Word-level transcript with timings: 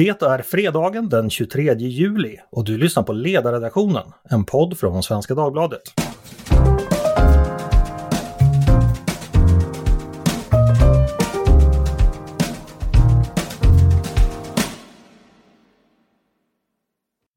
Det 0.00 0.22
är 0.22 0.42
fredagen 0.42 1.08
den 1.08 1.30
23 1.30 1.74
juli 1.74 2.38
och 2.50 2.64
du 2.64 2.78
lyssnar 2.78 3.02
på 3.02 3.12
Ledarredaktionen, 3.12 4.12
en 4.30 4.44
podd 4.44 4.78
från 4.78 5.02
Svenska 5.02 5.34
Dagbladet. 5.34 5.82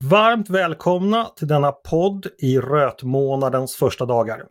Varmt 0.03 0.49
välkomna 0.49 1.25
till 1.25 1.47
denna 1.47 1.71
podd 1.71 2.27
i 2.39 2.59
rötmånadens 2.59 3.75
första 3.75 4.05
dagar. 4.05 4.43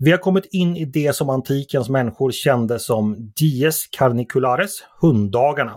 Vi 0.00 0.10
har 0.10 0.18
kommit 0.18 0.44
in 0.44 0.76
i 0.76 0.84
det 0.84 1.16
som 1.16 1.30
antikens 1.30 1.88
människor 1.88 2.30
kände 2.30 2.78
som 2.78 3.32
dies 3.36 3.86
carniculares, 3.86 4.84
hunddagarna. 5.00 5.76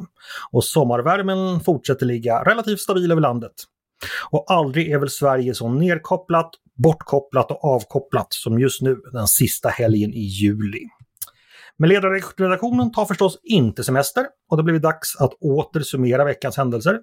Och 0.52 0.64
sommarvärmen 0.64 1.60
fortsätter 1.60 2.06
ligga 2.06 2.44
relativt 2.44 2.80
stabil 2.80 3.12
över 3.12 3.22
landet. 3.22 3.52
Och 4.30 4.52
aldrig 4.52 4.92
är 4.92 5.00
väl 5.00 5.10
Sverige 5.10 5.54
så 5.54 5.70
nerkopplat, 5.70 6.50
bortkopplat 6.84 7.52
och 7.52 7.66
avkopplat 7.66 8.28
som 8.30 8.60
just 8.60 8.82
nu 8.82 8.96
den 9.14 9.28
sista 9.28 9.70
helgen 9.70 10.14
i 10.14 10.22
juli. 10.22 10.88
Men 11.78 11.90
ledarredaktionen 11.90 12.92
tar 12.92 13.06
förstås 13.06 13.40
inte 13.44 13.84
semester 13.84 14.26
och 14.50 14.58
det 14.58 14.64
blir 14.64 14.80
dags 14.80 15.16
att 15.16 15.34
åter 15.34 15.80
summera 15.80 16.26
veckans 16.26 16.58
händelser. 16.58 17.00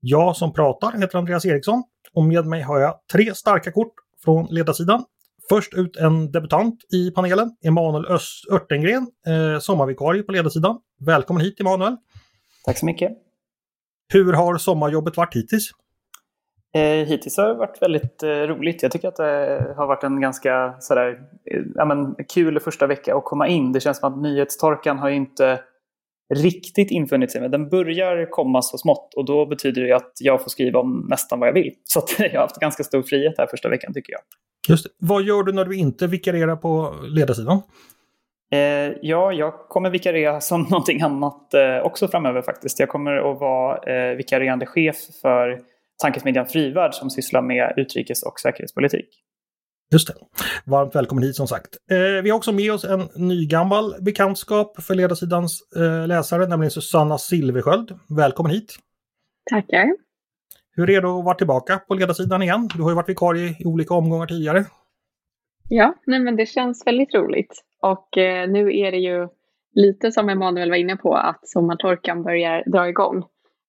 Jag 0.00 0.36
som 0.36 0.52
pratar 0.52 0.92
heter 0.92 1.18
Andreas 1.18 1.44
Eriksson 1.44 1.82
och 2.12 2.24
med 2.24 2.46
mig 2.46 2.62
har 2.62 2.80
jag 2.80 2.94
tre 3.12 3.34
starka 3.34 3.72
kort 3.72 3.92
från 4.24 4.46
ledarsidan 4.50 5.04
Först 5.48 5.74
ut 5.74 5.96
en 5.96 6.32
debutant 6.32 6.74
i 6.92 7.10
panelen, 7.10 7.50
Emanuel 7.64 8.18
Örtengren, 8.52 9.06
eh, 9.26 9.58
sommarvikarie 9.58 10.22
på 10.22 10.32
ledarsidan. 10.32 10.78
Välkommen 11.06 11.42
hit 11.42 11.60
Emanuel! 11.60 11.96
Tack 12.64 12.78
så 12.78 12.86
mycket! 12.86 13.12
Hur 14.12 14.32
har 14.32 14.58
sommarjobbet 14.58 15.16
varit 15.16 15.36
hittills? 15.36 15.70
Eh, 16.74 16.80
hittills 16.82 17.36
har 17.36 17.48
det 17.48 17.54
varit 17.54 17.82
väldigt 17.82 18.22
eh, 18.22 18.28
roligt. 18.28 18.82
Jag 18.82 18.92
tycker 18.92 19.08
att 19.08 19.16
det 19.16 19.74
har 19.76 19.86
varit 19.86 20.04
en 20.04 20.20
ganska 20.20 20.76
sådär, 20.80 21.08
eh, 21.52 21.62
ja, 21.74 21.84
men, 21.84 22.14
kul 22.34 22.60
första 22.60 22.86
vecka 22.86 23.16
att 23.16 23.24
komma 23.24 23.48
in. 23.48 23.72
Det 23.72 23.80
känns 23.80 23.98
som 23.98 24.12
att 24.12 24.22
nyhetstorkan 24.22 24.98
har 24.98 25.10
inte 25.10 25.60
riktigt 26.34 26.90
infunnit 26.90 27.32
sig. 27.32 27.40
Men 27.40 27.50
den 27.50 27.68
börjar 27.68 28.30
komma 28.30 28.62
så 28.62 28.78
smått 28.78 29.14
och 29.14 29.24
då 29.24 29.46
betyder 29.46 29.82
det 29.82 29.92
att 29.92 30.12
jag 30.20 30.42
får 30.42 30.50
skriva 30.50 30.80
om 30.80 31.06
nästan 31.10 31.40
vad 31.40 31.48
jag 31.48 31.54
vill. 31.54 31.72
Så 31.84 32.06
jag 32.18 32.30
har 32.30 32.38
haft 32.38 32.60
ganska 32.60 32.84
stor 32.84 33.02
frihet 33.02 33.34
här 33.38 33.46
första 33.46 33.68
veckan 33.68 33.94
tycker 33.94 34.12
jag. 34.12 34.20
Just 34.68 34.84
det. 34.84 34.90
Vad 34.98 35.22
gör 35.22 35.42
du 35.42 35.52
när 35.52 35.64
du 35.64 35.76
inte 35.76 36.06
vikarierar 36.06 36.56
på 36.56 36.94
ledarsidan? 37.02 37.62
Eh, 38.52 38.58
ja, 39.02 39.32
jag 39.32 39.54
kommer 39.68 39.90
vikariera 39.90 40.40
som 40.50 40.62
någonting 40.62 41.02
annat 41.02 41.54
eh, 41.54 41.78
också 41.86 42.08
framöver 42.08 42.42
faktiskt. 42.42 42.80
Jag 42.80 42.88
kommer 42.88 43.16
att 43.16 43.40
vara 43.40 43.76
eh, 43.76 44.16
vikarierande 44.16 44.66
chef 44.66 44.96
för 45.22 45.60
tankesmedjan 46.02 46.46
Frivärd 46.46 46.94
som 46.94 47.10
sysslar 47.10 47.42
med 47.42 47.74
utrikes 47.76 48.22
och 48.22 48.40
säkerhetspolitik. 48.40 49.08
Just 49.92 50.08
det. 50.08 50.14
Varmt 50.64 50.94
välkommen 50.94 51.24
hit 51.24 51.36
som 51.36 51.48
sagt. 51.48 51.76
Eh, 51.90 52.22
vi 52.22 52.30
har 52.30 52.36
också 52.36 52.52
med 52.52 52.72
oss 52.72 52.84
en 52.84 53.08
nygammal 53.16 53.94
bekantskap 54.00 54.82
för 54.82 54.94
ledarsidans 54.94 55.60
eh, 55.76 56.06
läsare, 56.06 56.46
nämligen 56.46 56.70
Susanna 56.70 57.18
Silversköld. 57.18 57.98
Välkommen 58.08 58.52
hit! 58.52 58.76
Tackar! 59.50 60.05
Hur 60.76 60.90
är 60.90 61.02
det 61.02 61.08
att 61.08 61.24
vara 61.24 61.34
tillbaka 61.34 61.78
på 61.78 61.94
ledarsidan 61.94 62.42
igen? 62.42 62.68
Du 62.74 62.82
har 62.82 62.90
ju 62.90 62.96
varit 62.96 63.08
vikarie 63.08 63.56
i 63.58 63.64
olika 63.64 63.94
omgångar 63.94 64.26
tidigare. 64.26 64.64
Ja, 65.68 65.94
nej 66.06 66.20
men 66.20 66.36
det 66.36 66.46
känns 66.46 66.86
väldigt 66.86 67.14
roligt. 67.14 67.62
Och 67.82 68.18
eh, 68.18 68.48
nu 68.48 68.78
är 68.78 68.92
det 68.92 68.98
ju 68.98 69.28
lite 69.74 70.12
som 70.12 70.28
Emanuel 70.28 70.70
var 70.70 70.76
inne 70.76 70.96
på 70.96 71.14
att 71.14 71.48
sommartorkan 71.48 72.22
börjar 72.22 72.64
dra 72.66 72.88
igång. 72.88 73.24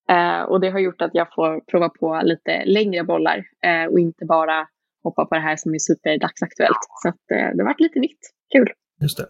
Eh, 0.10 0.42
och 0.42 0.62
det 0.62 0.70
har 0.70 0.80
gjort 0.80 1.02
att 1.02 1.12
jag 1.14 1.28
får 1.36 1.60
prova 1.72 1.90
på 1.90 2.22
lite 2.24 2.66
längre 2.66 3.04
bollar 3.04 3.38
eh, 3.38 3.92
och 3.92 4.00
inte 4.00 4.26
bara 4.26 4.68
hoppa 5.04 5.26
på 5.26 5.36
det 5.36 5.42
här 5.42 5.56
som 5.56 5.74
är 5.74 5.80
superdagsaktuellt. 5.80 6.80
Så 7.04 7.10
att, 7.10 7.32
eh, 7.32 7.56
det 7.56 7.64
har 7.64 7.66
varit 7.66 7.80
lite 7.80 8.00
nytt. 8.00 8.20
Kul! 8.52 8.68
Just 9.02 9.18
det. 9.18 9.26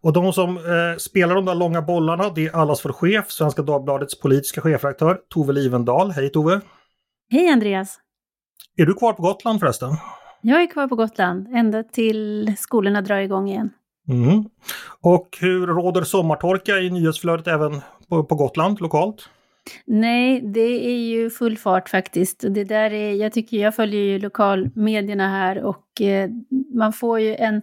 Och 0.00 0.12
de 0.12 0.32
som 0.32 0.56
eh, 0.56 0.96
spelar 0.98 1.34
de 1.34 1.44
där 1.44 1.54
långa 1.54 1.82
bollarna, 1.82 2.30
det 2.34 2.46
är 2.46 2.56
allas 2.56 2.80
för 2.80 2.92
chef, 2.92 3.30
Svenska 3.30 3.62
Dagbladets 3.62 4.20
politiska 4.20 4.60
chefredaktör 4.60 5.20
Tove 5.28 5.52
Livendal. 5.52 6.10
Hej 6.10 6.30
Tove! 6.30 6.60
Hej 7.30 7.48
Andreas! 7.48 7.98
Är 8.76 8.86
du 8.86 8.94
kvar 8.94 9.12
på 9.12 9.22
Gotland 9.22 9.60
förresten? 9.60 9.88
Jag 10.40 10.62
är 10.62 10.66
kvar 10.66 10.88
på 10.88 10.96
Gotland, 10.96 11.48
ända 11.54 11.82
till 11.82 12.54
skolorna 12.58 13.02
drar 13.02 13.18
igång 13.18 13.48
igen. 13.48 13.70
Mm. 14.08 14.44
Och 15.00 15.38
hur 15.40 15.66
råder 15.66 16.02
sommartorka 16.02 16.78
i 16.78 16.90
nyhetsflödet 16.90 17.46
även 17.46 17.80
på, 18.08 18.24
på 18.24 18.34
Gotland 18.34 18.80
lokalt? 18.80 19.28
Nej, 19.84 20.40
det 20.40 20.86
är 20.86 20.98
ju 20.98 21.30
full 21.30 21.58
fart 21.58 21.88
faktiskt. 21.88 22.44
Det 22.48 22.64
där 22.64 22.92
är, 22.92 23.12
jag 23.12 23.32
tycker 23.32 23.56
jag 23.56 23.76
följer 23.76 24.02
ju 24.02 24.18
lokalmedierna 24.18 25.28
här 25.28 25.62
och 25.62 26.00
eh, 26.00 26.30
man 26.74 26.92
får 26.92 27.20
ju 27.20 27.34
en 27.34 27.62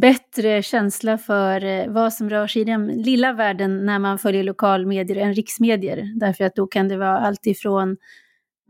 bättre 0.00 0.62
känsla 0.62 1.18
för 1.18 1.64
eh, 1.64 1.88
vad 1.88 2.12
som 2.12 2.30
rör 2.30 2.46
sig 2.46 2.62
i 2.62 2.64
den 2.64 2.86
lilla 2.86 3.32
världen 3.32 3.86
när 3.86 3.98
man 3.98 4.18
följer 4.18 4.44
lokalmedier 4.44 5.16
än 5.16 5.34
riksmedier. 5.34 6.12
Därför 6.20 6.44
att 6.44 6.56
då 6.56 6.66
kan 6.66 6.88
det 6.88 6.96
vara 6.96 7.18
allt 7.18 7.46
ifrån 7.46 7.96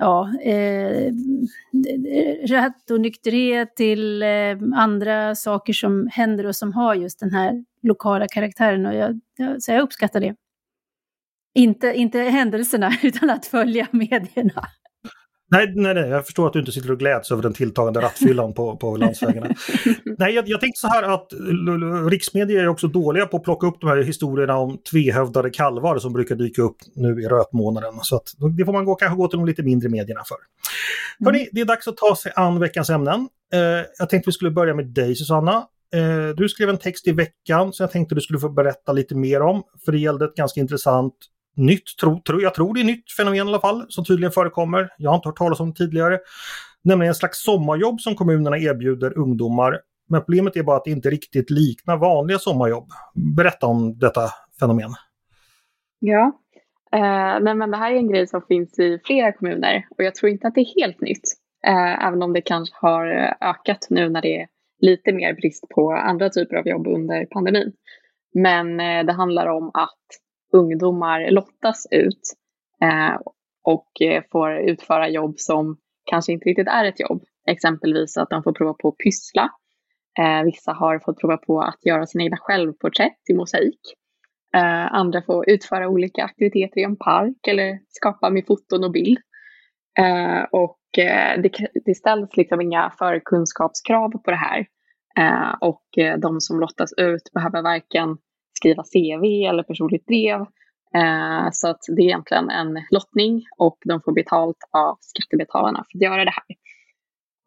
ja, 0.01 0.33
eh, 0.43 1.13
rattonykterhet 2.49 3.77
till 3.77 4.23
eh, 4.23 4.29
andra 4.75 5.35
saker 5.35 5.73
som 5.73 6.09
händer 6.13 6.47
och 6.47 6.57
som 6.57 6.73
har 6.73 6.95
just 6.95 7.21
den 7.21 7.31
här 7.31 7.65
lokala 7.83 8.29
karaktären. 8.29 8.87
Och 8.87 8.95
jag, 8.95 9.21
jag, 9.37 9.63
så 9.63 9.73
jag 9.73 9.83
uppskattar 9.83 10.21
det. 10.21 10.35
Inte, 11.55 11.93
inte 11.95 12.19
händelserna, 12.19 12.93
utan 13.03 13.31
att 13.31 13.47
följa 13.47 13.89
medierna. 13.91 14.65
Nej, 15.51 15.73
nej, 15.75 15.95
nej, 15.95 16.09
jag 16.09 16.27
förstår 16.27 16.47
att 16.47 16.53
du 16.53 16.59
inte 16.59 16.73
sitter 16.73 16.91
och 16.91 16.99
gläds 16.99 17.33
över 17.33 17.43
den 17.43 17.53
tilltagande 17.53 18.01
rattfyllan 18.01 18.55
på, 18.55 18.77
på 18.77 18.97
landsvägarna. 18.97 19.55
nej, 20.19 20.35
jag, 20.35 20.49
jag 20.49 20.61
tänkte 20.61 20.81
så 20.81 20.89
här 20.89 21.03
att 21.03 21.33
riksmedia 22.11 22.61
är 22.61 22.69
också 22.69 22.87
dåliga 22.89 23.27
på 23.27 23.37
att 23.37 23.43
plocka 23.43 23.67
upp 23.67 23.81
de 23.81 23.87
här 23.91 23.97
historierna 23.97 24.57
om 24.57 24.79
tvehövdade 24.79 25.51
kalvar 25.51 25.99
som 25.99 26.13
brukar 26.13 26.35
dyka 26.35 26.63
upp 26.63 26.77
nu 26.95 27.23
i 27.23 27.27
rötmånaden. 27.27 27.93
Så 28.03 28.17
att 28.17 28.35
det 28.59 28.65
får 28.65 28.73
man 28.73 28.85
gå, 28.85 28.95
kanske 28.95 29.17
gå 29.17 29.29
till 29.29 29.39
de 29.39 29.47
lite 29.47 29.63
mindre 29.63 29.89
medierna 29.89 30.23
för. 30.25 30.37
Mm. 31.21 31.35
Hörrni, 31.35 31.49
det 31.53 31.61
är 31.61 31.65
dags 31.65 31.89
att 31.89 31.97
ta 31.97 32.17
sig 32.17 32.33
an 32.37 32.61
veckans 32.61 32.91
ämnen. 32.91 33.29
Eh, 33.53 33.61
jag 33.99 34.11
tänkte 34.11 34.29
vi 34.29 34.33
skulle 34.33 34.51
börja 34.51 34.75
med 34.75 34.87
dig 34.87 35.17
Susanna. 35.17 35.67
Eh, 35.95 36.29
du 36.37 36.49
skrev 36.49 36.69
en 36.69 36.79
text 36.79 37.07
i 37.09 37.13
veckan 37.13 37.73
som 37.73 37.85
jag 37.85 37.91
tänkte 37.91 38.15
du 38.15 38.21
skulle 38.21 38.39
få 38.39 38.49
berätta 38.49 38.93
lite 38.93 39.15
mer 39.15 39.43
om. 39.43 39.63
För 39.85 39.93
det 39.93 39.99
gällde 39.99 40.25
ett 40.25 40.35
ganska 40.35 40.61
intressant 40.61 41.15
nytt, 41.61 41.97
tro, 42.01 42.21
tro, 42.23 42.41
jag 42.41 42.55
tror 42.55 42.75
det 42.75 42.81
är 42.81 42.85
nytt 42.85 43.13
fenomen 43.17 43.37
i 43.37 43.41
alla 43.41 43.61
fall, 43.61 43.87
som 43.89 44.05
tydligen 44.05 44.33
förekommer. 44.33 44.89
Jag 44.99 45.11
har 45.11 45.17
inte 45.17 45.29
hört 45.29 45.39
talas 45.39 45.61
om 45.61 45.71
det 45.71 45.77
tidigare. 45.77 46.19
Nämligen 46.85 47.09
en 47.09 47.15
slags 47.15 47.43
sommarjobb 47.43 48.01
som 48.01 48.15
kommunerna 48.15 48.59
erbjuder 48.59 49.19
ungdomar. 49.19 49.81
Men 50.09 50.21
problemet 50.21 50.57
är 50.57 50.63
bara 50.63 50.77
att 50.77 50.85
det 50.85 50.91
inte 50.91 51.11
riktigt 51.11 51.51
liknar 51.51 51.97
vanliga 51.97 52.39
sommarjobb. 52.39 52.89
Berätta 53.37 53.67
om 53.67 53.99
detta 53.99 54.21
fenomen. 54.61 54.91
Ja, 55.99 56.33
eh, 56.93 57.41
nej, 57.41 57.55
men 57.55 57.71
det 57.71 57.77
här 57.77 57.93
är 57.93 57.97
en 57.97 58.09
grej 58.09 58.27
som 58.27 58.43
finns 58.43 58.79
i 58.79 59.01
flera 59.05 59.33
kommuner 59.33 59.87
och 59.99 60.05
jag 60.05 60.15
tror 60.15 60.31
inte 60.31 60.49
att 60.49 60.55
det 60.55 60.61
är 60.61 60.81
helt 60.81 61.01
nytt. 61.01 61.23
Eh, 61.67 62.07
även 62.07 62.23
om 62.23 62.33
det 62.33 62.41
kanske 62.41 62.77
har 62.81 63.07
ökat 63.41 63.87
nu 63.91 64.09
när 64.09 64.23
det 64.23 64.41
är 64.41 64.47
lite 64.81 65.13
mer 65.13 65.35
brist 65.35 65.69
på 65.69 65.93
andra 65.93 66.31
typer 66.31 66.57
av 66.57 66.69
jobb 66.69 66.87
under 66.87 67.27
pandemin. 67.27 67.73
Men 68.35 68.81
eh, 68.81 69.05
det 69.07 69.13
handlar 69.13 69.47
om 69.47 69.71
att 69.75 70.07
ungdomar 70.53 71.31
lottas 71.31 71.87
ut 71.91 72.23
eh, 72.83 73.21
och 73.65 74.03
eh, 74.03 74.23
får 74.33 74.57
utföra 74.57 75.09
jobb 75.09 75.35
som 75.39 75.77
kanske 76.05 76.33
inte 76.33 76.49
riktigt 76.49 76.69
är 76.69 76.85
ett 76.85 77.01
jobb. 77.01 77.25
Exempelvis 77.47 78.17
att 78.17 78.31
de 78.31 78.43
får 78.43 78.53
prova 78.53 78.75
på 78.75 78.89
att 78.89 78.99
pyssla. 78.99 79.51
Eh, 80.19 80.45
vissa 80.45 80.73
har 80.73 80.99
fått 80.99 81.21
prova 81.21 81.37
på 81.37 81.61
att 81.61 81.87
göra 81.87 82.07
sina 82.07 82.25
egna 82.25 82.37
självporträtt 82.37 83.31
i 83.31 83.35
mosaik. 83.35 83.81
Eh, 84.57 84.95
andra 84.95 85.23
får 85.23 85.51
utföra 85.51 85.89
olika 85.89 86.25
aktiviteter 86.25 86.81
i 86.81 86.85
en 86.85 86.97
park 86.97 87.47
eller 87.49 87.79
skapa 87.89 88.31
med 88.31 88.47
foton 88.47 88.85
och 88.85 88.93
bild. 88.93 89.19
Eh, 89.99 90.43
och 90.51 90.99
eh, 90.99 91.41
det, 91.43 91.51
det 91.85 91.95
ställs 91.95 92.37
liksom 92.37 92.61
inga 92.61 92.93
förkunskapskrav 92.99 94.11
på 94.11 94.31
det 94.31 94.37
här. 94.37 94.67
Eh, 95.19 95.55
och 95.61 95.99
eh, 95.99 96.19
de 96.19 96.41
som 96.41 96.61
lottas 96.61 96.93
ut 96.97 97.31
behöver 97.35 97.63
varken 97.63 98.17
skriva 98.61 98.83
CV 98.83 99.25
eller 99.49 99.63
personligt 99.63 100.07
brev. 100.07 100.41
Eh, 100.95 101.49
så 101.53 101.69
att 101.69 101.81
det 101.97 102.03
är 102.03 102.07
egentligen 102.07 102.51
en 102.51 102.79
lottning 102.91 103.45
och 103.59 103.79
de 103.85 104.01
får 104.05 104.13
betalt 104.13 104.57
av 104.71 104.97
skattebetalarna 105.01 105.85
för 105.91 105.99
att 105.99 106.03
göra 106.03 106.25
det 106.25 106.31
här. 106.31 106.57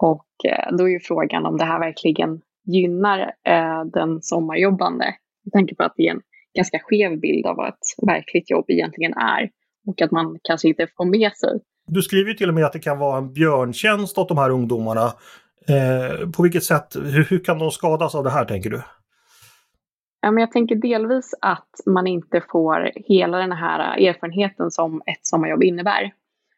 Och 0.03 0.29
eh, 0.45 0.75
då 0.77 0.83
är 0.83 0.91
ju 0.91 0.99
frågan 0.99 1.45
om 1.45 1.57
det 1.57 1.65
här 1.65 1.79
verkligen 1.79 2.41
gynnar 2.65 3.19
eh, 3.47 3.85
den 3.93 4.21
sommarjobbande. 4.21 5.05
Jag 5.43 5.53
tänker 5.53 5.75
på 5.75 5.83
att 5.83 5.93
det 5.97 6.07
är 6.07 6.11
en 6.11 6.21
ganska 6.55 6.79
skev 6.79 7.19
bild 7.19 7.45
av 7.45 7.55
vad 7.55 7.67
ett 7.67 8.07
verkligt 8.07 8.49
jobb 8.49 8.65
egentligen 8.67 9.13
är 9.13 9.49
och 9.87 10.01
att 10.01 10.11
man 10.11 10.39
kanske 10.43 10.67
inte 10.67 10.87
får 10.97 11.05
med 11.05 11.31
sig. 11.31 11.59
Du 11.87 12.01
skriver 12.01 12.29
ju 12.29 12.37
till 12.37 12.49
och 12.49 12.55
med 12.55 12.65
att 12.65 12.73
det 12.73 12.79
kan 12.79 12.99
vara 12.99 13.17
en 13.17 13.33
björntjänst 13.33 14.17
åt 14.17 14.27
de 14.27 14.37
här 14.37 14.49
ungdomarna. 14.49 15.05
Eh, 15.67 16.29
på 16.29 16.43
vilket 16.43 16.63
sätt, 16.63 16.95
hur, 16.95 17.23
hur 17.29 17.43
kan 17.43 17.59
de 17.59 17.71
skadas 17.71 18.15
av 18.15 18.23
det 18.23 18.29
här 18.29 18.45
tänker 18.45 18.69
du? 18.69 18.81
Ja, 20.25 20.31
men 20.31 20.41
jag 20.41 20.51
tänker 20.51 20.75
delvis 20.75 21.33
att 21.41 21.69
man 21.85 22.07
inte 22.07 22.41
får 22.51 22.91
hela 22.95 23.37
den 23.37 23.51
här 23.51 23.97
erfarenheten 23.97 24.71
som 24.71 25.01
ett 25.05 25.25
sommarjobb 25.25 25.63
innebär. 25.63 26.13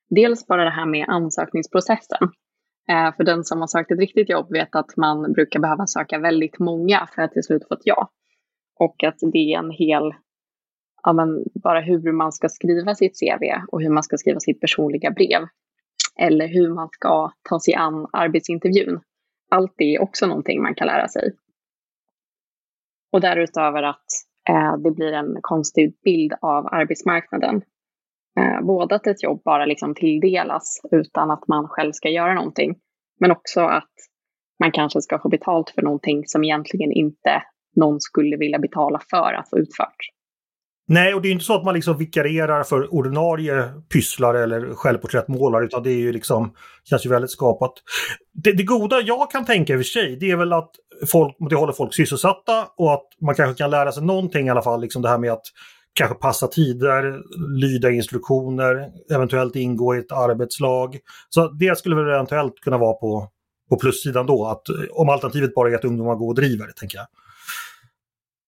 Dels 0.09 0.47
bara 0.47 0.63
det 0.63 0.69
här 0.69 0.85
med 0.85 1.05
ansökningsprocessen. 1.09 2.29
Eh, 2.89 3.15
för 3.15 3.23
den 3.23 3.43
som 3.43 3.59
har 3.59 3.67
sökt 3.67 3.91
ett 3.91 3.99
riktigt 3.99 4.29
jobb 4.29 4.51
vet 4.51 4.75
att 4.75 4.97
man 4.97 5.33
brukar 5.33 5.59
behöva 5.59 5.87
söka 5.87 6.19
väldigt 6.19 6.59
många 6.59 7.07
för 7.15 7.21
att 7.21 7.31
till 7.31 7.43
slut 7.43 7.67
få 7.67 7.73
ett 7.73 7.81
ja. 7.83 8.09
Och 8.79 9.03
att 9.03 9.17
det 9.33 9.53
är 9.53 9.59
en 9.59 9.71
hel, 9.71 10.13
ja, 11.03 11.13
men 11.13 11.43
bara 11.63 11.81
hur 11.81 12.11
man 12.11 12.31
ska 12.31 12.49
skriva 12.49 12.95
sitt 12.95 13.19
CV 13.19 13.43
och 13.71 13.81
hur 13.81 13.89
man 13.89 14.03
ska 14.03 14.17
skriva 14.17 14.39
sitt 14.39 14.61
personliga 14.61 15.11
brev. 15.11 15.41
Eller 16.19 16.47
hur 16.47 16.73
man 16.73 16.89
ska 16.91 17.31
ta 17.49 17.59
sig 17.59 17.73
an 17.73 18.07
arbetsintervjun. 18.13 18.99
Allt 19.49 19.73
det 19.77 19.95
är 19.95 20.01
också 20.01 20.27
någonting 20.27 20.61
man 20.61 20.75
kan 20.75 20.87
lära 20.87 21.07
sig. 21.07 21.33
Och 23.15 23.21
därutöver 23.21 23.83
att 23.83 24.05
eh, 24.49 24.77
det 24.77 24.91
blir 24.91 25.13
en 25.13 25.37
konstig 25.41 25.97
bild 26.03 26.33
av 26.41 26.67
arbetsmarknaden. 26.71 27.61
Eh, 28.39 28.65
både 28.65 28.95
att 28.95 29.07
ett 29.07 29.23
jobb 29.23 29.41
bara 29.43 29.65
liksom 29.65 29.95
tilldelas 29.95 30.81
utan 30.91 31.31
att 31.31 31.47
man 31.47 31.67
själv 31.67 31.91
ska 31.91 32.09
göra 32.09 32.33
någonting. 32.33 32.75
Men 33.19 33.31
också 33.31 33.61
att 33.61 33.93
man 34.59 34.71
kanske 34.71 35.01
ska 35.01 35.19
få 35.19 35.29
betalt 35.29 35.69
för 35.69 35.81
någonting 35.81 36.23
som 36.25 36.43
egentligen 36.43 36.91
inte 36.91 37.43
någon 37.75 37.99
skulle 37.99 38.37
vilja 38.37 38.59
betala 38.59 38.99
för 39.09 39.33
att 39.33 39.49
få 39.49 39.57
utfört. 39.57 40.14
Nej, 40.87 41.13
och 41.13 41.21
det 41.21 41.27
är 41.27 41.31
inte 41.31 41.45
så 41.45 41.55
att 41.55 41.63
man 41.63 41.75
liksom 41.75 41.97
vikarierar 41.97 42.63
för 42.63 42.93
ordinarie 42.93 43.69
pysslare 43.93 44.43
eller 44.43 44.75
självporträttmålare 44.75 45.65
utan 45.65 45.83
det 45.83 45.91
är 45.91 45.97
ju 45.97 46.11
liksom, 46.11 46.53
känns 46.83 47.05
ju 47.05 47.09
väldigt 47.09 47.31
skapat. 47.31 47.73
Det, 48.33 48.51
det 48.51 48.63
goda 48.63 49.01
jag 49.01 49.31
kan 49.31 49.45
tänka 49.45 49.73
i 49.73 49.75
och 49.75 49.79
för 49.79 49.83
sig, 49.83 50.17
det 50.19 50.31
är 50.31 50.35
väl 50.35 50.53
att 50.53 50.71
folk, 51.07 51.35
det 51.49 51.55
håller 51.55 51.73
folk 51.73 51.95
sysselsatta 51.95 52.67
och 52.77 52.93
att 52.93 53.05
man 53.21 53.35
kanske 53.35 53.57
kan 53.57 53.69
lära 53.69 53.91
sig 53.91 54.03
någonting 54.03 54.47
i 54.47 54.49
alla 54.49 54.61
fall, 54.61 54.81
liksom 54.81 55.01
det 55.01 55.09
här 55.09 55.17
med 55.17 55.31
att 55.31 55.45
kanske 55.93 56.15
passa 56.15 56.47
tider, 56.47 57.21
lyda 57.59 57.91
instruktioner, 57.91 58.89
eventuellt 59.11 59.55
ingå 59.55 59.95
i 59.95 59.99
ett 59.99 60.11
arbetslag. 60.11 60.97
Så 61.29 61.47
det 61.47 61.77
skulle 61.77 61.95
väl 61.95 62.09
eventuellt 62.09 62.59
kunna 62.63 62.77
vara 62.77 62.93
på, 62.93 63.27
på 63.69 63.79
plussidan 63.79 64.25
då, 64.25 64.47
att 64.47 64.63
om 64.91 65.09
alternativet 65.09 65.55
bara 65.55 65.69
är 65.69 65.75
att 65.75 65.85
ungdomar 65.85 66.15
går 66.15 66.27
och 66.27 66.35
driver, 66.35 66.67
tänker 66.79 66.97
jag. 66.97 67.07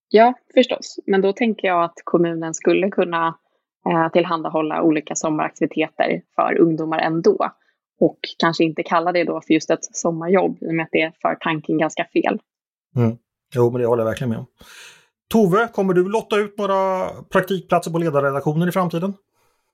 Ja, 0.09 0.33
förstås. 0.54 1.00
Men 1.06 1.21
då 1.21 1.33
tänker 1.33 1.68
jag 1.68 1.83
att 1.83 2.01
kommunen 2.04 2.54
skulle 2.54 2.89
kunna 2.89 3.38
eh, 3.89 4.12
tillhandahålla 4.12 4.81
olika 4.81 5.15
sommaraktiviteter 5.15 6.21
för 6.36 6.57
ungdomar 6.59 7.00
ändå. 7.00 7.51
Och 8.00 8.19
kanske 8.38 8.63
inte 8.63 8.83
kalla 8.83 9.12
det 9.12 9.24
då 9.24 9.42
för 9.42 9.54
just 9.54 9.69
ett 9.69 9.83
sommarjobb 9.95 10.57
i 10.62 10.69
och 10.69 10.75
med 10.75 10.83
att 10.83 10.89
det 10.92 11.12
för 11.21 11.36
tanken 11.36 11.77
ganska 11.77 12.06
fel. 12.13 12.39
Mm. 12.95 13.18
Jo, 13.56 13.71
men 13.71 13.81
det 13.81 13.88
håller 13.88 14.04
jag 14.04 14.09
verkligen 14.09 14.30
med 14.30 14.39
om. 14.39 14.45
Tove, 15.30 15.68
kommer 15.68 15.94
du 15.94 16.09
lotta 16.09 16.38
ut 16.38 16.57
några 16.57 17.09
praktikplatser 17.24 17.92
på 17.92 17.98
ledarredaktioner 17.98 18.68
i 18.68 18.71
framtiden? 18.71 19.13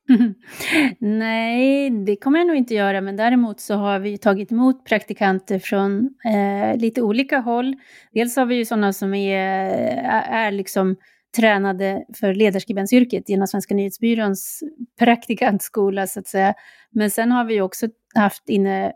Nej, 0.99 1.89
det 1.89 2.15
kommer 2.15 2.39
jag 2.39 2.47
nog 2.47 2.55
inte 2.55 2.73
göra, 2.73 3.01
men 3.01 3.15
däremot 3.15 3.59
så 3.59 3.75
har 3.75 3.99
vi 3.99 4.17
tagit 4.17 4.51
emot 4.51 4.85
praktikanter 4.85 5.59
från 5.59 6.09
eh, 6.25 6.77
lite 6.77 7.01
olika 7.01 7.39
håll. 7.39 7.75
Dels 8.11 8.35
har 8.35 8.45
vi 8.45 8.55
ju 8.55 8.65
sådana 8.65 8.93
som 8.93 9.13
är, 9.13 9.37
eh, 9.37 10.33
är 10.33 10.51
liksom 10.51 10.95
tränade 11.35 12.03
för 12.19 12.33
ledarskribensyrket 12.33 13.29
genom 13.29 13.47
Svenska 13.47 13.75
nyhetsbyråns 13.75 14.63
praktikantskola 14.99 16.07
så 16.07 16.19
att 16.19 16.27
säga. 16.27 16.53
Men 16.91 17.11
sen 17.11 17.31
har 17.31 17.45
vi 17.45 17.61
också 17.61 17.87
haft 18.15 18.49
inne 18.49 18.93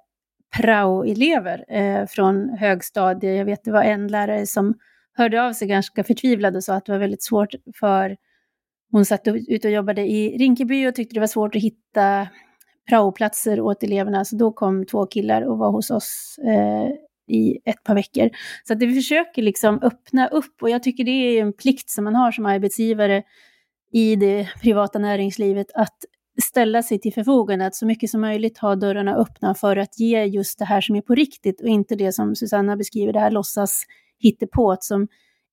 prao-elever 0.57 1.65
eh, 1.67 2.05
från 2.07 2.49
högstadiet. 2.49 3.37
Jag 3.37 3.45
vet 3.45 3.63
det 3.63 3.71
var 3.71 3.83
en 3.83 4.07
lärare 4.07 4.47
som 4.47 4.73
hörde 5.13 5.43
av 5.43 5.53
sig 5.53 5.67
ganska 5.67 6.03
förtvivlad 6.03 6.55
och 6.55 6.63
sa 6.63 6.73
att 6.73 6.85
det 6.85 6.91
var 6.91 6.99
väldigt 6.99 7.23
svårt 7.23 7.55
för 7.79 8.17
hon 8.91 9.05
satt 9.05 9.27
ute 9.27 9.67
och 9.67 9.73
jobbade 9.73 10.01
i 10.01 10.37
Rinkeby 10.37 10.87
och 10.87 10.95
tyckte 10.95 11.13
det 11.15 11.19
var 11.19 11.27
svårt 11.27 11.55
att 11.55 11.61
hitta 11.61 12.27
praoplatser 12.89 13.61
åt 13.61 13.83
eleverna. 13.83 14.25
Så 14.25 14.35
då 14.35 14.51
kom 14.51 14.85
två 14.85 15.05
killar 15.05 15.41
och 15.41 15.57
var 15.57 15.71
hos 15.71 15.91
oss 15.91 16.39
eh, 16.43 16.89
i 17.35 17.59
ett 17.65 17.83
par 17.83 17.95
veckor. 17.95 18.29
Så 18.63 18.73
att 18.73 18.79
vi 18.79 18.95
försöker 18.95 19.41
liksom 19.41 19.79
öppna 19.81 20.27
upp 20.27 20.61
och 20.61 20.69
jag 20.69 20.83
tycker 20.83 21.03
det 21.03 21.11
är 21.11 21.41
en 21.41 21.53
plikt 21.53 21.89
som 21.89 22.03
man 22.03 22.15
har 22.15 22.31
som 22.31 22.45
arbetsgivare 22.45 23.23
i 23.91 24.15
det 24.15 24.49
privata 24.61 24.99
näringslivet 24.99 25.67
att 25.73 25.97
ställa 26.41 26.83
sig 26.83 26.99
till 26.99 27.13
förfogande, 27.13 27.65
att 27.65 27.75
så 27.75 27.85
mycket 27.85 28.09
som 28.09 28.21
möjligt 28.21 28.57
ha 28.57 28.75
dörrarna 28.75 29.15
öppna 29.15 29.55
för 29.55 29.77
att 29.77 29.99
ge 29.99 30.23
just 30.23 30.59
det 30.59 30.65
här 30.65 30.81
som 30.81 30.95
är 30.95 31.01
på 31.01 31.15
riktigt 31.15 31.61
och 31.61 31.67
inte 31.67 31.95
det 31.95 32.11
som 32.11 32.35
Susanna 32.35 32.77
beskriver, 32.77 33.13
det 33.13 33.19
här 33.19 33.31
låtsas 33.31 33.83
hittepåt 34.19 34.83
som 34.83 35.07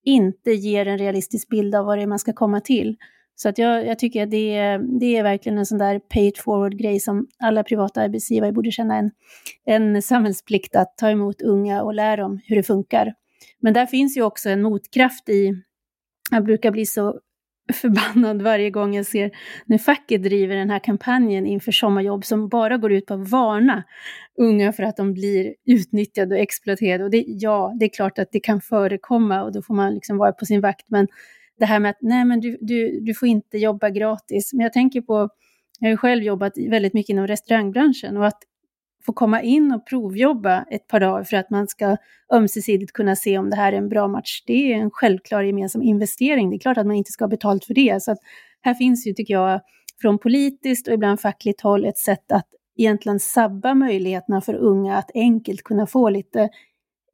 inte 0.04 0.50
ger 0.50 0.86
en 0.86 0.98
realistisk 0.98 1.48
bild 1.48 1.75
av 1.75 1.86
vad 1.86 1.98
det 1.98 2.02
är 2.02 2.06
man 2.06 2.19
ska 2.19 2.32
komma 2.32 2.60
till. 2.60 2.96
Så 3.36 3.48
att 3.48 3.58
jag, 3.58 3.86
jag 3.86 3.98
tycker 3.98 4.22
att 4.22 4.31
det 4.31 4.56
är, 4.56 4.78
det 5.00 5.16
är 5.16 5.22
verkligen 5.22 5.58
en 5.58 5.66
sån 5.66 5.78
där 5.78 5.98
pay 5.98 6.28
it 6.28 6.38
forward-grej 6.38 7.00
som 7.00 7.26
alla 7.38 7.62
privata 7.62 8.00
arbetsgivare 8.00 8.52
borde 8.52 8.70
känna 8.70 8.96
en, 8.96 9.10
en 9.64 10.02
samhällsplikt 10.02 10.76
att 10.76 10.96
ta 10.96 11.10
emot 11.10 11.42
unga 11.42 11.82
och 11.82 11.94
lära 11.94 12.22
dem 12.22 12.40
hur 12.44 12.56
det 12.56 12.62
funkar. 12.62 13.14
Men 13.60 13.75
där 13.75 13.86
finns 13.86 14.16
ju 14.16 14.22
också 14.22 14.48
en 14.48 14.62
motkraft 14.62 15.28
i, 15.28 15.62
jag 16.31 16.44
brukar 16.44 16.70
bli 16.70 16.86
så 16.86 17.20
förbannad 17.72 18.42
varje 18.42 18.70
gång 18.70 18.94
jag 18.94 19.06
ser 19.06 19.31
när 19.66 19.78
facket 19.78 20.22
driver 20.22 20.56
den 20.56 20.70
här 20.70 20.78
kampanjen 20.78 21.46
inför 21.46 21.72
sommarjobb 21.72 22.25
som 22.25 22.48
bara 22.48 22.76
går 22.76 22.92
ut 22.92 23.06
på 23.06 23.14
att 23.14 23.31
varna 23.31 23.82
unga 24.38 24.72
för 24.72 24.82
att 24.82 24.96
de 24.96 25.14
blir 25.14 25.54
utnyttjade 25.66 26.34
och 26.34 26.40
exploaterade. 26.40 27.04
Och 27.04 27.10
det, 27.10 27.25
ja, 27.26 27.75
det 27.81 27.84
är 27.84 27.88
klart 27.88 28.19
att 28.19 28.28
det 28.32 28.40
kan 28.40 28.60
förekomma 28.60 29.42
och 29.42 29.52
då 29.52 29.62
får 29.62 29.75
man 29.75 29.94
liksom 29.94 30.16
vara 30.16 30.32
på 30.32 30.44
sin 30.44 30.60
vakt. 30.60 30.84
Men 30.88 31.08
det 31.59 31.67
här 31.67 31.81
med 31.81 31.91
att 31.91 31.99
nej, 32.01 32.25
men 32.25 32.41
du, 32.41 32.59
du, 32.61 33.01
du 33.01 33.15
får 33.15 33.29
inte 33.29 33.59
jobba 33.59 33.91
gratis. 33.91 34.53
Men 34.53 34.61
jag 34.61 34.73
tänker 34.73 35.01
på, 35.01 35.29
jag 35.81 35.91
har 35.91 35.97
själv 35.97 36.23
jobbat 36.23 36.53
väldigt 36.71 36.95
mycket 36.95 37.11
inom 37.11 37.27
restaurangbranschen 37.27 38.17
och 38.17 38.27
att 38.27 38.39
få 39.06 39.12
komma 39.12 39.43
in 39.43 39.73
och 39.73 39.87
provjobba 39.87 40.65
ett 40.71 40.89
par 40.89 41.01
dagar 41.01 41.25
för 41.25 41.37
att 41.37 41.51
man 41.51 41.69
ska 41.69 41.97
ömsesidigt 42.33 42.93
kunna 42.93 43.17
se 43.17 43.39
om 43.39 43.51
det 43.51 43.56
här 43.56 43.73
är 43.73 43.77
en 43.77 43.89
bra 43.89 44.09
match. 44.09 44.43
Det 44.47 44.73
är 44.73 44.77
en 44.77 44.91
självklar 44.91 45.43
gemensam 45.43 45.83
investering. 45.83 46.51
Det 46.51 46.56
är 46.56 46.59
klart 46.59 46.79
att 46.79 46.87
man 46.87 46.97
inte 46.97 47.12
ska 47.12 47.25
ha 47.25 47.29
betalt 47.29 47.65
för 47.65 47.75
det. 47.75 48.03
Så 48.03 48.12
att 48.12 48.19
här 48.61 48.75
finns 48.75 49.06
ju, 49.06 49.12
tycker 49.12 49.35
jag, 49.35 49.61
från 50.01 50.19
politiskt 50.19 50.89
och 50.89 50.95
ibland 50.95 51.21
fackligt 51.21 51.61
håll 51.61 51.85
ett 51.85 51.99
sätt 51.99 52.33
att 52.33 52.47
egentligen 52.77 53.21
sabba 53.21 53.75
möjligheterna 53.75 54.41
för 54.41 54.55
unga 54.55 54.97
att 54.97 55.11
enkelt 55.15 55.62
kunna 55.62 55.87
få 55.87 56.09
lite 56.09 56.49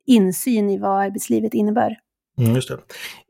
insyn 0.07 0.71
i 0.71 0.79
vad 0.79 1.01
arbetslivet 1.01 1.55
innebär. 1.55 1.99
Mm, 2.41 2.55
just 2.55 2.69
det. 2.69 2.79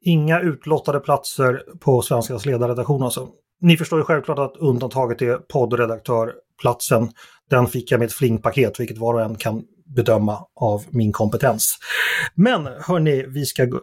Inga 0.02 0.40
utlottade 0.40 1.00
platser 1.00 1.62
på 1.80 2.02
Svenskans 2.02 2.46
ledarredaktion 2.46 3.02
alltså. 3.02 3.28
Ni 3.60 3.76
förstår 3.76 3.98
ju 3.98 4.04
självklart 4.04 4.38
att 4.38 4.56
undantaget 4.56 5.22
är 5.22 5.36
poddredaktörplatsen. 5.36 7.12
Den 7.50 7.66
fick 7.66 7.92
jag 7.92 7.98
med 7.98 8.06
ett 8.06 8.12
flingpaket, 8.12 8.80
vilket 8.80 8.98
var 8.98 9.14
och 9.14 9.22
en 9.22 9.34
kan 9.34 9.62
bedöma 9.96 10.38
av 10.60 10.84
min 10.90 11.12
kompetens. 11.12 11.78
Men 12.34 12.66
hörni, 12.66 13.24
vi 13.28 13.46
ska 13.46 13.64
gå... 13.64 13.80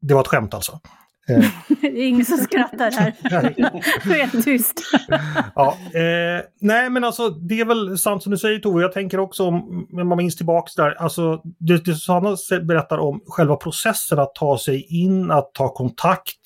Det 0.00 0.14
var 0.14 0.20
ett 0.20 0.26
skämt 0.26 0.54
alltså. 0.54 0.80
Eh, 1.28 1.44
det 1.90 2.00
är 2.00 2.08
ingen 2.08 2.24
som 2.24 2.38
skrattar 2.38 2.90
här. 2.90 3.14
Helt 4.14 4.44
tyst. 4.44 4.82
ja, 5.54 5.76
eh, 5.94 6.44
nej 6.60 6.90
men 6.90 7.04
alltså 7.04 7.30
det 7.30 7.60
är 7.60 7.64
väl 7.64 7.98
sant 7.98 8.22
som 8.22 8.32
du 8.32 8.38
säger 8.38 8.58
Tove. 8.58 8.82
Jag 8.82 8.92
tänker 8.92 9.20
också 9.20 9.44
om 9.44 9.86
man 9.92 10.16
minns 10.16 10.36
tillbaks 10.36 10.74
där. 10.74 10.90
Alltså 10.90 11.40
det, 11.58 11.84
det 11.84 11.94
Susanna 11.94 12.36
berättar 12.62 12.98
om 12.98 13.20
själva 13.26 13.56
processen 13.56 14.18
att 14.18 14.34
ta 14.34 14.58
sig 14.58 14.86
in, 15.02 15.30
att 15.30 15.54
ta 15.54 15.68
kontakt. 15.68 16.40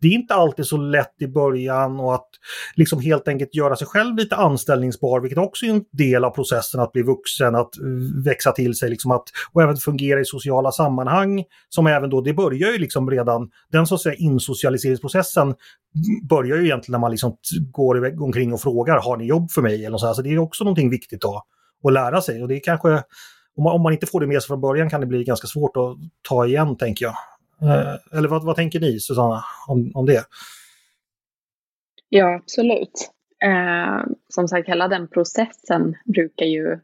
Det 0.00 0.08
är 0.08 0.12
inte 0.12 0.34
alltid 0.34 0.66
så 0.66 0.76
lätt 0.76 1.14
i 1.20 1.26
början 1.26 2.00
och 2.00 2.14
att 2.14 2.28
liksom 2.74 3.00
helt 3.00 3.28
enkelt 3.28 3.54
göra 3.54 3.76
sig 3.76 3.86
själv 3.86 4.16
lite 4.16 4.36
anställningsbar, 4.36 5.20
vilket 5.20 5.38
också 5.38 5.66
är 5.66 5.70
en 5.70 5.84
del 5.92 6.24
av 6.24 6.30
processen 6.30 6.80
att 6.80 6.92
bli 6.92 7.02
vuxen, 7.02 7.54
att 7.54 7.70
växa 8.24 8.52
till 8.52 8.74
sig, 8.74 8.90
liksom 8.90 9.10
att, 9.10 9.24
och 9.52 9.62
även 9.62 9.76
fungera 9.76 10.20
i 10.20 10.24
sociala 10.24 10.72
sammanhang. 10.72 11.44
Som 11.68 11.86
även 11.86 12.10
då, 12.10 12.20
det 12.20 12.34
börjar 12.34 12.72
ju 12.72 12.78
liksom 12.78 13.10
redan, 13.10 13.50
den 13.72 13.86
så 13.86 13.94
att 13.94 14.00
säga 14.00 14.14
insocialiseringsprocessen 14.84 15.54
börjar 16.28 16.56
ju 16.56 16.64
egentligen 16.64 16.92
när 16.92 16.98
man 16.98 17.10
liksom 17.10 17.36
går 17.70 18.22
omkring 18.22 18.52
och 18.52 18.60
frågar 18.60 19.00
har 19.00 19.16
ni 19.16 19.24
jobb 19.26 19.50
för 19.50 19.62
mig? 19.62 19.84
Eller 19.84 19.98
så, 19.98 20.06
här. 20.06 20.14
så 20.14 20.22
det 20.22 20.30
är 20.30 20.38
också 20.38 20.64
någonting 20.64 20.90
viktigt 20.90 21.20
då, 21.20 21.42
att 21.84 21.92
lära 21.92 22.20
sig. 22.20 22.42
Och 22.42 22.48
det 22.48 22.56
är 22.56 22.60
kanske, 22.60 22.88
om 23.56 23.64
man, 23.64 23.74
om 23.74 23.82
man 23.82 23.92
inte 23.92 24.06
får 24.06 24.20
det 24.20 24.26
med 24.26 24.42
sig 24.42 24.46
från 24.46 24.60
början 24.60 24.90
kan 24.90 25.00
det 25.00 25.06
bli 25.06 25.24
ganska 25.24 25.46
svårt 25.46 25.76
att 25.76 25.96
ta 26.28 26.46
igen 26.46 26.76
tänker 26.76 27.04
jag. 27.04 27.14
Eh, 27.62 28.18
eller 28.18 28.28
vad, 28.28 28.44
vad 28.44 28.56
tänker 28.56 28.80
ni 28.80 29.00
Susanna 29.00 29.44
om, 29.68 29.92
om 29.94 30.06
det? 30.06 30.24
Ja, 32.08 32.34
absolut. 32.34 33.10
Eh, 33.44 34.12
som 34.28 34.48
sagt, 34.48 34.68
hela 34.68 34.88
den 34.88 35.08
processen 35.08 35.94
brukar 36.04 36.46
ju, 36.46 36.78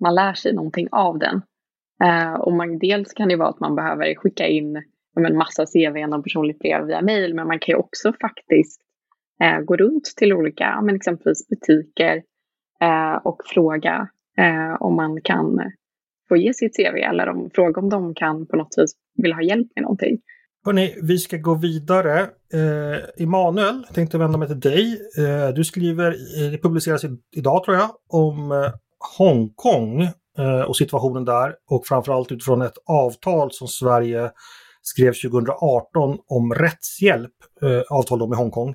man 0.00 0.14
lär 0.14 0.34
sig 0.34 0.52
någonting 0.52 0.88
av 0.92 1.18
den. 1.18 1.42
Eh, 2.04 2.34
och 2.34 2.52
man, 2.52 2.78
dels 2.78 3.12
kan 3.12 3.28
det 3.28 3.36
vara 3.36 3.48
att 3.48 3.60
man 3.60 3.74
behöver 3.74 4.14
skicka 4.14 4.46
in 4.46 4.82
en 5.16 5.36
massa 5.36 5.66
CV 5.66 6.14
och 6.14 6.24
personligt 6.24 6.58
brev 6.58 6.86
via 6.86 7.02
mail, 7.02 7.34
men 7.34 7.46
man 7.46 7.58
kan 7.58 7.72
ju 7.72 7.76
också 7.76 8.12
faktiskt 8.20 8.80
eh, 9.42 9.60
gå 9.60 9.76
runt 9.76 10.04
till 10.16 10.32
olika, 10.32 10.80
men 10.80 10.94
liksom 10.94 11.14
exempelvis 11.14 11.48
butiker 11.48 12.22
eh, 12.80 13.16
och 13.24 13.42
fråga 13.46 14.08
eh, 14.38 14.82
om 14.82 14.96
man 14.96 15.20
kan 15.22 15.60
få 16.28 16.36
ge 16.36 16.54
sitt 16.54 16.76
CV 16.76 16.96
eller 16.96 17.28
om, 17.28 17.50
fråga 17.54 17.80
om 17.80 17.88
de 17.88 18.14
kan 18.14 18.46
på 18.46 18.56
något 18.56 18.74
vis 18.76 18.92
vill 19.22 19.32
ha 19.32 19.42
hjälp 19.42 19.68
med 19.74 19.82
någonting. 19.82 20.18
Hörni, 20.64 20.94
vi 21.02 21.18
ska 21.18 21.36
gå 21.36 21.54
vidare. 21.54 22.20
Eh, 22.52 23.22
Emanuel, 23.24 23.86
tänkte 23.94 24.18
vända 24.18 24.38
mig 24.38 24.48
till 24.48 24.60
dig. 24.60 25.00
Eh, 25.18 25.54
du 25.54 25.64
skriver, 25.64 26.10
eh, 26.10 26.50
det 26.50 26.58
publiceras 26.62 27.04
idag 27.36 27.64
tror 27.64 27.76
jag, 27.76 27.90
om 28.08 28.52
eh, 28.52 28.70
Hongkong 29.18 30.02
eh, 30.38 30.60
och 30.68 30.76
situationen 30.76 31.24
där 31.24 31.54
och 31.70 31.86
framförallt 31.86 32.32
utifrån 32.32 32.62
ett 32.62 32.78
avtal 32.86 33.52
som 33.52 33.68
Sverige 33.68 34.30
skrev 34.88 35.12
2018 35.12 36.18
om 36.28 36.54
rättshjälp, 36.54 37.32
eh, 37.62 37.96
avtal 37.96 38.28
med 38.28 38.38
Hongkong. 38.38 38.74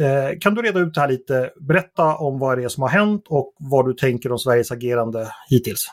Eh, 0.00 0.38
kan 0.40 0.54
du 0.54 0.62
reda 0.62 0.80
ut 0.80 0.94
det 0.94 1.00
här 1.00 1.08
lite? 1.08 1.50
Berätta 1.68 2.16
om 2.16 2.38
vad 2.38 2.58
det 2.58 2.64
är 2.64 2.68
som 2.68 2.82
har 2.82 2.90
hänt 2.90 3.24
och 3.28 3.54
vad 3.58 3.86
du 3.86 3.92
tänker 3.92 4.32
om 4.32 4.38
Sveriges 4.38 4.72
agerande 4.72 5.28
hittills. 5.50 5.86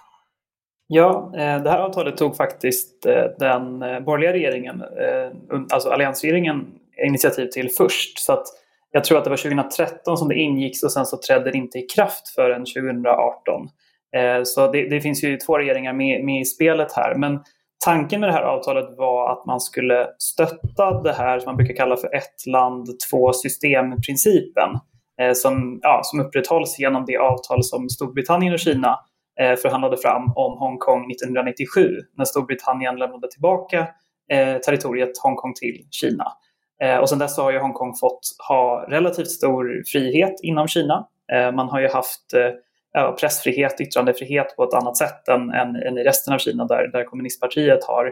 Ja, 0.87 1.31
eh, 1.35 1.63
det 1.63 1.69
här 1.69 1.79
avtalet 1.79 2.17
tog 2.17 2.35
faktiskt 2.35 3.05
eh, 3.05 3.25
den 3.39 3.81
eh, 3.81 3.99
borgerliga 3.99 4.33
regeringen, 4.33 4.81
eh, 4.81 5.31
alltså 5.71 5.89
alliansregeringen, 5.89 6.65
initiativ 7.07 7.47
till 7.47 7.69
först. 7.69 8.19
Så 8.19 8.33
att 8.33 8.45
jag 8.91 9.03
tror 9.03 9.17
att 9.17 9.23
det 9.23 9.29
var 9.29 9.37
2013 9.37 10.17
som 10.17 10.27
det 10.27 10.35
ingicks 10.35 10.83
och 10.83 10.91
sen 10.91 11.05
så 11.05 11.17
trädde 11.17 11.51
det 11.51 11.57
inte 11.57 11.77
i 11.77 11.81
kraft 11.81 12.29
förrän 12.35 12.65
2018. 12.65 13.69
Eh, 14.15 14.43
så 14.43 14.71
det, 14.71 14.89
det 14.89 15.01
finns 15.01 15.23
ju 15.23 15.37
två 15.37 15.57
regeringar 15.57 15.93
med, 15.93 16.25
med 16.25 16.41
i 16.41 16.45
spelet 16.45 16.91
här. 16.91 17.15
Men 17.15 17.39
Tanken 17.85 18.19
med 18.19 18.29
det 18.29 18.33
här 18.33 18.43
avtalet 18.43 18.97
var 18.97 19.31
att 19.31 19.45
man 19.45 19.59
skulle 19.59 20.07
stötta 20.17 21.01
det 21.01 21.13
här 21.13 21.39
som 21.39 21.45
man 21.45 21.57
brukar 21.57 21.75
kalla 21.75 21.97
för 21.97 22.15
ett 22.15 22.45
land, 22.47 22.87
två 23.11 23.33
system-principen 23.33 24.69
eh, 25.21 25.33
som, 25.33 25.79
ja, 25.81 26.01
som 26.03 26.19
upprätthålls 26.19 26.79
genom 26.79 27.05
det 27.05 27.17
avtal 27.17 27.63
som 27.63 27.89
Storbritannien 27.89 28.53
och 28.53 28.59
Kina 28.59 28.99
eh, 29.39 29.55
förhandlade 29.55 29.97
fram 29.97 30.23
om 30.35 30.57
Hongkong 30.57 31.11
1997 31.11 31.89
när 32.17 32.25
Storbritannien 32.25 32.95
lämnade 32.95 33.31
tillbaka 33.31 33.87
eh, 34.31 34.57
territoriet 34.57 35.17
Hongkong 35.23 35.53
till 35.53 35.87
Kina. 35.91 36.25
Eh, 36.83 36.97
och 36.97 37.09
sedan 37.09 37.19
dess 37.19 37.37
har 37.37 37.51
ju 37.51 37.59
Hongkong 37.59 37.95
fått 37.95 38.21
ha 38.47 38.85
relativt 38.89 39.29
stor 39.29 39.83
frihet 39.91 40.33
inom 40.43 40.67
Kina. 40.67 41.07
Eh, 41.33 41.51
man 41.51 41.69
har 41.69 41.79
ju 41.79 41.89
haft 41.89 42.33
eh, 42.33 42.49
pressfrihet, 43.19 43.81
yttrandefrihet 43.81 44.55
på 44.55 44.63
ett 44.63 44.73
annat 44.73 44.97
sätt 44.97 45.27
än, 45.27 45.49
än, 45.49 45.75
än 45.75 45.97
i 45.97 46.03
resten 46.03 46.33
av 46.33 46.37
Kina 46.37 46.65
där, 46.65 46.87
där 46.87 47.03
kommunistpartiet 47.03 47.83
har, 47.83 48.11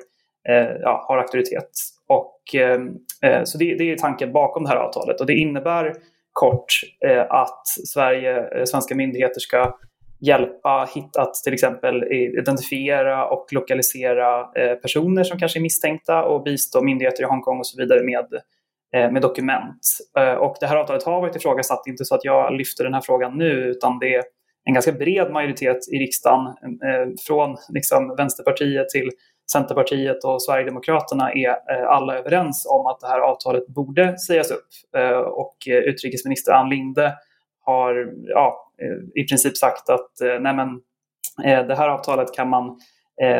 eh, 0.49 0.71
ja, 0.81 1.05
har 1.07 1.17
auktoritet. 1.17 1.69
Och, 2.07 2.55
eh, 2.55 2.81
eh 3.21 3.43
så 3.43 3.57
det, 3.57 3.75
det, 3.75 3.91
är 3.91 3.97
tanken 3.97 4.31
bakom 4.31 4.63
det 4.63 4.69
här 4.69 4.75
avtalet 4.75 5.19
och 5.19 5.25
det 5.25 5.33
innebär 5.33 5.93
kort 6.33 6.73
eh, 7.05 7.25
att 7.29 7.67
Sverige, 7.67 8.57
eh, 8.57 8.63
svenska 8.63 8.95
myndigheter 8.95 9.39
ska 9.39 9.77
hjälpa 10.19 10.89
att 11.17 11.33
till 11.33 11.53
exempel 11.53 12.03
identifiera 12.11 13.25
och 13.25 13.47
lokalisera 13.51 14.39
eh, 14.39 14.75
personer 14.75 15.23
som 15.23 15.39
kanske 15.39 15.59
är 15.59 15.61
misstänkta 15.61 16.23
och 16.23 16.43
bistå 16.43 16.81
myndigheter 16.81 17.23
i 17.23 17.25
Hongkong 17.25 17.59
och 17.59 17.67
så 17.67 17.81
vidare 17.81 18.03
med 18.03 18.27
eh, 18.95 19.11
med 19.11 19.21
dokument. 19.21 19.79
Eh, 20.17 20.33
och 20.33 20.57
det 20.59 20.67
här 20.67 20.75
avtalet 20.75 21.03
har 21.03 21.21
varit 21.21 21.35
ifrågasatt, 21.35 21.87
inte 21.87 22.05
så 22.05 22.15
att 22.15 22.25
jag 22.25 22.53
lyfter 22.53 22.83
den 22.83 22.93
här 22.93 23.01
frågan 23.01 23.37
nu, 23.37 23.51
utan 23.51 23.99
det 23.99 24.23
en 24.65 24.73
ganska 24.73 24.91
bred 24.91 25.31
majoritet 25.31 25.77
i 25.93 25.97
riksdagen 25.97 26.45
eh, 26.83 27.07
från 27.27 27.57
liksom 27.69 28.15
Vänsterpartiet 28.17 28.89
till 28.89 29.09
Centerpartiet 29.51 30.23
och 30.23 30.43
Sverigedemokraterna 30.43 31.31
är 31.31 31.49
eh, 31.49 31.87
alla 31.87 32.17
överens 32.17 32.67
om 32.69 32.85
att 32.85 32.99
det 32.99 33.07
här 33.07 33.19
avtalet 33.19 33.67
borde 33.67 34.17
sägas 34.17 34.51
upp. 34.51 34.67
Eh, 34.97 35.19
och 35.19 35.55
eh, 35.67 35.77
utrikesminister 35.77 36.51
Ann 36.51 36.69
Linde 36.69 37.13
har 37.61 38.13
ja, 38.27 38.71
eh, 38.81 39.21
i 39.23 39.27
princip 39.27 39.57
sagt 39.57 39.89
att 39.89 40.21
eh, 40.21 40.39
nej 40.39 40.55
men, 40.55 40.81
det 41.67 41.75
här 41.75 41.89
avtalet 41.89 42.33
kan 42.33 42.49
man 42.49 42.79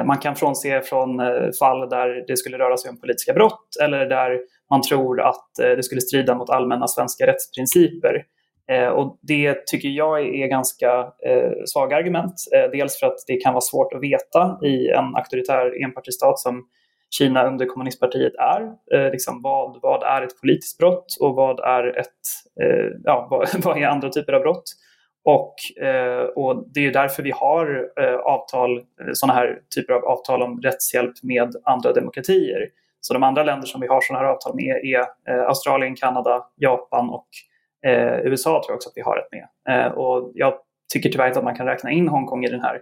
man 0.06 0.18
kan 0.18 0.36
frånse 0.36 0.82
från 0.82 1.22
fall 1.60 1.90
där 1.90 2.28
det 2.28 2.38
skulle 2.38 2.58
röra 2.58 2.78
sig 2.78 2.90
om 2.90 3.00
politiska 3.00 3.34
brott 3.34 3.68
eller 3.84 4.06
där 4.06 4.40
man 4.70 4.82
tror 4.82 5.22
att 5.22 5.50
det 5.58 5.84
skulle 5.84 6.02
strida 6.02 6.36
mot 6.36 6.50
allmänna 6.50 6.88
svenska 6.88 7.28
rättsprinciper. 7.28 8.24
Eh, 8.72 8.88
och 8.88 9.20
det 9.22 9.68
tycker 9.68 9.90
jag 9.90 10.22
är 10.22 10.48
ganska 10.48 11.00
eh, 11.26 11.52
svaga 11.66 11.96
argument. 11.96 12.34
Eh, 12.56 12.72
dels 12.72 13.00
för 13.00 13.08
att 13.08 13.18
det 13.28 13.38
kan 13.38 13.54
vara 13.54 13.62
svårt 13.62 13.94
att 13.94 14.02
veta 14.02 14.60
i 14.64 14.88
en 14.88 15.16
auktoritär 15.16 15.84
enpartistat 15.84 16.40
som 16.40 16.68
Kina 17.18 17.48
under 17.48 17.66
kommunistpartiet 17.66 18.34
är. 18.36 18.62
Eh, 18.94 19.12
liksom 19.12 19.42
vad, 19.42 19.80
vad 19.82 20.04
är 20.04 20.22
ett 20.22 20.42
politiskt 20.42 20.78
brott 20.78 21.18
och 21.20 21.36
vad 21.36 21.60
är, 21.60 22.00
ett, 22.00 22.08
eh, 22.62 22.86
ja, 23.04 23.28
vad, 23.32 23.50
vad, 23.64 23.78
är 23.78 23.88
andra 23.88 24.10
typer 24.10 24.34
av 24.34 24.42
brott? 24.42 24.64
Och, 25.24 25.84
eh, 25.84 26.24
och 26.24 26.66
det 26.74 26.86
är 26.86 26.92
därför 26.92 27.24
vi 27.24 27.32
har 27.32 27.90
eh, 28.00 28.16
avtal, 28.16 28.78
eh, 28.78 28.84
sådana 29.14 29.40
här 29.40 29.60
typer 29.76 29.94
av 29.94 30.06
avtal 30.06 30.42
om 30.42 30.62
rättshjälp 30.62 31.14
med 31.24 31.56
andra 31.64 31.94
demokratier. 31.94 32.68
Så 33.02 33.14
de 33.14 33.24
andra 33.24 33.44
länder 33.44 33.68
som 33.68 33.82
vi 33.82 33.88
har 33.88 34.02
sådana 34.02 34.26
här 34.26 34.34
avtal 34.34 34.56
med 34.56 34.76
är 34.84 35.32
Australien, 35.48 35.96
Kanada, 35.96 36.46
Japan 36.56 37.10
och 37.10 37.28
Eh, 37.88 38.20
USA 38.20 38.50
tror 38.50 38.66
jag 38.68 38.76
också 38.76 38.90
att 38.90 38.98
vi 38.98 39.02
har 39.02 39.18
ett 39.18 39.32
med. 39.32 39.48
Eh, 39.70 39.92
och 39.92 40.32
jag 40.36 40.54
tycker 40.94 41.10
tyvärr 41.10 41.28
inte 41.28 41.40
att 41.40 41.46
man 41.46 41.56
kan 41.56 41.66
räkna 41.66 41.92
in 41.92 42.08
Hongkong 42.08 42.46
i 42.46 42.50
den 42.50 42.62
här 42.62 42.82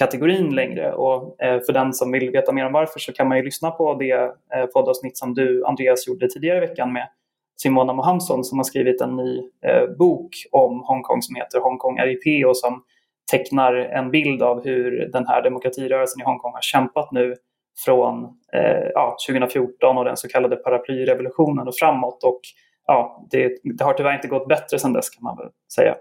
kategorin 0.00 0.54
längre. 0.54 0.92
Och 0.92 1.42
eh, 1.42 1.60
för 1.60 1.72
den 1.72 1.92
som 1.92 2.12
vill 2.12 2.30
veta 2.30 2.52
mer 2.52 2.66
om 2.66 2.72
varför 2.72 3.00
så 3.00 3.12
kan 3.12 3.28
man 3.28 3.38
ju 3.38 3.44
lyssna 3.44 3.70
på 3.70 3.94
det 3.94 4.12
eh, 4.54 4.66
poddavsnitt 4.74 5.18
som 5.18 5.34
du, 5.34 5.64
Andreas, 5.64 6.06
gjorde 6.06 6.28
tidigare 6.28 6.56
i 6.56 6.60
veckan 6.60 6.92
med 6.92 7.08
Simona 7.62 7.92
Mohamsson 7.92 8.44
som 8.44 8.58
har 8.58 8.64
skrivit 8.64 9.00
en 9.00 9.16
ny 9.16 9.38
eh, 9.38 9.86
bok 9.98 10.30
om 10.52 10.82
Hongkong 10.86 11.22
som 11.22 11.36
heter 11.36 11.60
Hongkong 11.60 11.98
RIP 11.98 12.46
och 12.46 12.56
som 12.56 12.82
tecknar 13.30 13.74
en 13.74 14.10
bild 14.10 14.42
av 14.42 14.64
hur 14.64 15.08
den 15.12 15.26
här 15.26 15.42
demokratirörelsen 15.42 16.20
i 16.20 16.24
Hongkong 16.24 16.52
har 16.52 16.60
kämpat 16.60 17.12
nu 17.12 17.34
från 17.84 18.24
eh, 18.52 18.88
ja, 18.94 19.16
2014 19.28 19.98
och 19.98 20.04
den 20.04 20.16
så 20.16 20.28
kallade 20.28 20.56
paraplyrevolutionen 20.56 21.68
och 21.68 21.74
framåt. 21.74 22.24
Och 22.24 22.40
ja, 22.86 23.26
det, 23.30 23.58
det, 23.64 23.84
har 23.84 23.94
tyvärr 23.94 24.14
inte 24.14 24.28
gått 24.28 24.48
bättre 24.48 24.78
sedan 24.78 24.92
dess 24.92 25.10
kan 25.10 25.22
man 25.22 25.36
väl 25.36 25.48
säga. 25.74 25.94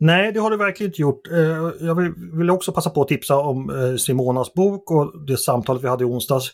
Nej, 0.00 0.32
det 0.32 0.40
har 0.40 0.50
det 0.50 0.56
verkligen 0.56 0.90
inte 0.90 1.02
gjort. 1.02 1.28
Eh, 1.32 1.70
jag 1.80 1.94
vill 2.38 2.50
också 2.50 2.72
passa 2.72 2.90
på 2.90 3.02
att 3.02 3.08
tipsa 3.08 3.36
om 3.36 3.70
eh, 3.70 3.96
Simonas 3.96 4.54
bok 4.54 4.90
och 4.90 5.26
det 5.26 5.36
samtalet 5.36 5.84
vi 5.84 5.88
hade 5.88 6.04
i 6.04 6.06
onsdags. 6.06 6.50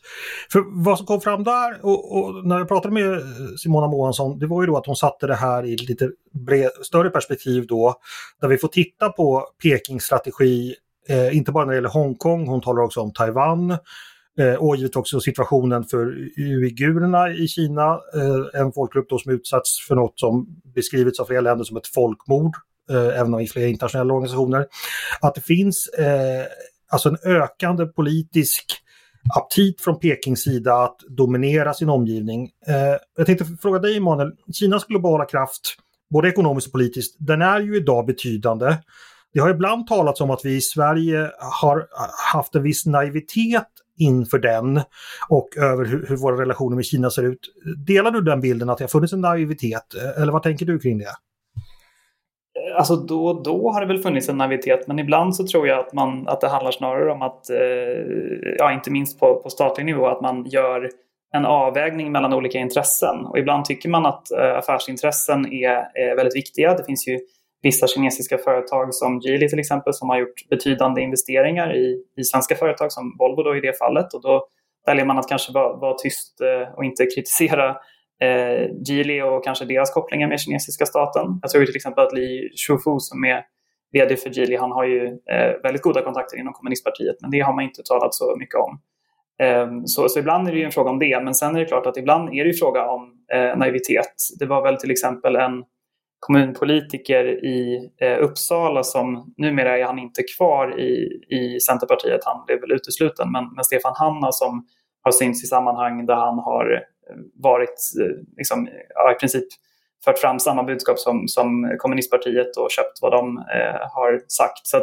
För 0.52 0.84
vad 0.84 0.98
som 0.98 1.06
kom 1.06 1.20
fram 1.20 1.44
där 1.44 1.78
och, 1.82 2.18
och 2.18 2.46
när 2.46 2.58
jag 2.58 2.68
pratade 2.68 2.94
med 2.94 3.12
eh, 3.12 3.18
Simona 3.58 3.86
Månsson, 3.86 4.38
det 4.38 4.46
var 4.46 4.62
ju 4.62 4.66
då 4.66 4.76
att 4.76 4.86
hon 4.86 4.96
satte 4.96 5.26
det 5.26 5.34
här 5.34 5.64
i 5.64 5.76
lite 5.76 6.10
bred, 6.46 6.70
större 6.82 7.10
perspektiv 7.10 7.66
då, 7.66 7.94
där 8.40 8.48
vi 8.48 8.58
får 8.58 8.68
titta 8.68 9.08
på 9.08 9.44
Pekings 9.62 10.04
strategi, 10.04 10.74
eh, 11.08 11.36
inte 11.36 11.52
bara 11.52 11.64
när 11.64 11.72
det 11.72 11.76
gäller 11.76 11.88
Hongkong, 11.88 12.46
hon 12.46 12.60
talar 12.60 12.82
också 12.82 13.00
om 13.00 13.12
Taiwan, 13.12 13.78
Eh, 14.38 14.54
och 14.54 14.76
givetvis 14.76 14.96
också 14.96 15.20
situationen 15.20 15.84
för 15.84 16.06
uigurerna 16.36 17.30
i 17.30 17.48
Kina, 17.48 17.92
eh, 17.92 18.60
en 18.60 18.72
folkgrupp 18.72 19.08
då 19.08 19.18
som 19.18 19.32
utsatts 19.32 19.86
för 19.88 19.94
något 19.94 20.20
som 20.20 20.46
beskrivits 20.74 21.20
av 21.20 21.24
flera 21.24 21.40
länder 21.40 21.64
som 21.64 21.76
ett 21.76 21.86
folkmord, 21.86 22.56
eh, 22.90 23.20
även 23.20 23.40
i 23.40 23.46
flera 23.46 23.68
internationella 23.68 24.14
organisationer. 24.14 24.66
Att 25.20 25.34
det 25.34 25.40
finns 25.40 25.86
eh, 25.86 26.44
alltså 26.88 27.08
en 27.08 27.18
ökande 27.24 27.86
politisk 27.86 28.64
aptit 29.36 29.80
från 29.80 29.98
Pekings 29.98 30.42
sida 30.42 30.74
att 30.74 30.96
dominera 31.08 31.74
sin 31.74 31.88
omgivning. 31.88 32.50
Eh, 32.66 32.98
jag 33.16 33.26
tänkte 33.26 33.44
fråga 33.62 33.78
dig 33.78 33.96
Emanuel, 33.96 34.32
Kinas 34.52 34.84
globala 34.84 35.24
kraft, 35.24 35.76
både 36.10 36.28
ekonomiskt 36.28 36.66
och 36.66 36.72
politiskt, 36.72 37.16
den 37.18 37.42
är 37.42 37.60
ju 37.60 37.76
idag 37.76 38.06
betydande. 38.06 38.76
Det 39.32 39.40
har 39.40 39.50
ibland 39.50 39.86
talats 39.86 40.20
om 40.20 40.30
att 40.30 40.44
vi 40.44 40.56
i 40.56 40.60
Sverige 40.60 41.30
har 41.38 41.86
haft 42.32 42.54
en 42.54 42.62
viss 42.62 42.86
naivitet 42.86 43.68
inför 43.98 44.38
den 44.38 44.80
och 45.28 45.56
över 45.56 45.84
hur, 45.84 46.06
hur, 46.08 46.16
våra 46.16 46.40
relationer 46.40 46.76
med 46.76 46.84
Kina 46.84 47.10
ser 47.10 47.22
ut. 47.22 47.40
Delar 47.86 48.10
du 48.10 48.20
den 48.20 48.40
bilden 48.40 48.70
att 48.70 48.78
det 48.78 48.84
har 48.84 48.88
funnits 48.88 49.12
en 49.12 49.20
naivitet 49.20 49.94
eh, 49.94 50.22
eller 50.22 50.32
vad 50.32 50.42
tänker 50.42 50.66
du 50.66 50.78
kring 50.78 50.98
det? 50.98 51.04
Eh, 51.04 52.76
alltså 52.76 52.96
då 52.96 53.26
och 53.26 53.42
då 53.42 53.70
har 53.70 53.80
det 53.80 53.86
väl 53.86 54.02
funnits 54.02 54.28
en 54.28 54.36
naivitet 54.36 54.86
men 54.86 54.98
ibland 54.98 55.36
så 55.36 55.46
tror 55.46 55.68
jag 55.68 55.78
att, 55.78 55.92
man, 55.92 56.28
att 56.28 56.40
det 56.40 56.48
handlar 56.48 56.70
snarare 56.70 57.12
om 57.12 57.22
att, 57.22 57.50
eh, 57.50 57.56
ja 58.58 58.72
inte 58.72 58.90
minst 58.90 59.20
på, 59.20 59.40
på 59.42 59.50
statlig 59.50 59.84
nivå, 59.86 60.06
att 60.06 60.20
man 60.20 60.44
gör 60.44 60.90
en 61.34 61.44
avvägning 61.44 62.12
mellan 62.12 62.32
olika 62.32 62.58
intressen. 62.58 63.26
Och 63.26 63.38
ibland 63.38 63.64
tycker 63.64 63.88
man 63.88 64.06
att 64.06 64.30
eh, 64.30 64.58
affärsintressen 64.58 65.52
är, 65.52 65.76
är 65.94 66.16
väldigt 66.16 66.36
viktiga. 66.36 66.74
Det 66.74 66.84
finns 66.84 67.08
ju 67.08 67.20
vissa 67.64 67.86
kinesiska 67.86 68.38
företag 68.38 68.94
som 68.94 69.20
Geely 69.20 69.48
till 69.48 69.58
exempel 69.58 69.94
som 69.94 70.08
har 70.08 70.18
gjort 70.18 70.48
betydande 70.50 71.00
investeringar 71.02 71.76
i, 71.76 72.02
i 72.16 72.24
svenska 72.24 72.54
företag 72.54 72.92
som 72.92 73.16
Volvo 73.18 73.42
då 73.42 73.56
i 73.56 73.60
det 73.60 73.78
fallet 73.78 74.14
och 74.14 74.22
då 74.22 74.46
väljer 74.86 75.04
man 75.04 75.18
att 75.18 75.28
kanske 75.28 75.52
vara, 75.52 75.76
vara 75.76 75.94
tyst 75.94 76.40
eh, 76.40 76.74
och 76.74 76.84
inte 76.84 77.06
kritisera 77.06 77.68
eh, 78.20 78.70
Geely 78.88 79.22
och 79.22 79.44
kanske 79.44 79.64
deras 79.64 79.90
kopplingar 79.90 80.28
med 80.28 80.40
kinesiska 80.40 80.86
staten. 80.86 81.38
Jag 81.42 81.50
tror 81.50 81.64
till 81.64 81.76
exempel 81.76 82.04
att 82.04 82.12
Li 82.12 82.50
Shufu 82.66 82.98
som 82.98 83.24
är 83.24 83.44
vd 83.92 84.16
för 84.16 84.30
Geely, 84.30 84.56
han 84.56 84.72
har 84.72 84.84
ju 84.84 85.06
eh, 85.06 85.62
väldigt 85.62 85.82
goda 85.82 86.02
kontakter 86.02 86.38
inom 86.38 86.52
kommunistpartiet 86.52 87.16
men 87.20 87.30
det 87.30 87.40
har 87.40 87.52
man 87.52 87.64
inte 87.64 87.82
talat 87.82 88.14
så 88.14 88.36
mycket 88.38 88.60
om. 88.60 88.80
Eh, 89.42 89.84
så, 89.84 90.08
så, 90.08 90.18
ibland 90.18 90.48
är 90.48 90.52
det 90.52 90.58
ju 90.58 90.64
en 90.64 90.72
fråga 90.72 90.90
om 90.90 90.98
det 90.98 91.20
men 91.24 91.34
sen 91.34 91.56
är 91.56 91.60
det 91.60 91.66
klart 91.66 91.86
att 91.86 91.96
ibland 91.96 92.28
är 92.28 92.44
det 92.44 92.50
ju 92.50 92.54
fråga 92.54 92.86
om 92.88 93.12
eh, 93.32 93.56
naivitet. 93.56 94.14
Det 94.38 94.46
var 94.46 94.62
väl 94.62 94.76
till 94.76 94.90
exempel 94.90 95.36
en 95.36 95.64
kommunpolitiker 96.24 97.44
i 97.44 97.90
eh, 98.00 98.18
Uppsala 98.22 98.82
som 98.82 99.34
numera 99.36 99.78
är 99.78 99.84
han 99.84 99.98
inte 99.98 100.22
kvar 100.36 100.80
i, 100.80 101.20
i 101.28 101.60
Centerpartiet, 101.60 102.20
han 102.24 102.44
blev 102.46 102.60
väl 102.60 102.72
utesluten, 102.72 103.32
men, 103.32 103.44
men 103.54 103.64
Stefan 103.64 103.94
Hanna 103.96 104.32
som 104.32 104.66
har 105.02 105.12
synts 105.12 105.44
i 105.44 105.46
sammanhang 105.46 106.06
där 106.06 106.14
han 106.14 106.38
har 106.38 106.72
eh, 106.72 107.16
varit 107.34 107.80
eh, 108.00 108.36
liksom, 108.36 108.68
ja, 108.94 109.12
i 109.12 109.14
princip 109.14 109.44
fört 110.04 110.18
fram 110.18 110.38
samma 110.38 110.62
budskap 110.62 110.98
som, 110.98 111.28
som 111.28 111.76
kommunistpartiet 111.78 112.56
och 112.56 112.70
köpt 112.70 112.98
vad 113.02 113.12
de 113.12 113.38
eh, 113.38 113.88
har 113.90 114.22
sagt. 114.28 114.66
Så 114.66 114.78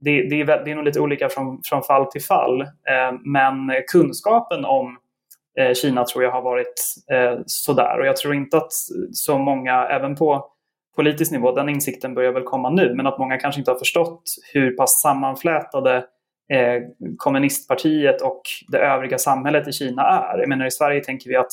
det, 0.00 0.28
det, 0.28 0.40
är, 0.40 0.64
det 0.64 0.70
är 0.70 0.74
nog 0.74 0.84
lite 0.84 1.00
olika 1.00 1.28
från, 1.28 1.60
från 1.64 1.82
fall 1.82 2.06
till 2.06 2.22
fall. 2.22 2.60
Eh, 2.60 3.18
men 3.24 3.72
kunskapen 3.92 4.64
om 4.64 4.96
eh, 5.58 5.74
Kina 5.74 6.04
tror 6.04 6.24
jag 6.24 6.30
har 6.30 6.42
varit 6.42 6.94
eh, 7.12 7.40
sådär 7.46 7.98
och 8.00 8.06
jag 8.06 8.16
tror 8.16 8.34
inte 8.34 8.56
att 8.56 8.72
så 9.12 9.38
många, 9.38 9.86
även 9.86 10.16
på 10.16 10.52
politisk 10.98 11.32
nivå, 11.32 11.52
den 11.52 11.68
insikten 11.68 12.14
börjar 12.14 12.32
väl 12.32 12.42
komma 12.42 12.70
nu, 12.70 12.94
men 12.94 13.06
att 13.06 13.18
många 13.18 13.36
kanske 13.36 13.60
inte 13.60 13.70
har 13.70 13.78
förstått 13.78 14.22
hur 14.52 14.76
pass 14.76 15.00
sammanflätade 15.00 15.96
eh, 16.52 16.82
kommunistpartiet 17.16 18.22
och 18.22 18.42
det 18.68 18.78
övriga 18.78 19.18
samhället 19.18 19.68
i 19.68 19.72
Kina 19.72 20.02
är. 20.02 20.38
Jag 20.38 20.48
menar 20.48 20.66
i 20.66 20.70
Sverige 20.70 21.04
tänker 21.04 21.28
vi 21.30 21.36
att 21.36 21.52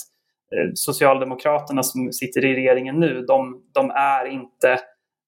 Eh, 0.54 0.72
Socialdemokraterna 0.74 1.84
som 1.84 2.14
sitter 2.14 2.46
i 2.46 2.56
regeringen 2.56 3.00
nu, 3.00 3.22
de, 3.28 3.64
de 3.74 3.92
är 3.92 4.26
inte 4.26 4.72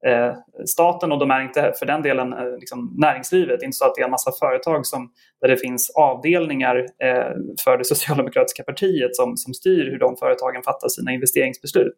eh, 0.06 0.34
staten 0.66 1.12
och 1.12 1.20
de 1.20 1.32
är 1.32 1.42
inte 1.42 1.74
för 1.80 1.86
den 1.86 2.02
delen 2.02 2.34
eh, 2.34 2.58
liksom 2.60 2.96
näringslivet. 2.98 3.60
Det 3.60 3.64
är 3.64 3.66
inte 3.66 3.78
så 3.78 3.86
att 3.86 3.96
det 3.96 4.02
är 4.02 4.06
en 4.06 4.12
massa 4.12 4.32
företag 4.40 4.86
som, 4.86 5.12
där 5.42 5.48
det 5.48 5.58
finns 5.58 5.90
avdelningar 5.90 6.78
eh, 6.78 7.32
för 7.64 7.78
det 7.78 7.86
socialdemokratiska 7.86 8.64
partiet 8.64 9.16
som, 9.16 9.38
som 9.38 9.54
styr 9.54 9.92
hur 9.92 10.00
de 10.00 10.18
företagen 10.18 10.64
fattar 10.64 10.88
sina 10.88 11.12
investeringsbeslut. 11.12 11.98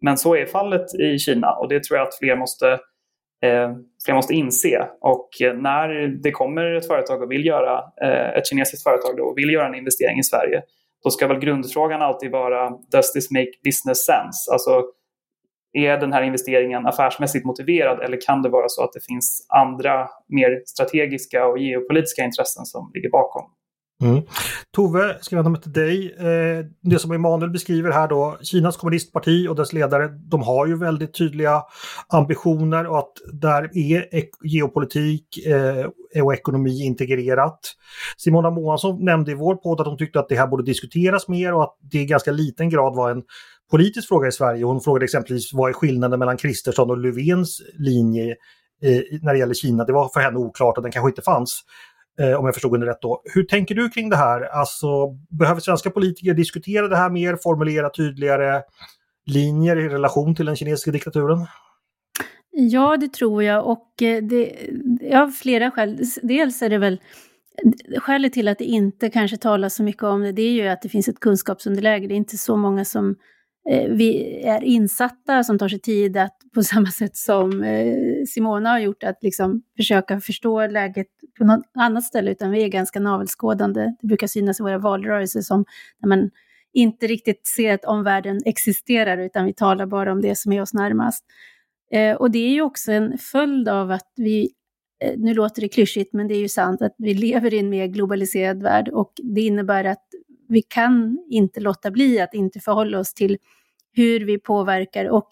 Men 0.00 0.18
så 0.18 0.36
är 0.36 0.46
fallet 0.46 0.94
i 0.94 1.18
Kina 1.18 1.52
och 1.52 1.68
det 1.68 1.84
tror 1.84 1.98
jag 1.98 2.08
att 2.08 2.18
fler 2.18 2.36
måste, 2.36 2.68
eh, 3.42 3.74
fler 4.04 4.14
måste 4.14 4.34
inse. 4.34 4.88
Och 5.00 5.28
eh, 5.42 5.54
när 5.54 5.88
det 6.22 6.30
kommer 6.30 6.74
ett 6.74 6.86
företag 6.86 7.22
och 7.22 7.30
vill 7.30 7.46
göra, 7.46 7.84
eh, 8.02 8.38
ett 8.38 8.48
kinesiskt 8.48 8.82
företag 8.82 9.16
då, 9.16 9.24
och 9.24 9.38
vill 9.38 9.50
göra 9.50 9.68
en 9.68 9.74
investering 9.74 10.18
i 10.18 10.24
Sverige 10.24 10.62
då 11.06 11.10
ska 11.10 11.26
väl 11.26 11.38
grundfrågan 11.38 12.02
alltid 12.02 12.30
vara 12.30 12.70
Does 12.70 13.12
this 13.12 13.30
make 13.30 13.50
business 13.64 14.04
sense? 14.04 14.52
Alltså, 14.52 14.84
är 15.72 15.98
den 15.98 16.12
här 16.12 16.22
investeringen 16.22 16.86
affärsmässigt 16.86 17.44
motiverad 17.44 18.00
eller 18.00 18.20
kan 18.20 18.42
det 18.42 18.48
vara 18.48 18.68
så 18.68 18.84
att 18.84 18.92
det 18.92 19.00
finns 19.06 19.46
andra 19.48 20.08
mer 20.28 20.62
strategiska 20.66 21.46
och 21.46 21.58
geopolitiska 21.58 22.24
intressen 22.24 22.64
som 22.64 22.90
ligger 22.94 23.10
bakom? 23.10 23.44
Mm. 24.02 24.22
Tove, 24.76 25.18
ska 25.20 25.36
vända 25.36 25.50
mig 25.50 25.60
till 25.60 25.72
dig. 25.72 26.14
Eh, 26.18 26.64
det 26.82 26.98
som 26.98 27.12
Emanuel 27.12 27.50
beskriver 27.50 27.90
här 27.90 28.08
då, 28.08 28.38
Kinas 28.42 28.76
kommunistparti 28.76 29.48
och 29.48 29.56
dess 29.56 29.72
ledare, 29.72 30.08
de 30.08 30.42
har 30.42 30.66
ju 30.66 30.78
väldigt 30.78 31.14
tydliga 31.14 31.62
ambitioner 32.08 32.86
och 32.86 32.98
att 32.98 33.12
där 33.32 33.62
är 33.62 34.06
geopolitik 34.42 35.46
eh, 35.46 36.22
och 36.22 36.34
ekonomi 36.34 36.84
integrerat. 36.84 37.60
Simona 38.16 38.50
Månsson 38.50 39.04
nämnde 39.04 39.30
i 39.30 39.34
vår 39.34 39.54
podd 39.54 39.80
att 39.80 39.86
hon 39.86 39.98
tyckte 39.98 40.20
att 40.20 40.28
det 40.28 40.36
här 40.36 40.46
borde 40.46 40.64
diskuteras 40.64 41.28
mer 41.28 41.54
och 41.54 41.62
att 41.62 41.76
det 41.80 41.98
i 41.98 42.06
ganska 42.06 42.32
liten 42.32 42.70
grad 42.70 42.96
var 42.96 43.10
en 43.10 43.22
politisk 43.70 44.08
fråga 44.08 44.28
i 44.28 44.32
Sverige. 44.32 44.64
Hon 44.64 44.80
frågade 44.80 45.04
exempelvis 45.04 45.52
vad 45.52 45.70
är 45.70 45.74
skillnaden 45.74 46.18
mellan 46.18 46.36
Kristersson 46.36 46.90
och 46.90 46.98
Löfvens 46.98 47.62
linje 47.78 48.30
eh, 48.82 49.02
när 49.22 49.32
det 49.32 49.38
gäller 49.38 49.54
Kina. 49.54 49.84
Det 49.84 49.92
var 49.92 50.08
för 50.08 50.20
henne 50.20 50.38
oklart 50.38 50.76
och 50.76 50.82
den 50.82 50.92
kanske 50.92 51.10
inte 51.10 51.22
fanns 51.22 51.62
Eh, 52.18 52.38
om 52.38 52.44
jag 52.46 52.54
förstod 52.54 52.72
henne 52.72 52.86
rätt 52.86 53.02
då. 53.02 53.22
Hur 53.34 53.44
tänker 53.44 53.74
du 53.74 53.88
kring 53.88 54.10
det 54.10 54.16
här? 54.16 54.40
Alltså, 54.40 55.08
behöver 55.30 55.60
svenska 55.60 55.90
politiker 55.90 56.34
diskutera 56.34 56.88
det 56.88 56.96
här 56.96 57.10
mer, 57.10 57.36
formulera 57.42 57.90
tydligare 57.90 58.62
linjer 59.26 59.76
i 59.76 59.88
relation 59.88 60.34
till 60.34 60.46
den 60.46 60.56
kinesiska 60.56 60.90
diktaturen? 60.90 61.46
Ja, 62.50 62.96
det 62.96 63.12
tror 63.12 63.42
jag 63.42 63.66
och 63.66 63.92
det 63.98 64.20
det, 64.20 64.52
av 65.14 65.30
flera 65.30 65.70
skäl. 65.70 65.98
Dels 66.22 66.62
är 66.62 66.70
det 66.70 66.78
väl 66.78 67.00
Skälet 67.96 68.32
till 68.32 68.48
att 68.48 68.58
det 68.58 68.64
inte 68.64 69.10
kanske 69.10 69.36
talas 69.36 69.74
så 69.74 69.82
mycket 69.82 70.02
om 70.02 70.20
det, 70.20 70.32
det 70.32 70.42
är 70.42 70.52
ju 70.52 70.68
att 70.68 70.82
det 70.82 70.88
finns 70.88 71.08
ett 71.08 71.20
kunskapsunderläge. 71.20 72.06
Det 72.06 72.14
är 72.14 72.16
inte 72.16 72.38
så 72.38 72.56
många 72.56 72.84
som 72.84 73.16
Eh, 73.70 73.90
vi 73.90 74.40
är 74.42 74.64
insatta, 74.64 75.44
som 75.44 75.58
tar 75.58 75.68
sig 75.68 75.78
tid 75.80 76.16
att 76.16 76.36
på 76.54 76.62
samma 76.62 76.86
sätt 76.86 77.16
som 77.16 77.62
eh, 77.62 78.24
Simona 78.28 78.70
har 78.70 78.78
gjort, 78.78 79.02
att 79.02 79.22
liksom 79.22 79.62
försöka 79.76 80.20
förstå 80.20 80.66
läget 80.66 81.06
på 81.38 81.44
något 81.44 81.64
annat 81.74 82.04
ställe, 82.04 82.30
utan 82.30 82.50
vi 82.50 82.64
är 82.64 82.68
ganska 82.68 83.00
navelskådande. 83.00 83.94
Det 84.00 84.06
brukar 84.06 84.26
synas 84.26 84.60
i 84.60 84.62
våra 84.62 84.78
valrörelser 84.78 85.40
som 85.40 85.64
när 85.98 86.08
man 86.08 86.30
inte 86.72 87.06
riktigt 87.06 87.46
ser 87.46 87.74
att 87.74 87.84
omvärlden 87.84 88.40
existerar, 88.44 89.18
utan 89.18 89.46
vi 89.46 89.54
talar 89.54 89.86
bara 89.86 90.12
om 90.12 90.20
det 90.20 90.38
som 90.38 90.52
är 90.52 90.62
oss 90.62 90.74
närmast. 90.74 91.24
Eh, 91.92 92.16
och 92.16 92.30
det 92.30 92.38
är 92.38 92.50
ju 92.50 92.62
också 92.62 92.92
en 92.92 93.18
följd 93.18 93.68
av 93.68 93.90
att 93.90 94.12
vi 94.16 94.50
eh, 95.04 95.14
nu 95.16 95.34
låter 95.34 95.62
det 95.62 95.68
klyschigt, 95.68 96.12
men 96.12 96.28
det 96.28 96.34
är 96.34 96.38
ju 96.38 96.48
sant 96.48 96.82
att 96.82 96.94
vi 96.98 97.14
lever 97.14 97.54
i 97.54 97.58
en 97.58 97.70
mer 97.70 97.86
globaliserad 97.86 98.62
värld 98.62 98.88
och 98.88 99.12
det 99.22 99.40
innebär 99.40 99.84
att 99.84 100.04
vi 100.48 100.62
kan 100.62 101.18
inte 101.30 101.60
låta 101.60 101.90
bli 101.90 102.20
att 102.20 102.34
inte 102.34 102.60
förhålla 102.60 102.98
oss 102.98 103.14
till 103.14 103.38
hur 103.92 104.20
vi 104.20 104.38
påverkar. 104.38 105.04
Och 105.10 105.28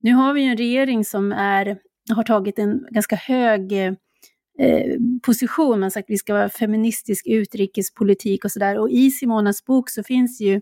nu 0.00 0.12
har 0.12 0.34
vi 0.34 0.44
en 0.44 0.56
regering 0.56 1.04
som 1.04 1.32
är, 1.32 1.78
har 2.14 2.22
tagit 2.22 2.58
en 2.58 2.86
ganska 2.90 3.16
hög 3.16 3.72
eh, 3.72 4.96
position. 5.22 5.80
Man 5.80 5.90
sagt 5.90 6.06
att 6.06 6.10
vi 6.10 6.18
ska 6.18 6.34
vara 6.34 6.48
feministisk 6.48 7.26
utrikespolitik 7.26 8.44
och 8.44 8.50
sådär. 8.50 8.78
Och 8.78 8.90
i 8.90 9.10
Simonas 9.10 9.64
bok 9.64 9.90
så 9.90 10.02
finns 10.02 10.40
ju 10.40 10.54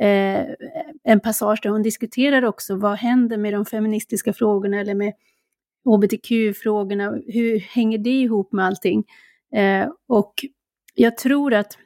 eh, 0.00 0.44
en 1.04 1.20
passage 1.20 1.60
där 1.62 1.70
hon 1.70 1.82
diskuterar 1.82 2.44
också 2.44 2.76
vad 2.76 2.98
händer 2.98 3.38
med 3.38 3.52
de 3.52 3.66
feministiska 3.66 4.32
frågorna 4.32 4.80
eller 4.80 4.94
med 4.94 5.12
hbtq-frågorna. 5.84 7.18
Hur 7.26 7.58
hänger 7.58 7.98
det 7.98 8.20
ihop 8.20 8.52
med 8.52 8.64
allting? 8.64 9.04
Eh, 9.54 9.88
och 10.08 10.34
jag 10.94 11.16
tror 11.16 11.54
att 11.54 11.78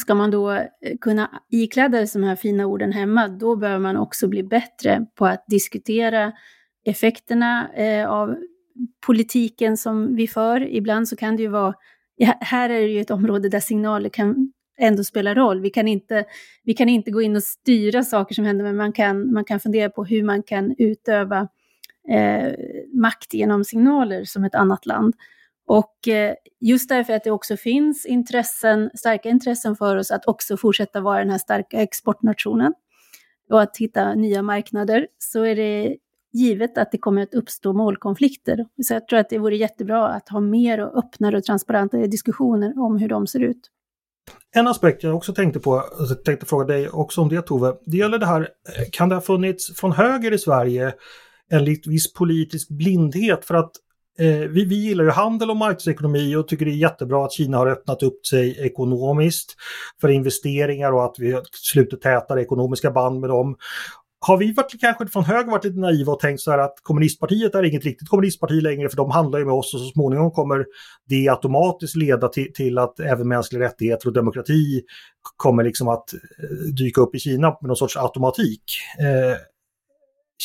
Ska 0.00 0.14
man 0.14 0.30
då 0.30 0.52
eh, 0.52 0.66
kunna 1.00 1.42
ikläda 1.50 2.06
sig 2.06 2.20
de 2.20 2.26
här 2.26 2.36
fina 2.36 2.66
orden 2.66 2.92
hemma, 2.92 3.28
då 3.28 3.56
behöver 3.56 3.80
man 3.80 3.96
också 3.96 4.28
bli 4.28 4.42
bättre 4.42 5.06
på 5.14 5.26
att 5.26 5.44
diskutera 5.48 6.32
effekterna 6.84 7.72
eh, 7.74 8.10
av 8.10 8.36
politiken 9.06 9.76
som 9.76 10.16
vi 10.16 10.28
för. 10.28 10.68
Ibland 10.68 11.08
så 11.08 11.16
kan 11.16 11.36
det 11.36 11.42
ju 11.42 11.48
vara, 11.48 11.74
här 12.40 12.70
är 12.70 12.80
det 12.80 12.88
ju 12.88 13.00
ett 13.00 13.10
område 13.10 13.48
där 13.48 13.60
signaler 13.60 14.08
kan 14.08 14.52
ändå 14.78 15.04
spela 15.04 15.34
roll. 15.34 15.60
Vi 15.60 15.70
kan 15.70 15.88
inte, 15.88 16.24
vi 16.64 16.74
kan 16.74 16.88
inte 16.88 17.10
gå 17.10 17.22
in 17.22 17.36
och 17.36 17.42
styra 17.42 18.02
saker 18.02 18.34
som 18.34 18.44
händer, 18.44 18.64
men 18.64 18.76
man 18.76 18.92
kan, 18.92 19.32
man 19.32 19.44
kan 19.44 19.60
fundera 19.60 19.90
på 19.90 20.04
hur 20.04 20.22
man 20.22 20.42
kan 20.42 20.74
utöva 20.78 21.48
eh, 22.08 22.52
makt 22.92 23.34
genom 23.34 23.64
signaler 23.64 24.24
som 24.24 24.44
ett 24.44 24.54
annat 24.54 24.86
land. 24.86 25.14
Och 25.66 26.08
eh, 26.08 26.34
just 26.60 26.88
därför 26.88 27.12
att 27.12 27.24
det 27.24 27.30
också 27.30 27.56
finns 27.56 28.06
intressen, 28.06 28.90
starka 28.94 29.28
intressen 29.28 29.76
för 29.76 29.96
oss 29.96 30.10
att 30.10 30.26
också 30.26 30.56
fortsätta 30.56 31.00
vara 31.00 31.18
den 31.18 31.30
här 31.30 31.38
starka 31.38 31.82
exportnationen 31.82 32.74
och 33.50 33.62
att 33.62 33.76
hitta 33.76 34.14
nya 34.14 34.42
marknader, 34.42 35.06
så 35.18 35.42
är 35.42 35.56
det 35.56 35.96
givet 36.32 36.78
att 36.78 36.92
det 36.92 36.98
kommer 36.98 37.22
att 37.22 37.34
uppstå 37.34 37.72
målkonflikter. 37.72 38.66
Så 38.82 38.94
jag 38.94 39.08
tror 39.08 39.18
att 39.18 39.28
det 39.28 39.38
vore 39.38 39.56
jättebra 39.56 40.08
att 40.08 40.28
ha 40.28 40.40
mer 40.40 40.80
och 40.80 40.98
öppnare 40.98 41.36
och 41.36 41.44
transparentare 41.44 42.06
diskussioner 42.06 42.78
om 42.78 42.96
hur 42.96 43.08
de 43.08 43.26
ser 43.26 43.40
ut. 43.40 43.70
En 44.54 44.66
aspekt 44.66 45.02
jag 45.02 45.16
också 45.16 45.34
tänkte 45.34 45.60
på, 45.60 45.84
jag 45.98 46.24
tänkte 46.24 46.46
fråga 46.46 46.66
dig 46.66 46.88
också 46.88 47.20
om 47.20 47.28
det 47.28 47.42
Tove, 47.42 47.74
det 47.86 47.96
gäller 47.96 48.18
det 48.18 48.26
här, 48.26 48.40
eh, 48.40 48.84
kan 48.92 49.08
det 49.08 49.14
ha 49.14 49.22
funnits 49.22 49.76
från 49.76 49.92
höger 49.92 50.32
i 50.32 50.38
Sverige 50.38 50.94
en 51.48 51.64
viss 51.64 52.12
politisk 52.12 52.68
blindhet 52.68 53.44
för 53.44 53.54
att 53.54 53.70
Eh, 54.18 54.48
vi, 54.48 54.64
vi 54.64 54.74
gillar 54.74 55.04
ju 55.04 55.10
handel 55.10 55.50
och 55.50 55.56
marknadsekonomi 55.56 56.36
och 56.36 56.48
tycker 56.48 56.64
det 56.64 56.70
är 56.70 56.76
jättebra 56.76 57.24
att 57.24 57.32
Kina 57.32 57.56
har 57.56 57.66
öppnat 57.66 58.02
upp 58.02 58.26
sig 58.26 58.66
ekonomiskt 58.66 59.54
för 60.00 60.08
investeringar 60.08 60.92
och 60.92 61.04
att 61.04 61.14
vi 61.18 61.40
sluter 61.52 61.96
tätare 61.96 62.42
ekonomiska 62.42 62.90
band 62.90 63.20
med 63.20 63.30
dem. 63.30 63.56
Har 64.24 64.36
vi 64.36 64.52
varit, 64.52 64.80
kanske 64.80 65.06
från 65.06 65.24
höger 65.24 65.50
varit 65.50 65.64
lite 65.64 65.78
naiva 65.78 66.12
och 66.12 66.20
tänkt 66.20 66.40
så 66.40 66.50
här 66.50 66.58
att 66.58 66.74
kommunistpartiet 66.82 67.54
är 67.54 67.62
inget 67.62 67.84
riktigt 67.84 68.08
kommunistparti 68.08 68.62
längre 68.62 68.88
för 68.88 68.96
de 68.96 69.10
handlar 69.10 69.38
ju 69.38 69.44
med 69.44 69.54
oss 69.54 69.74
och 69.74 69.80
så 69.80 69.86
småningom 69.86 70.30
kommer 70.30 70.66
det 71.08 71.28
automatiskt 71.28 71.96
leda 71.96 72.28
till, 72.28 72.52
till 72.52 72.78
att 72.78 73.00
även 73.00 73.28
mänskliga 73.28 73.62
rättigheter 73.62 74.06
och 74.06 74.12
demokrati 74.12 74.82
kommer 75.36 75.64
liksom 75.64 75.88
att 75.88 76.14
eh, 76.14 76.74
dyka 76.78 77.00
upp 77.00 77.14
i 77.14 77.18
Kina 77.18 77.48
med 77.48 77.68
någon 77.68 77.76
sorts 77.76 77.96
automatik. 77.96 78.62
Eh, 78.98 79.36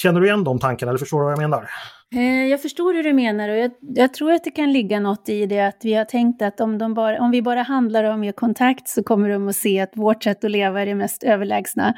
känner 0.01 0.19
du 0.21 0.27
igen 0.27 0.43
de 0.43 0.59
tankarna 0.59 0.89
eller 0.89 0.99
förstår 0.99 1.19
du 1.19 1.23
vad 1.23 1.31
jag 1.31 1.39
menar? 1.39 1.69
Eh, 2.15 2.45
jag 2.45 2.61
förstår 2.61 2.93
hur 2.93 3.03
du 3.03 3.13
menar 3.13 3.49
och 3.49 3.57
jag, 3.57 3.71
jag, 3.81 4.13
tror 4.13 4.31
att 4.31 4.43
det 4.43 4.51
kan 4.51 4.73
ligga 4.73 4.99
något 4.99 5.29
i 5.29 5.45
det 5.45 5.59
att 5.59 5.79
vi 5.83 5.93
har 5.93 6.05
tänkt 6.05 6.41
att 6.41 6.61
om, 6.61 6.77
de 6.77 6.93
bara, 6.93 7.21
om 7.21 7.31
vi 7.31 7.41
bara 7.41 7.61
handlar 7.61 8.03
och 8.03 8.09
har 8.09 8.17
mer 8.17 8.31
kontakt 8.31 8.87
så 8.87 9.03
kommer 9.03 9.29
de 9.29 9.47
att 9.47 9.55
se 9.55 9.79
att 9.79 9.91
vårt 9.93 10.23
sätt 10.23 10.43
att 10.43 10.51
leva 10.51 10.81
är 10.81 10.85
det 10.85 10.95
mest 10.95 11.23
överlägsna. 11.23 11.93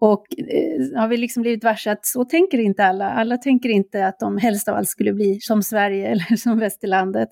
Och 0.00 0.26
eh, 0.38 1.00
har 1.00 1.08
vi 1.08 1.16
liksom 1.16 1.42
blivit 1.42 1.64
varse 1.64 1.90
att 1.90 2.06
så 2.06 2.24
tänker 2.24 2.58
inte 2.58 2.84
alla. 2.84 3.10
Alla 3.10 3.36
tänker 3.38 3.68
inte 3.68 4.06
att 4.06 4.18
de 4.18 4.38
helst 4.38 4.68
av 4.68 4.74
allt 4.76 4.88
skulle 4.88 5.12
bli 5.12 5.40
som 5.40 5.62
Sverige 5.62 6.08
eller 6.12 6.36
som 6.36 6.58
västerlandet. 6.58 7.28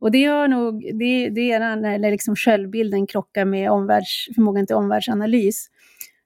Och 0.00 0.10
det, 0.10 0.18
gör 0.18 0.48
nog, 0.48 0.82
det, 0.82 1.28
det 1.28 1.52
är 1.52 1.76
när 1.76 2.10
liksom 2.10 2.36
självbilden 2.36 3.06
krockar 3.06 3.44
med 3.44 3.70
omvärlds, 3.70 4.26
förmågan 4.34 4.66
till 4.66 4.76
omvärldsanalys. 4.76 5.66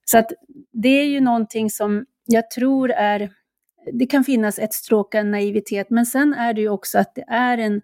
Så 0.05 0.19
att 0.19 0.33
det 0.73 1.01
är 1.01 1.05
ju 1.05 1.21
någonting 1.21 1.71
som 1.71 2.05
jag 2.27 2.51
tror 2.51 2.91
är 2.91 3.31
det 3.93 4.07
kan 4.07 4.25
finnas 4.25 4.59
ett 4.59 4.73
stråk 4.73 5.15
av 5.15 5.27
naivitet, 5.27 5.91
men 5.91 6.07
sen 6.07 6.35
är 6.35 6.55
det 6.55 6.61
ju 6.61 6.69
också 6.69 6.99
att 6.99 7.15
det 7.15 7.25
är 7.29 7.59
en 7.59 7.83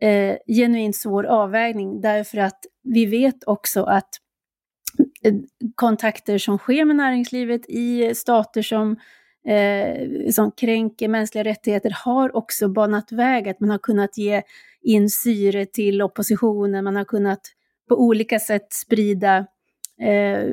eh, 0.00 0.36
genuint 0.46 0.96
svår 0.96 1.24
avvägning 1.24 2.00
därför 2.00 2.38
att 2.38 2.64
vi 2.82 3.06
vet 3.06 3.44
också 3.46 3.82
att 3.82 4.08
eh, 5.24 5.34
kontakter 5.74 6.38
som 6.38 6.58
sker 6.58 6.84
med 6.84 6.96
näringslivet 6.96 7.60
i 7.68 8.14
stater 8.14 8.62
som, 8.62 8.96
eh, 9.48 10.30
som 10.30 10.50
kränker 10.50 11.08
mänskliga 11.08 11.44
rättigheter 11.44 11.96
har 12.04 12.36
också 12.36 12.68
banat 12.68 13.12
väg, 13.12 13.48
att 13.48 13.60
man 13.60 13.70
har 13.70 13.78
kunnat 13.78 14.18
ge 14.18 14.42
in 14.82 15.10
syre 15.10 15.66
till 15.66 16.02
oppositionen, 16.02 16.84
man 16.84 16.96
har 16.96 17.04
kunnat 17.04 17.40
på 17.88 17.94
olika 18.00 18.38
sätt 18.38 18.72
sprida 18.72 19.46
eh, 20.00 20.48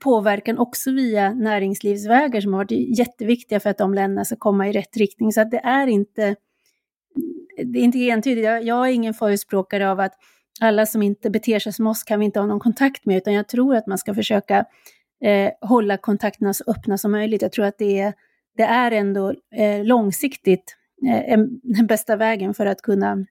påverkan 0.00 0.58
också 0.58 0.92
via 0.92 1.34
näringslivsvägar 1.34 2.40
som 2.40 2.52
har 2.52 2.60
varit 2.60 2.98
jätteviktiga 2.98 3.60
för 3.60 3.70
att 3.70 3.78
de 3.78 3.94
länderna 3.94 4.24
ska 4.24 4.36
komma 4.36 4.68
i 4.68 4.72
rätt 4.72 4.96
riktning. 4.96 5.32
Så 5.32 5.40
att 5.40 5.50
det 5.50 5.58
är 5.58 5.86
inte, 5.86 6.36
det 7.64 7.78
är 7.78 7.82
inte 7.82 7.98
entydigt. 7.98 8.44
Jag, 8.44 8.64
jag 8.64 8.88
är 8.88 8.92
ingen 8.92 9.14
förespråkare 9.14 9.90
av 9.90 10.00
att 10.00 10.12
alla 10.60 10.86
som 10.86 11.02
inte 11.02 11.30
beter 11.30 11.58
sig 11.58 11.72
som 11.72 11.86
oss 11.86 12.02
kan 12.02 12.18
vi 12.18 12.24
inte 12.24 12.40
ha 12.40 12.46
någon 12.46 12.60
kontakt 12.60 13.06
med, 13.06 13.16
utan 13.16 13.34
jag 13.34 13.48
tror 13.48 13.76
att 13.76 13.86
man 13.86 13.98
ska 13.98 14.14
försöka 14.14 14.64
eh, 15.24 15.50
hålla 15.60 15.96
kontakterna 15.96 16.54
så 16.54 16.64
öppna 16.66 16.98
som 16.98 17.12
möjligt. 17.12 17.42
Jag 17.42 17.52
tror 17.52 17.64
att 17.64 17.78
det 17.78 18.00
är, 18.00 18.12
det 18.56 18.62
är 18.62 18.90
ändå 18.90 19.34
eh, 19.56 19.84
långsiktigt 19.84 20.76
eh, 21.08 21.38
den 21.62 21.86
bästa 21.86 22.16
vägen 22.16 22.54
för 22.54 22.66
att 22.66 22.82
kunna 22.82 23.26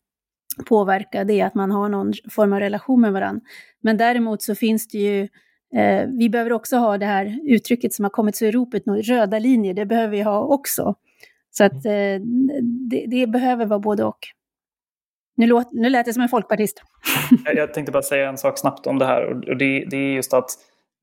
påverka 0.65 1.23
det, 1.23 1.41
att 1.41 1.55
man 1.55 1.71
har 1.71 1.89
någon 1.89 2.13
form 2.31 2.53
av 2.53 2.59
relation 2.59 3.01
med 3.01 3.13
varandra. 3.13 3.41
Men 3.81 3.97
däremot 3.97 4.41
så 4.41 4.55
finns 4.55 4.87
det 4.87 4.97
ju 4.97 5.27
Eh, 5.75 6.07
vi 6.19 6.29
behöver 6.29 6.53
också 6.53 6.77
ha 6.77 6.97
det 6.97 7.05
här 7.05 7.39
uttrycket 7.43 7.93
som 7.93 8.05
har 8.05 8.09
kommit 8.09 8.35
så 8.35 8.45
i 8.45 8.51
ropet 8.51 8.83
röda 8.87 9.39
linjer, 9.39 9.73
det 9.73 9.85
behöver 9.85 10.11
vi 10.11 10.21
ha 10.21 10.39
också. 10.39 10.95
Så 11.51 11.63
att 11.63 11.85
eh, 11.85 12.21
det, 12.89 13.05
det, 13.07 13.27
behöver 13.27 13.65
vara 13.65 13.79
både 13.79 14.03
och. 14.03 14.19
Nu, 15.35 15.47
låt, 15.47 15.71
nu 15.71 15.89
lät 15.89 16.05
det 16.05 16.13
som 16.13 16.23
en 16.23 16.29
folkpartist. 16.29 16.83
Jag 17.55 17.73
tänkte 17.73 17.91
bara 17.91 18.03
säga 18.03 18.29
en 18.29 18.37
sak 18.37 18.59
snabbt 18.59 18.87
om 18.87 18.99
det 18.99 19.05
här 19.05 19.49
och 19.49 19.57
det, 19.57 19.85
det 19.89 19.97
är 19.97 20.13
just 20.13 20.33
att 20.33 20.49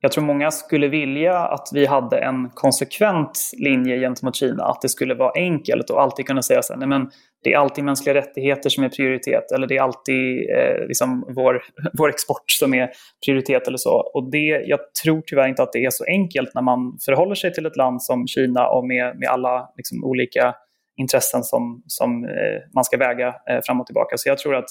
jag 0.01 0.13
tror 0.13 0.25
många 0.25 0.51
skulle 0.51 0.89
vilja 0.89 1.39
att 1.39 1.69
vi 1.73 1.87
hade 1.87 2.19
en 2.19 2.51
konsekvent 2.51 3.51
linje 3.57 4.01
gentemot 4.01 4.37
Kina. 4.37 4.65
Att 4.65 4.81
det 4.81 4.89
skulle 4.89 5.15
vara 5.15 5.33
enkelt 5.35 5.91
och 5.91 6.03
alltid 6.03 6.27
kunna 6.27 6.43
säga 6.43 6.63
så 6.63 6.73
här, 6.73 6.79
nej 6.81 6.89
men 6.89 7.11
det 7.42 7.53
är 7.53 7.59
alltid 7.59 7.85
mänskliga 7.85 8.14
rättigheter 8.14 8.70
som 8.70 8.85
är 8.85 8.88
prioritet 8.88 9.53
eller 9.53 9.66
det 9.66 9.76
är 9.76 9.83
alltid 9.83 10.50
eh, 10.50 10.87
liksom 10.87 11.24
vår, 11.37 11.62
vår 11.98 12.09
export 12.09 12.44
som 12.46 12.74
är 12.74 12.90
prioritet 13.26 13.68
eller 13.68 13.79
så. 13.79 14.11
Och 14.14 14.31
det, 14.31 14.62
jag 14.66 14.81
tror 15.05 15.22
tyvärr 15.26 15.48
inte 15.48 15.62
att 15.62 15.72
det 15.72 15.85
är 15.85 15.90
så 15.90 16.05
enkelt 16.05 16.55
när 16.55 16.62
man 16.62 16.98
förhåller 17.05 17.35
sig 17.35 17.53
till 17.53 17.66
ett 17.66 17.76
land 17.76 18.03
som 18.03 18.26
Kina 18.26 18.68
och 18.68 18.87
med, 18.87 19.18
med 19.18 19.29
alla 19.29 19.70
liksom, 19.76 20.05
olika 20.05 20.55
intressen 20.96 21.42
som, 21.42 21.83
som 21.87 22.24
eh, 22.24 22.61
man 22.74 22.85
ska 22.85 22.96
väga 22.96 23.29
eh, 23.29 23.61
fram 23.66 23.81
och 23.81 23.87
tillbaka. 23.87 24.16
Så 24.16 24.29
jag 24.29 24.38
tror 24.38 24.55
att 24.55 24.68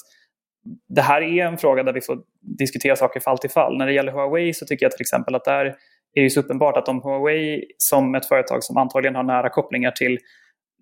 det 0.88 1.02
här 1.02 1.22
är 1.22 1.46
en 1.46 1.58
fråga 1.58 1.82
där 1.82 1.92
vi 1.92 2.00
får 2.00 2.18
diskutera 2.58 2.96
saker 2.96 3.20
fall 3.20 3.38
till 3.38 3.50
fall. 3.50 3.78
När 3.78 3.86
det 3.86 3.92
gäller 3.92 4.12
Huawei 4.12 4.54
så 4.54 4.66
tycker 4.66 4.84
jag 4.84 4.92
till 4.92 5.00
exempel 5.00 5.34
att 5.34 5.44
där 5.44 5.76
är 6.14 6.22
det 6.22 6.30
så 6.30 6.40
uppenbart 6.40 6.76
att 6.76 6.88
om 6.88 7.02
Huawei 7.02 7.64
som 7.78 8.14
ett 8.14 8.26
företag 8.26 8.64
som 8.64 8.76
antagligen 8.76 9.14
har 9.14 9.22
nära 9.22 9.48
kopplingar 9.48 9.90
till 9.90 10.18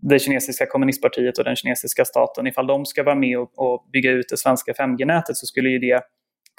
det 0.00 0.18
kinesiska 0.18 0.66
kommunistpartiet 0.66 1.38
och 1.38 1.44
den 1.44 1.56
kinesiska 1.56 2.04
staten, 2.04 2.46
ifall 2.46 2.66
de 2.66 2.86
ska 2.86 3.02
vara 3.02 3.14
med 3.14 3.38
och, 3.38 3.50
och 3.56 3.86
bygga 3.92 4.10
ut 4.10 4.26
det 4.30 4.36
svenska 4.36 4.72
5G-nätet 4.72 5.36
så 5.36 5.46
skulle 5.46 5.68
ju 5.68 5.78
det 5.78 6.02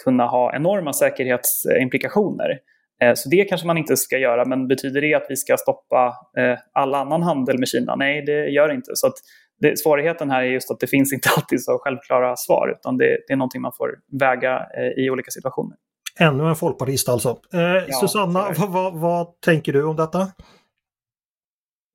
kunna 0.04 0.25
ha 0.25 0.56
enorma 0.56 0.93
säkerhetsimplikationer. 0.93 2.60
Eh, 3.02 3.13
så 3.15 3.30
det 3.30 3.43
kanske 3.43 3.67
man 3.67 3.78
inte 3.78 3.97
ska 3.97 4.17
göra, 4.17 4.45
men 4.45 4.67
betyder 4.67 5.02
det 5.02 5.13
att 5.13 5.25
vi 5.30 5.36
ska 5.36 5.58
stoppa 5.58 6.13
eh, 6.38 6.60
all 6.73 6.95
annan 6.95 7.23
handel 7.23 7.60
med 7.60 7.67
Kina? 7.67 7.95
Nej, 7.95 8.21
det 8.25 8.49
gör 8.49 8.67
det 8.67 8.73
inte. 8.75 8.91
Så 8.93 9.12
det, 9.62 9.80
svårigheten 9.80 10.30
här 10.30 10.41
är 10.41 10.47
just 10.47 10.71
att 10.71 10.80
det 10.80 10.88
finns 10.88 11.13
inte 11.13 11.30
alltid 11.38 11.63
så 11.63 11.80
självklara 11.82 12.36
svar, 12.36 12.75
utan 12.80 12.97
det, 12.97 13.17
det 13.28 13.34
är 13.34 13.38
någonting 13.38 13.62
man 13.62 13.71
får 13.78 13.95
väga 14.19 14.58
eh, 14.58 15.04
i 15.04 15.10
olika 15.10 15.32
situationer. 15.32 15.78
Ännu 16.19 16.49
en 16.49 16.56
folkpartist 16.56 17.10
alltså. 17.10 17.30
Eh, 17.54 17.60
ja, 17.60 17.99
Susanna, 18.02 18.54
vad, 18.58 18.69
vad, 18.69 18.99
vad 18.99 19.41
tänker 19.41 19.73
du 19.73 19.84
om 19.84 19.95
detta? 19.95 20.28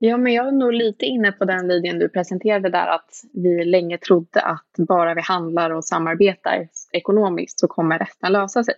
Ja, 0.06 0.16
men 0.16 0.32
jag 0.32 0.48
är 0.48 0.52
nog 0.52 0.72
lite 0.72 1.04
inne 1.04 1.32
på 1.32 1.44
den 1.44 1.68
linjen 1.68 1.98
du 1.98 2.08
presenterade 2.08 2.68
där 2.68 2.86
att 2.86 3.10
vi 3.32 3.64
länge 3.64 3.98
trodde 3.98 4.40
att 4.40 4.86
bara 4.88 5.14
vi 5.14 5.20
handlar 5.20 5.70
och 5.70 5.84
samarbetar 5.84 6.68
ekonomiskt 6.92 7.60
så 7.60 7.68
kommer 7.68 7.98
resten 7.98 8.32
lösa 8.32 8.64
sig. 8.64 8.74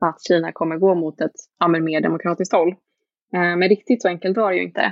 Att 0.00 0.22
Kina 0.28 0.52
kommer 0.52 0.76
gå 0.76 0.94
mot 0.94 1.20
ett 1.20 1.32
ja, 1.58 1.68
mer 1.68 2.00
demokratiskt 2.00 2.52
håll. 2.52 2.68
Eh, 3.34 3.56
men 3.56 3.68
riktigt 3.68 4.02
så 4.02 4.08
enkelt 4.08 4.36
var 4.36 4.50
det 4.50 4.56
ju 4.56 4.62
inte. 4.64 4.82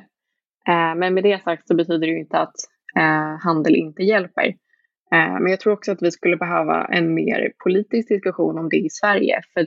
Eh, 0.69 0.95
men 0.97 1.15
med 1.15 1.23
det 1.23 1.43
sagt 1.43 1.69
så 1.69 1.75
betyder 1.75 2.07
det 2.07 2.13
ju 2.13 2.21
inte 2.21 2.39
att 2.39 2.57
eh, 2.97 3.39
handel 3.45 3.77
inte 3.77 4.03
hjälper. 4.03 4.55
Men 5.11 5.47
jag 5.47 5.61
tror 5.61 5.73
också 5.73 5.93
att 5.93 6.03
vi 6.03 6.11
skulle 6.11 6.37
behöva 6.37 6.85
en 6.85 7.15
mer 7.15 7.53
politisk 7.65 8.09
diskussion 8.09 8.59
om 8.59 8.69
det 8.69 8.77
i 8.77 8.91
Sverige. 8.91 9.41
För 9.55 9.67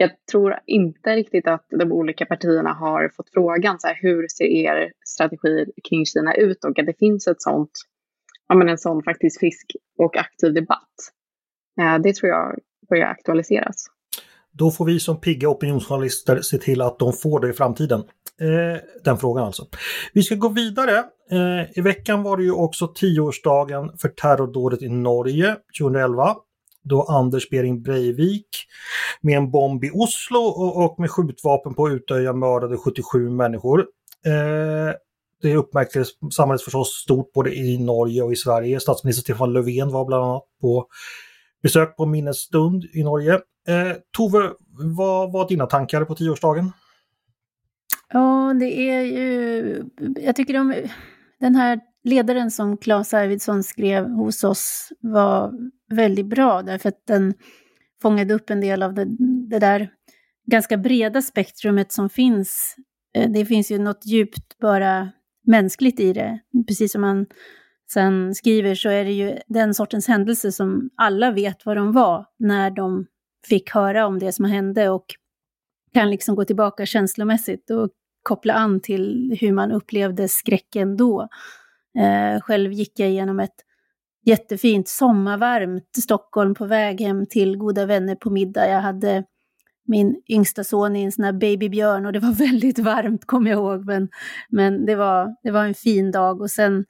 jag 0.00 0.10
tror 0.30 0.58
inte 0.66 1.16
riktigt 1.16 1.46
att 1.46 1.66
de 1.70 1.92
olika 1.92 2.26
partierna 2.26 2.72
har 2.72 3.08
fått 3.16 3.30
frågan 3.30 3.80
så 3.80 3.86
här, 3.86 3.98
hur 4.02 4.28
ser 4.28 4.44
er 4.44 4.92
strategi 5.06 5.66
kring 5.88 6.06
Kina 6.06 6.34
ut 6.34 6.64
och 6.64 6.78
att 6.78 6.86
det 6.86 6.98
finns 6.98 7.26
ett 7.26 7.42
sånt, 7.42 7.70
ja, 8.48 8.54
men 8.54 8.68
en 8.68 8.78
sån 8.78 9.02
faktiskt 9.02 9.40
frisk 9.40 9.72
och 9.98 10.16
aktiv 10.16 10.54
debatt. 10.54 10.94
Eh, 11.80 11.98
det 12.02 12.14
tror 12.14 12.30
jag 12.30 12.58
börjar 12.88 13.06
aktualiseras. 13.06 13.86
Då 14.52 14.70
får 14.70 14.84
vi 14.84 15.00
som 15.00 15.20
pigga 15.20 15.48
opinionsjournalister 15.48 16.40
se 16.40 16.58
till 16.58 16.80
att 16.80 16.98
de 16.98 17.12
får 17.12 17.40
det 17.40 17.50
i 17.50 17.52
framtiden. 17.52 18.00
Eh, 18.40 18.80
den 19.04 19.18
frågan 19.18 19.44
alltså. 19.44 19.66
Vi 20.12 20.22
ska 20.22 20.34
gå 20.34 20.48
vidare. 20.48 20.98
Eh, 21.30 21.78
I 21.78 21.80
veckan 21.80 22.22
var 22.22 22.36
det 22.36 22.42
ju 22.42 22.52
också 22.52 22.88
tioårsdagen 22.88 23.90
för 23.98 24.08
terrordådet 24.08 24.82
i 24.82 24.88
Norge 24.88 25.56
2011 25.80 26.36
då 26.82 27.02
Anders 27.02 27.48
Behring 27.48 27.82
Breivik 27.82 28.48
med 29.20 29.36
en 29.36 29.50
bomb 29.50 29.84
i 29.84 29.90
Oslo 29.90 30.38
och, 30.38 30.84
och 30.84 31.00
med 31.00 31.10
skjutvapen 31.10 31.74
på 31.74 31.90
Utöja 31.90 32.32
mördade 32.32 32.76
77 32.76 33.30
människor. 33.30 33.80
Eh, 34.26 34.94
det 35.42 35.56
uppmärksammades 35.56 36.64
förstås 36.64 36.88
stort 36.88 37.32
både 37.32 37.54
i 37.54 37.78
Norge 37.78 38.22
och 38.22 38.32
i 38.32 38.36
Sverige. 38.36 38.80
Statsminister 38.80 39.22
Stefan 39.22 39.52
Löfven 39.52 39.92
var 39.92 40.04
bland 40.04 40.24
annat 40.24 40.42
på 40.60 40.86
besök 41.62 41.96
på 41.96 42.06
minnesstund 42.06 42.84
i 42.94 43.02
Norge. 43.02 43.34
Eh, 43.68 43.96
Tove, 44.16 44.50
vad 44.96 45.32
var 45.32 45.48
dina 45.48 45.66
tankar 45.66 46.04
på 46.04 46.14
tioårsdagen? 46.14 46.72
Ja, 48.12 48.54
det 48.60 48.90
är 48.90 49.02
ju... 49.02 49.84
Jag 50.20 50.36
tycker 50.36 50.54
de, 50.54 50.74
den 51.40 51.54
här 51.54 51.80
ledaren 52.04 52.50
som 52.50 52.76
Claes 52.76 53.14
Arvidsson 53.14 53.62
skrev 53.62 54.08
hos 54.08 54.44
oss 54.44 54.92
var 55.00 55.52
väldigt 55.90 56.26
bra 56.26 56.62
därför 56.62 56.88
att 56.88 57.06
den 57.06 57.34
fångade 58.02 58.34
upp 58.34 58.50
en 58.50 58.60
del 58.60 58.82
av 58.82 58.94
det, 58.94 59.06
det 59.50 59.58
där 59.58 59.90
ganska 60.46 60.76
breda 60.76 61.22
spektrumet 61.22 61.92
som 61.92 62.10
finns. 62.10 62.76
Eh, 63.14 63.30
det 63.30 63.46
finns 63.46 63.70
ju 63.70 63.78
något 63.78 64.06
djupt 64.06 64.58
bara 64.58 65.10
mänskligt 65.46 66.00
i 66.00 66.12
det. 66.12 66.40
Precis 66.68 66.92
som 66.92 67.00
man 67.00 67.26
sen 67.92 68.34
skriver 68.34 68.74
så 68.74 68.88
är 68.88 69.04
det 69.04 69.12
ju 69.12 69.38
den 69.48 69.74
sortens 69.74 70.08
händelser 70.08 70.50
som 70.50 70.90
alla 70.96 71.30
vet 71.30 71.66
vad 71.66 71.76
de 71.76 71.92
var 71.92 72.26
när 72.38 72.70
de 72.70 73.06
fick 73.48 73.70
höra 73.70 74.06
om 74.06 74.18
det 74.18 74.32
som 74.32 74.44
hände 74.44 74.88
och 74.88 75.04
kan 75.92 76.10
liksom 76.10 76.34
gå 76.34 76.44
tillbaka 76.44 76.86
känslomässigt 76.86 77.70
och 77.70 77.90
koppla 78.22 78.54
an 78.54 78.80
till 78.80 79.36
hur 79.40 79.52
man 79.52 79.72
upplevde 79.72 80.28
skräcken 80.28 80.96
då. 80.96 81.28
Eh, 81.98 82.40
själv 82.40 82.72
gick 82.72 82.98
jag 82.98 83.08
igenom 83.08 83.40
ett 83.40 83.64
jättefint 84.26 84.88
sommarvarmt 84.88 85.96
Stockholm 85.96 86.54
på 86.54 86.66
väg 86.66 87.00
hem 87.00 87.26
till 87.26 87.56
goda 87.56 87.86
vänner 87.86 88.14
på 88.14 88.30
middag. 88.30 88.68
Jag 88.68 88.80
hade 88.80 89.24
min 89.86 90.22
yngsta 90.28 90.64
son 90.64 90.96
i 90.96 91.02
en 91.02 91.12
sån 91.12 91.24
här 91.24 91.32
babybjörn 91.32 92.06
och 92.06 92.12
det 92.12 92.18
var 92.18 92.32
väldigt 92.50 92.78
varmt 92.78 93.24
kommer 93.24 93.50
jag 93.50 93.58
ihåg. 93.58 93.86
Men, 93.86 94.08
men 94.48 94.86
det, 94.86 94.96
var, 94.96 95.36
det 95.42 95.50
var 95.50 95.64
en 95.64 95.74
fin 95.74 96.10
dag 96.10 96.40
och 96.40 96.50
sen 96.50 96.84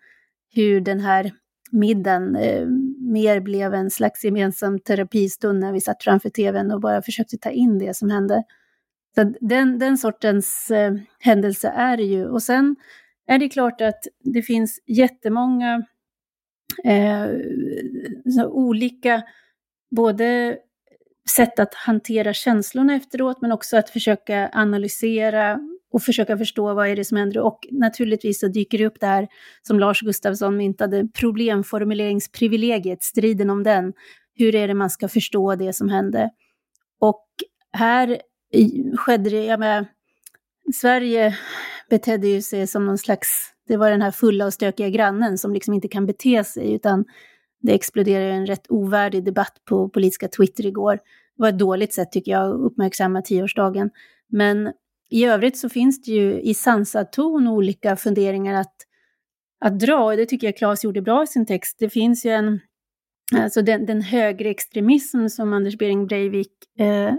hur 0.54 0.80
den 0.80 1.00
här 1.00 1.32
middagen 1.72 2.36
eh, 2.36 2.66
mer 2.98 3.40
blev 3.40 3.74
en 3.74 3.90
slags 3.90 4.24
gemensam 4.24 4.78
terapistund 4.78 5.60
när 5.60 5.72
vi 5.72 5.80
satt 5.80 6.02
framför 6.02 6.28
tvn 6.30 6.70
och 6.70 6.80
bara 6.80 7.02
försökte 7.02 7.38
ta 7.38 7.50
in 7.50 7.78
det 7.78 7.96
som 7.96 8.10
hände. 8.10 8.44
Så 9.14 9.34
den, 9.40 9.78
den 9.78 9.98
sortens 9.98 10.70
eh, 10.70 10.94
händelse 11.18 11.68
är 11.68 11.96
det 11.96 12.02
ju. 12.02 12.26
Och 12.26 12.42
sen 12.42 12.76
är 13.26 13.38
det 13.38 13.48
klart 13.48 13.80
att 13.80 14.06
det 14.24 14.42
finns 14.42 14.82
jättemånga 14.86 15.82
eh, 16.84 17.26
olika, 18.46 19.22
både 19.96 20.58
sätt 21.30 21.58
att 21.58 21.74
hantera 21.74 22.32
känslorna 22.32 22.94
efteråt, 22.94 23.40
men 23.40 23.52
också 23.52 23.76
att 23.76 23.90
försöka 23.90 24.50
analysera 24.52 25.58
och 25.92 26.02
försöka 26.02 26.38
förstå 26.38 26.74
vad 26.74 26.88
är 26.88 26.96
det 26.96 27.04
som 27.04 27.16
händer. 27.16 27.40
Och 27.40 27.58
naturligtvis 27.70 28.40
så 28.40 28.48
dyker 28.48 28.78
det 28.78 28.86
upp 28.86 29.00
det 29.00 29.06
här 29.06 29.28
som 29.62 29.80
Lars 29.80 30.00
Gustafsson 30.00 30.56
myntade, 30.56 31.08
problemformuleringsprivilegiet, 31.20 33.02
striden 33.02 33.50
om 33.50 33.62
den. 33.62 33.92
Hur 34.34 34.54
är 34.54 34.68
det 34.68 34.74
man 34.74 34.90
ska 34.90 35.08
förstå 35.08 35.54
det 35.54 35.72
som 35.72 35.88
hände? 35.88 36.30
Och 37.00 37.26
här 37.72 38.20
skedde 38.96 39.30
det, 39.30 39.44
jag 39.44 39.60
med, 39.60 39.86
Sverige 40.74 41.38
betedde 41.90 42.28
ju 42.28 42.42
sig 42.42 42.66
som 42.66 42.86
någon 42.86 42.98
slags, 42.98 43.28
det 43.70 43.76
var 43.76 43.90
den 43.90 44.02
här 44.02 44.10
fulla 44.10 44.46
och 44.46 44.52
stökiga 44.52 44.88
grannen 44.88 45.38
som 45.38 45.52
liksom 45.52 45.74
inte 45.74 45.88
kan 45.88 46.06
bete 46.06 46.44
sig, 46.44 46.72
utan 46.72 47.04
det 47.62 47.74
exploderade 47.74 48.32
en 48.32 48.46
rätt 48.46 48.66
ovärdig 48.68 49.24
debatt 49.24 49.62
på 49.64 49.88
politiska 49.88 50.28
Twitter 50.28 50.66
igår. 50.66 50.94
Det 51.36 51.42
var 51.42 51.48
ett 51.48 51.58
dåligt 51.58 51.94
sätt 51.94 52.12
tycker 52.12 52.32
jag 52.32 52.50
att 52.50 52.60
uppmärksamma 52.60 53.22
tioårsdagen. 53.22 53.90
Men 54.28 54.72
i 55.10 55.24
övrigt 55.24 55.58
så 55.58 55.68
finns 55.68 56.02
det 56.02 56.12
ju 56.12 56.40
i 56.40 56.54
sansad 56.54 57.12
ton 57.12 57.48
olika 57.48 57.96
funderingar 57.96 58.60
att, 58.60 58.74
att 59.60 59.80
dra 59.80 60.04
och 60.04 60.16
det 60.16 60.26
tycker 60.26 60.46
jag 60.46 60.56
Claes 60.56 60.84
gjorde 60.84 61.02
bra 61.02 61.22
i 61.22 61.26
sin 61.26 61.46
text. 61.46 61.76
Det 61.78 61.90
finns 61.90 62.26
ju 62.26 62.30
en, 62.30 62.60
alltså 63.36 63.62
den, 63.62 63.86
den 63.86 64.02
högerextremism 64.02 65.28
som 65.28 65.52
Anders 65.52 65.78
Behring 65.78 66.06
Breivik 66.06 66.52
eh, 66.78 67.14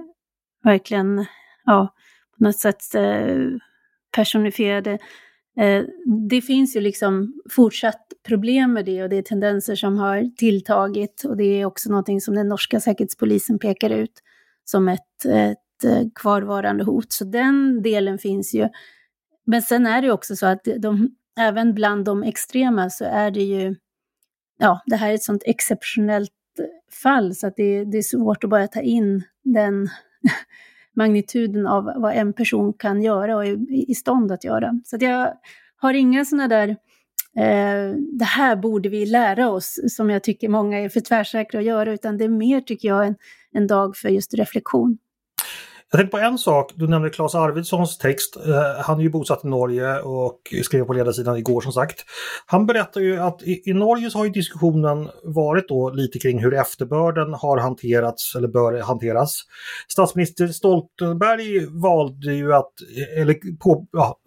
verkligen, 0.63 1.25
ja, 1.65 1.93
på 2.37 2.43
något 2.43 2.59
sätt 2.59 2.95
eh, 2.95 3.35
personifierade. 4.15 4.99
Eh, 5.57 5.83
det 6.29 6.41
finns 6.41 6.75
ju 6.75 6.81
liksom 6.81 7.33
fortsatt 7.49 8.13
problem 8.27 8.73
med 8.73 8.85
det 8.85 9.03
och 9.03 9.09
det 9.09 9.15
är 9.15 9.21
tendenser 9.21 9.75
som 9.75 9.97
har 9.97 10.35
tilltagit 10.35 11.23
och 11.23 11.37
det 11.37 11.43
är 11.43 11.65
också 11.65 11.89
någonting 11.89 12.21
som 12.21 12.35
den 12.35 12.47
norska 12.47 12.79
säkerhetspolisen 12.79 13.59
pekar 13.59 13.89
ut 13.89 14.13
som 14.63 14.87
ett, 14.87 15.25
ett 15.25 15.83
eh, 15.83 16.07
kvarvarande 16.15 16.83
hot. 16.83 17.13
Så 17.13 17.25
den 17.25 17.81
delen 17.81 18.17
finns 18.17 18.53
ju. 18.53 18.69
Men 19.45 19.61
sen 19.61 19.85
är 19.85 20.01
det 20.01 20.11
också 20.11 20.35
så 20.35 20.45
att 20.45 20.67
de, 20.77 21.15
även 21.39 21.73
bland 21.73 22.05
de 22.05 22.23
extrema 22.23 22.89
så 22.89 23.05
är 23.05 23.31
det 23.31 23.43
ju, 23.43 23.75
ja, 24.59 24.81
det 24.85 24.95
här 24.95 25.09
är 25.09 25.13
ett 25.13 25.23
sånt 25.23 25.43
exceptionellt 25.45 26.31
fall 27.03 27.35
så 27.35 27.47
att 27.47 27.55
det, 27.55 27.85
det 27.85 27.97
är 27.97 28.01
svårt 28.01 28.43
att 28.43 28.49
bara 28.49 28.67
ta 28.67 28.81
in 28.81 29.23
den 29.43 29.89
magnituden 30.95 31.67
av 31.67 31.83
vad 31.95 32.13
en 32.13 32.33
person 32.33 32.73
kan 32.73 33.01
göra 33.01 33.35
och 33.35 33.45
är 33.45 33.89
i 33.89 33.95
stånd 33.95 34.31
att 34.31 34.43
göra. 34.43 34.79
Så 34.85 34.95
att 34.95 35.01
jag 35.01 35.33
har 35.75 35.93
inga 35.93 36.25
sådana 36.25 36.47
där, 36.47 36.69
eh, 37.37 37.95
det 38.19 38.25
här 38.25 38.55
borde 38.55 38.89
vi 38.89 39.05
lära 39.05 39.49
oss, 39.49 39.79
som 39.87 40.09
jag 40.09 40.23
tycker 40.23 40.49
många 40.49 40.79
är 40.79 40.89
för 40.89 40.99
tvärsäkra 40.99 41.59
att 41.59 41.65
göra, 41.65 41.93
utan 41.93 42.17
det 42.17 42.23
är 42.25 42.29
mer, 42.29 42.61
tycker 42.61 42.87
jag, 42.87 43.07
en, 43.07 43.15
en 43.51 43.67
dag 43.67 43.97
för 43.97 44.09
just 44.09 44.33
reflektion. 44.33 44.97
Jag 45.93 45.99
tänkte 45.99 46.17
på 46.17 46.23
en 46.23 46.37
sak, 46.37 46.71
du 46.75 46.87
nämnde 46.87 47.09
Claes 47.09 47.35
Arvidssons 47.35 47.97
text. 47.97 48.37
Eh, 48.47 48.83
han 48.83 48.99
är 48.99 49.03
ju 49.03 49.09
bosatt 49.09 49.45
i 49.45 49.47
Norge 49.47 50.01
och 50.01 50.39
skrev 50.63 50.85
på 50.85 50.93
ledarsidan 50.93 51.37
igår 51.37 51.61
som 51.61 51.71
sagt. 51.71 52.05
Han 52.45 52.65
berättar 52.65 53.01
ju 53.01 53.19
att 53.19 53.43
i, 53.43 53.61
i, 53.65 53.73
Norge 53.73 54.11
så 54.11 54.17
har 54.17 54.25
ju 54.25 54.31
diskussionen 54.31 55.09
varit 55.23 55.67
då 55.67 55.89
lite 55.89 56.19
kring 56.19 56.39
hur 56.39 56.53
efterbörden 56.53 57.33
har 57.33 57.57
hanterats 57.57 58.35
eller 58.35 58.47
bör 58.47 58.81
hanteras. 58.81 59.41
Statsminister 59.87 60.47
Stoltenberg 60.47 61.65
valde 61.81 62.33
ju 62.33 62.53
att, 62.53 62.71
eller 63.17 63.57
på, 63.57 63.87
ja, 63.91 64.19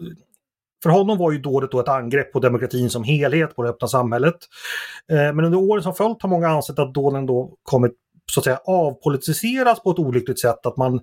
för 0.82 0.90
honom 0.90 1.18
var 1.18 1.32
ju 1.32 1.38
dådet 1.38 1.70
då 1.70 1.80
ett 1.80 1.88
angrepp 1.88 2.32
på 2.32 2.40
demokratin 2.40 2.90
som 2.90 3.04
helhet, 3.04 3.56
på 3.56 3.62
det 3.62 3.68
öppna 3.68 3.88
samhället. 3.88 4.36
Eh, 5.10 5.16
men 5.34 5.44
under 5.44 5.58
åren 5.58 5.82
som 5.82 5.94
följt 5.94 6.22
har 6.22 6.28
många 6.28 6.48
ansett 6.48 6.78
att 6.78 6.94
dåden 6.94 7.26
då 7.26 7.56
kommit 7.62 7.92
så 8.32 8.40
att 8.40 8.44
säga 8.44 8.60
avpolitiseras 8.64 9.82
på 9.82 9.90
ett 9.90 9.98
olyckligt 9.98 10.40
sätt. 10.40 10.66
Att 10.66 10.76
man 10.76 11.00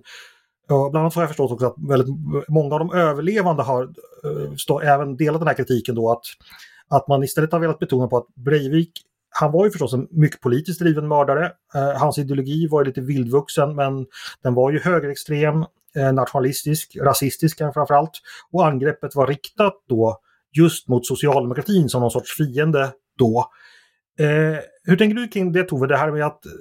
Ja, 0.68 0.88
bland 0.90 1.02
annat 1.02 1.14
har 1.14 1.22
jag 1.22 1.30
förstått 1.30 1.50
också 1.50 1.66
att 1.66 1.74
väldigt 1.88 2.16
många 2.48 2.74
av 2.74 2.78
de 2.78 2.92
överlevande 2.92 3.62
har 3.62 3.82
eh, 4.24 4.54
stå, 4.56 4.80
även 4.80 5.16
delat 5.16 5.40
den 5.40 5.48
här 5.48 5.54
kritiken 5.54 5.94
då 5.94 6.10
att, 6.12 6.24
att 6.88 7.08
man 7.08 7.22
istället 7.22 7.52
har 7.52 7.60
velat 7.60 7.78
betona 7.78 8.08
på 8.08 8.16
att 8.16 8.26
Breivik, 8.34 8.92
han 9.30 9.52
var 9.52 9.64
ju 9.64 9.70
förstås 9.70 9.92
en 9.92 10.08
mycket 10.10 10.40
politiskt 10.40 10.80
driven 10.80 11.08
mördare. 11.08 11.52
Uh, 11.76 11.98
hans 11.98 12.18
ideologi 12.18 12.66
var 12.66 12.80
ju 12.80 12.86
lite 12.86 13.00
vildvuxen 13.00 13.74
men 13.74 14.06
den 14.42 14.54
var 14.54 14.70
ju 14.70 14.80
högerextrem, 14.80 15.56
uh, 15.96 16.12
nationalistisk, 16.12 16.96
rasistisk 17.00 17.58
framförallt. 17.58 18.12
Och 18.52 18.66
angreppet 18.66 19.14
var 19.14 19.26
riktat 19.26 19.74
då 19.88 20.18
just 20.58 20.88
mot 20.88 21.06
socialdemokratin 21.06 21.88
som 21.88 22.00
någon 22.00 22.10
sorts 22.10 22.36
fiende 22.36 22.92
då. 23.18 23.46
Eh, 24.20 24.58
hur 24.84 24.96
tänker 24.96 25.14
du 25.14 25.28
kring 25.28 25.52
det 25.52 25.64
Tove, 25.64 25.86
det 25.86 25.96
här 25.96 26.12
med 26.12 26.26
att 26.26 26.46
eh, 26.46 26.52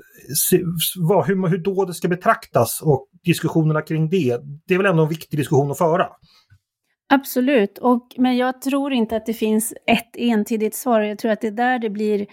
se, 0.50 0.64
vad, 0.98 1.28
hur, 1.28 1.48
hur 1.48 1.58
då 1.58 1.86
det 1.86 1.94
ska 1.94 2.08
betraktas 2.08 2.82
och 2.82 3.08
diskussionerna 3.24 3.82
kring 3.82 4.10
det. 4.10 4.38
Det 4.68 4.74
är 4.74 4.78
väl 4.78 4.86
ändå 4.86 5.04
en 5.04 5.10
viktig 5.10 5.40
diskussion 5.40 5.72
att 5.72 5.78
föra? 5.78 6.08
Absolut, 7.14 7.78
och, 7.78 8.08
men 8.18 8.38
jag 8.38 8.62
tror 8.62 8.94
inte 8.94 9.16
att 9.16 9.26
det 9.26 9.34
finns 9.34 9.74
ett 9.88 10.18
entydigt 10.18 10.76
svar. 10.76 11.02
Jag 11.02 11.18
tror 11.18 11.32
att 11.32 11.42
det 11.42 11.48
är 11.48 11.52
där 11.52 11.80
det 11.80 11.90
blir, 11.90 12.28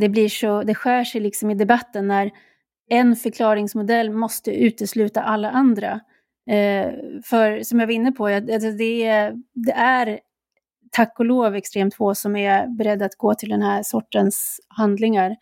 det 0.00 0.08
blir 0.08 0.28
så, 0.28 0.62
det 0.62 0.74
skär 0.74 1.04
sig 1.04 1.20
liksom 1.20 1.50
i 1.50 1.54
debatten 1.54 2.08
när 2.08 2.30
en 2.90 3.16
förklaringsmodell 3.16 4.10
måste 4.10 4.50
utesluta 4.50 5.22
alla 5.22 5.50
andra. 5.50 6.00
Eh, 6.50 6.90
för 7.24 7.62
som 7.62 7.80
jag 7.80 7.86
var 7.86 7.94
inne 7.94 8.12
på, 8.12 8.28
det, 8.28 8.54
alltså 8.54 8.70
det 8.70 9.04
är 9.74 10.20
tack 10.92 11.18
och 11.18 11.24
lov 11.24 11.54
extremt 11.54 11.94
få 11.94 12.14
som 12.14 12.36
är 12.36 12.66
beredda 12.66 13.04
att 13.04 13.16
gå 13.16 13.34
till 13.34 13.48
den 13.48 13.62
här 13.62 13.82
sortens 13.82 14.60
handlingar. 14.68 15.36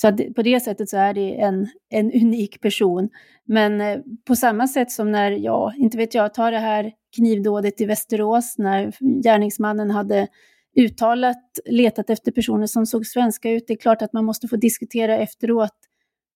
Så 0.00 0.08
att 0.08 0.34
på 0.34 0.42
det 0.42 0.60
sättet 0.60 0.88
så 0.88 0.96
är 0.96 1.14
det 1.14 1.40
en, 1.40 1.68
en 1.90 2.12
unik 2.12 2.60
person. 2.60 3.08
Men 3.44 3.80
eh, 3.80 3.98
på 4.26 4.36
samma 4.36 4.68
sätt 4.68 4.90
som 4.92 5.12
när, 5.12 5.30
ja, 5.30 5.72
inte 5.76 5.96
vet 5.96 6.14
jag, 6.14 6.34
ta 6.34 6.50
det 6.50 6.58
här 6.58 6.92
knivdådet 7.16 7.80
i 7.80 7.84
Västerås 7.84 8.58
när 8.58 8.92
gärningsmannen 9.22 9.90
hade 9.90 10.28
uttalat 10.76 11.58
letat 11.64 12.10
efter 12.10 12.32
personer 12.32 12.66
som 12.66 12.86
såg 12.86 13.06
svenska 13.06 13.50
ut. 13.50 13.64
Det 13.66 13.72
är 13.72 13.78
klart 13.78 14.02
att 14.02 14.12
man 14.12 14.24
måste 14.24 14.48
få 14.48 14.56
diskutera 14.56 15.18
efteråt. 15.18 15.76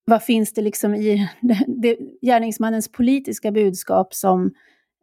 Vad 0.04 0.22
finns 0.22 0.52
det 0.52 0.62
liksom 0.62 0.94
i 0.94 1.30
det, 1.40 1.64
det, 1.66 1.98
gärningsmannens 2.22 2.92
politiska 2.92 3.52
budskap 3.52 4.14
som 4.14 4.44
eh, 4.44 4.50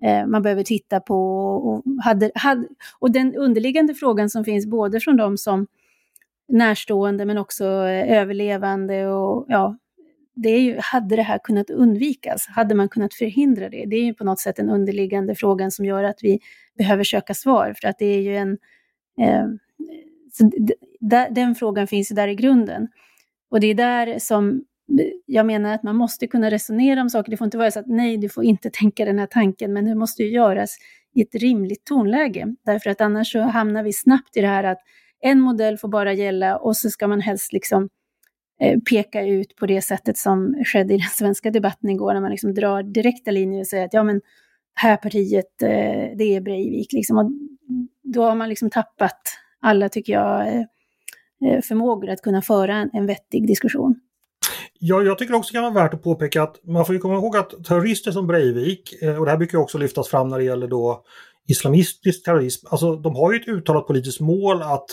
Eh, 0.03 0.27
man 0.27 0.41
behöver 0.41 0.63
titta 0.63 0.99
på? 0.99 1.15
Och, 1.55 1.83
hade, 2.03 2.31
hade, 2.35 2.67
och 2.99 3.11
den 3.11 3.35
underliggande 3.35 3.93
frågan 3.93 4.29
som 4.29 4.45
finns 4.45 4.65
både 4.65 4.99
från 4.99 5.17
de 5.17 5.37
som 5.37 5.67
närstående 6.47 7.25
men 7.25 7.37
också 7.37 7.65
eh, 7.65 8.17
överlevande 8.17 9.07
och 9.07 9.45
ja, 9.47 9.77
det 10.35 10.49
är 10.49 10.59
ju, 10.59 10.77
hade 10.79 11.15
det 11.15 11.21
här 11.21 11.39
kunnat 11.43 11.69
undvikas? 11.69 12.47
Hade 12.47 12.75
man 12.75 12.89
kunnat 12.89 13.13
förhindra 13.13 13.69
det? 13.69 13.85
Det 13.85 13.95
är 13.95 14.03
ju 14.03 14.13
på 14.13 14.23
något 14.23 14.39
sätt 14.39 14.55
den 14.55 14.69
underliggande 14.69 15.35
frågan 15.35 15.71
som 15.71 15.85
gör 15.85 16.03
att 16.03 16.19
vi 16.21 16.39
behöver 16.77 17.03
söka 17.03 17.33
svar, 17.33 17.75
för 17.81 17.87
att 17.87 17.99
det 17.99 18.05
är 18.05 18.21
ju 18.21 18.35
en... 18.35 18.57
Eh, 19.21 19.47
den 21.29 21.55
frågan 21.55 21.87
finns 21.87 22.11
ju 22.11 22.15
där 22.15 22.27
i 22.27 22.35
grunden. 22.35 22.87
Och 23.51 23.59
det 23.59 23.67
är 23.67 23.75
där 23.75 24.19
som 24.19 24.63
jag 25.25 25.45
menar 25.45 25.73
att 25.73 25.83
man 25.83 25.95
måste 25.95 26.27
kunna 26.27 26.51
resonera 26.51 27.01
om 27.01 27.09
saker. 27.09 27.31
Det 27.31 27.37
får 27.37 27.45
inte 27.45 27.57
vara 27.57 27.71
så 27.71 27.79
att 27.79 27.87
nej, 27.87 28.17
du 28.17 28.29
får 28.29 28.43
inte 28.43 28.69
tänka 28.69 29.05
den 29.05 29.19
här 29.19 29.25
tanken, 29.25 29.73
men 29.73 29.85
det 29.85 29.95
måste 29.95 30.23
ju 30.23 30.29
göras 30.29 30.77
i 31.15 31.21
ett 31.21 31.35
rimligt 31.35 31.85
tonläge. 31.85 32.55
Därför 32.65 32.89
att 32.89 33.01
annars 33.01 33.31
så 33.31 33.39
hamnar 33.39 33.83
vi 33.83 33.93
snabbt 33.93 34.37
i 34.37 34.41
det 34.41 34.47
här 34.47 34.63
att 34.63 34.79
en 35.21 35.39
modell 35.39 35.77
får 35.77 35.87
bara 35.87 36.13
gälla 36.13 36.57
och 36.57 36.77
så 36.77 36.89
ska 36.89 37.07
man 37.07 37.21
helst 37.21 37.53
liksom 37.53 37.89
eh, 38.61 38.79
peka 38.79 39.25
ut 39.25 39.55
på 39.55 39.65
det 39.65 39.81
sättet 39.81 40.17
som 40.17 40.63
skedde 40.65 40.93
i 40.93 40.97
den 40.97 41.09
svenska 41.11 41.51
debatten 41.51 41.89
igår, 41.89 42.13
när 42.13 42.21
man 42.21 42.31
liksom 42.31 42.53
drar 42.53 42.83
direkta 42.83 43.31
linjer 43.31 43.59
och 43.59 43.67
säger 43.67 43.85
att 43.85 43.93
ja 43.93 44.03
men 44.03 44.21
här 44.73 44.97
partiet, 44.97 45.61
eh, 45.61 46.17
det 46.17 46.35
är 46.35 46.41
Breivik. 46.41 46.93
Liksom. 46.93 47.17
Och 47.17 47.31
då 48.03 48.23
har 48.23 48.35
man 48.35 48.49
liksom 48.49 48.69
tappat 48.69 49.21
alla, 49.59 49.89
tycker 49.89 50.13
jag, 50.13 50.47
eh, 50.47 51.61
förmågor 51.61 52.09
att 52.09 52.21
kunna 52.21 52.41
föra 52.41 52.89
en 52.93 53.05
vettig 53.05 53.47
diskussion. 53.47 53.99
Ja, 54.85 55.01
jag 55.01 55.17
tycker 55.17 55.33
också 55.33 55.53
det 55.53 55.57
kan 55.57 55.73
vara 55.73 55.83
värt 55.83 55.93
att 55.93 56.03
påpeka 56.03 56.43
att 56.43 56.59
man 56.63 56.85
får 56.85 56.95
ju 56.95 57.01
komma 57.01 57.13
ihåg 57.13 57.37
att 57.37 57.63
terrorister 57.65 58.11
som 58.11 58.27
Breivik, 58.27 59.01
eh, 59.01 59.19
och 59.19 59.25
det 59.25 59.31
här 59.31 59.37
brukar 59.37 59.57
också 59.57 59.77
lyftas 59.77 60.07
fram 60.07 60.29
när 60.29 60.37
det 60.37 60.43
gäller 60.43 60.67
då 60.67 61.03
islamistisk 61.47 62.23
terrorism, 62.23 62.67
alltså 62.69 62.95
de 62.95 63.15
har 63.15 63.33
ju 63.33 63.39
ett 63.39 63.47
uttalat 63.47 63.87
politiskt 63.87 64.19
mål 64.19 64.61
att 64.61 64.85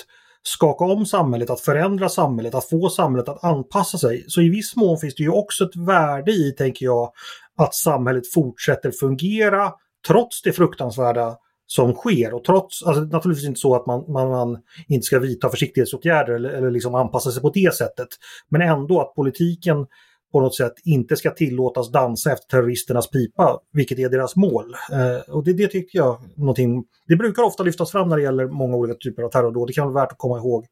skaka 0.42 0.84
om 0.84 1.06
samhället, 1.06 1.50
att 1.50 1.60
förändra 1.60 2.08
samhället, 2.08 2.54
att 2.54 2.68
få 2.68 2.88
samhället 2.88 3.28
att 3.28 3.44
anpassa 3.44 3.98
sig. 3.98 4.24
Så 4.28 4.40
i 4.40 4.48
viss 4.48 4.76
mån 4.76 4.98
finns 4.98 5.14
det 5.14 5.22
ju 5.22 5.30
också 5.30 5.64
ett 5.64 5.76
värde 5.76 6.32
i, 6.32 6.54
tänker 6.58 6.84
jag, 6.84 7.12
att 7.56 7.74
samhället 7.74 8.32
fortsätter 8.34 8.90
fungera 8.90 9.72
trots 10.06 10.42
det 10.42 10.52
fruktansvärda 10.52 11.36
som 11.72 11.94
sker. 11.94 12.34
Och 12.34 12.44
trots, 12.44 12.82
alltså 12.82 13.02
naturligtvis 13.02 13.48
inte 13.48 13.60
så 13.60 13.74
att 13.74 13.86
man, 13.86 14.04
man, 14.12 14.28
man 14.28 14.58
inte 14.88 15.04
ska 15.04 15.18
vidta 15.18 15.48
försiktighetsåtgärder 15.48 16.32
eller, 16.32 16.50
eller 16.50 16.70
liksom 16.70 16.94
anpassa 16.94 17.30
sig 17.30 17.42
på 17.42 17.50
det 17.50 17.74
sättet. 17.74 18.08
Men 18.48 18.60
ändå 18.60 19.00
att 19.00 19.14
politiken 19.14 19.86
på 20.32 20.40
något 20.40 20.56
sätt 20.56 20.72
inte 20.84 21.16
ska 21.16 21.30
tillåtas 21.30 21.92
dansa 21.92 22.32
efter 22.32 22.46
terroristernas 22.46 23.10
pipa, 23.10 23.58
vilket 23.72 23.98
är 23.98 24.08
deras 24.08 24.36
mål. 24.36 24.74
Eh, 24.92 25.34
och 25.34 25.44
det, 25.44 25.52
det 25.52 25.66
tycker 25.66 25.98
jag 25.98 26.18
någonting, 26.36 26.84
det 27.08 27.16
brukar 27.16 27.42
ofta 27.42 27.62
lyftas 27.62 27.92
fram 27.92 28.08
när 28.08 28.16
det 28.16 28.22
gäller 28.22 28.46
många 28.46 28.76
olika 28.76 28.94
typer 28.94 29.22
av 29.22 29.30
terrordåd. 29.30 29.68
Det 29.68 29.72
kan 29.72 29.92
vara 29.92 30.04
värt 30.04 30.12
att 30.12 30.18
komma 30.18 30.38
ihåg 30.38 30.66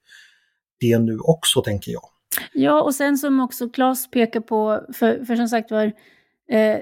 det 0.80 0.98
nu 0.98 1.18
också, 1.18 1.62
tänker 1.62 1.92
jag. 1.92 2.02
Ja, 2.52 2.82
och 2.82 2.94
sen 2.94 3.18
som 3.18 3.40
också 3.40 3.68
Claes 3.68 4.10
pekar 4.10 4.40
på, 4.40 4.80
för, 4.94 5.24
för 5.24 5.36
som 5.36 5.48
sagt 5.48 5.70
var, 5.70 5.84
eh, 6.50 6.78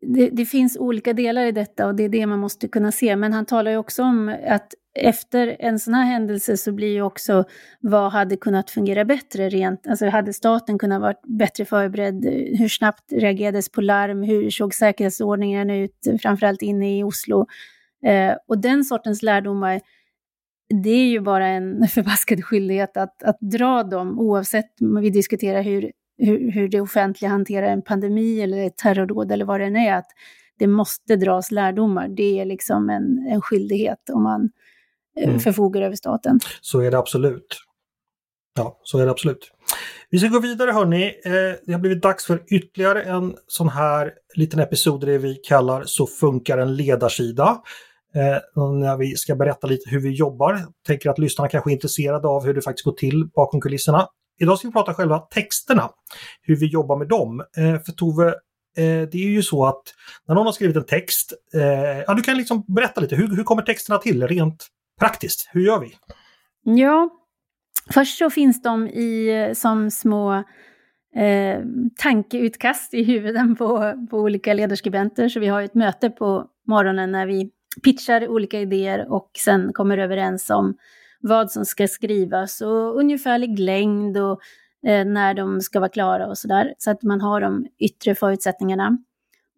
det, 0.00 0.30
det, 0.30 0.46
finns 0.46 0.76
olika 0.76 1.12
delar 1.12 1.46
i 1.46 1.52
detta 1.52 1.86
och 1.86 1.94
det 1.94 2.04
är 2.04 2.08
det 2.08 2.26
man 2.26 2.38
måste 2.38 2.68
kunna 2.68 2.92
se. 2.92 3.16
Men 3.16 3.32
han 3.32 3.46
talar 3.46 3.70
ju 3.70 3.76
också 3.76 4.02
om 4.02 4.36
att 4.48 4.74
efter 4.94 5.56
en 5.60 5.78
sån 5.78 5.94
här 5.94 6.04
händelse 6.04 6.56
så 6.56 6.72
blir 6.72 6.92
ju 6.92 7.02
också 7.02 7.44
vad 7.80 8.12
hade 8.12 8.36
kunnat 8.36 8.70
fungera 8.70 9.04
bättre 9.04 9.48
rent, 9.48 9.86
alltså 9.86 10.06
hade 10.06 10.32
staten 10.32 10.78
kunnat 10.78 11.00
vara 11.00 11.14
bättre 11.38 11.64
förberedd? 11.64 12.24
Hur 12.58 12.68
snabbt 12.68 13.12
reagerades 13.12 13.68
på 13.68 13.80
larm? 13.80 14.22
Hur 14.22 14.50
såg 14.50 14.74
säkerhetsordningen 14.74 15.70
ut, 15.70 16.06
framförallt 16.22 16.62
inne 16.62 16.98
i 16.98 17.02
Oslo? 17.02 17.46
Eh, 18.06 18.34
och 18.48 18.58
den 18.58 18.84
sortens 18.84 19.22
lärdomar, 19.22 19.80
det 20.82 20.90
är 20.90 21.06
ju 21.06 21.20
bara 21.20 21.46
en 21.46 21.88
förbaskad 21.94 22.44
skyldighet 22.44 22.96
att, 22.96 23.22
att 23.22 23.38
dra 23.40 23.82
dem, 23.82 24.18
oavsett 24.20 24.80
om 24.80 25.00
vi 25.00 25.10
diskuterar 25.10 25.62
hur 25.62 25.92
hur, 26.18 26.50
hur 26.50 26.68
det 26.68 26.80
offentliga 26.80 27.30
hanterar 27.30 27.66
en 27.66 27.82
pandemi 27.82 28.40
eller 28.40 28.66
ett 28.66 28.76
terrordåd 28.76 29.32
eller 29.32 29.44
vad 29.44 29.60
det 29.60 29.66
än 29.66 29.76
är, 29.76 29.94
att 29.94 30.08
det 30.58 30.66
måste 30.66 31.16
dras 31.16 31.50
lärdomar. 31.50 32.08
Det 32.08 32.40
är 32.40 32.44
liksom 32.44 32.90
en, 32.90 33.26
en 33.30 33.40
skyldighet 33.40 34.10
om 34.12 34.22
man 34.22 34.50
eh, 35.20 35.28
mm. 35.28 35.40
förfogar 35.40 35.82
över 35.82 35.96
staten. 35.96 36.40
Så 36.60 36.80
är 36.80 36.90
det 36.90 36.98
absolut. 36.98 37.56
Ja, 38.56 38.80
så 38.82 38.98
är 38.98 39.04
det 39.04 39.10
absolut. 39.10 39.50
Vi 40.10 40.18
ska 40.18 40.28
gå 40.28 40.40
vidare 40.40 40.70
hörni. 40.70 41.04
Eh, 41.24 41.32
det 41.66 41.72
har 41.72 41.78
blivit 41.78 42.02
dags 42.02 42.26
för 42.26 42.42
ytterligare 42.46 43.02
en 43.02 43.34
sån 43.46 43.68
här 43.68 44.12
liten 44.34 44.60
episod 44.60 45.00
där 45.00 45.18
vi 45.18 45.34
kallar 45.34 45.82
Så 45.84 46.06
funkar 46.06 46.58
en 46.58 46.76
ledarsida. 46.76 47.62
Eh, 48.14 48.62
när 48.80 48.96
vi 48.96 49.16
ska 49.16 49.36
berätta 49.36 49.66
lite 49.66 49.90
hur 49.90 50.00
vi 50.00 50.10
jobbar. 50.10 50.58
Tänker 50.86 51.10
att 51.10 51.18
lyssnarna 51.18 51.48
kanske 51.48 51.70
är 51.70 51.72
intresserade 51.72 52.28
av 52.28 52.44
hur 52.44 52.54
det 52.54 52.62
faktiskt 52.62 52.84
går 52.84 52.92
till 52.92 53.28
bakom 53.34 53.60
kulisserna. 53.60 54.08
Idag 54.38 54.58
ska 54.58 54.68
vi 54.68 54.72
prata 54.72 54.94
själva 54.94 55.18
texterna, 55.18 55.90
hur 56.42 56.56
vi 56.56 56.66
jobbar 56.66 56.96
med 56.96 57.08
dem. 57.08 57.40
Eh, 57.56 57.82
för 57.82 57.92
Tove, 57.92 58.28
eh, 58.28 59.08
det 59.12 59.14
är 59.14 59.28
ju 59.28 59.42
så 59.42 59.66
att 59.66 59.82
när 60.28 60.34
någon 60.34 60.46
har 60.46 60.52
skrivit 60.52 60.76
en 60.76 60.84
text, 60.84 61.32
eh, 61.54 61.98
ja 62.06 62.14
du 62.14 62.22
kan 62.22 62.36
liksom 62.36 62.64
berätta 62.68 63.00
lite, 63.00 63.16
hur, 63.16 63.36
hur 63.36 63.44
kommer 63.44 63.62
texterna 63.62 63.98
till 63.98 64.26
rent 64.26 64.66
praktiskt? 65.00 65.48
Hur 65.52 65.60
gör 65.60 65.80
vi? 65.80 65.96
Ja, 66.62 67.10
Först 67.90 68.18
så 68.18 68.30
finns 68.30 68.62
de 68.62 68.88
i, 68.88 69.28
eh, 69.28 69.54
som 69.54 69.90
små 69.90 70.34
eh, 71.16 71.60
tankeutkast 71.96 72.94
i 72.94 73.02
huvuden 73.04 73.56
på, 73.56 73.94
på 74.10 74.18
olika 74.18 74.54
ledarskribenter. 74.54 75.28
Så 75.28 75.40
vi 75.40 75.46
har 75.46 75.62
ett 75.62 75.74
möte 75.74 76.10
på 76.10 76.46
morgonen 76.66 77.12
när 77.12 77.26
vi 77.26 77.50
pitchar 77.84 78.28
olika 78.28 78.60
idéer 78.60 79.12
och 79.12 79.30
sen 79.44 79.72
kommer 79.72 79.98
överens 79.98 80.50
om 80.50 80.76
vad 81.28 81.50
som 81.50 81.64
ska 81.64 81.88
skrivas 81.88 82.60
och 82.60 82.98
ungefärlig 82.98 83.58
längd 83.58 84.18
och 84.18 84.40
eh, 84.86 85.04
när 85.04 85.34
de 85.34 85.60
ska 85.60 85.80
vara 85.80 85.88
klara 85.88 86.26
och 86.26 86.38
sådär. 86.38 86.74
Så 86.78 86.90
att 86.90 87.02
man 87.02 87.20
har 87.20 87.40
de 87.40 87.66
yttre 87.78 88.14
förutsättningarna. 88.14 88.98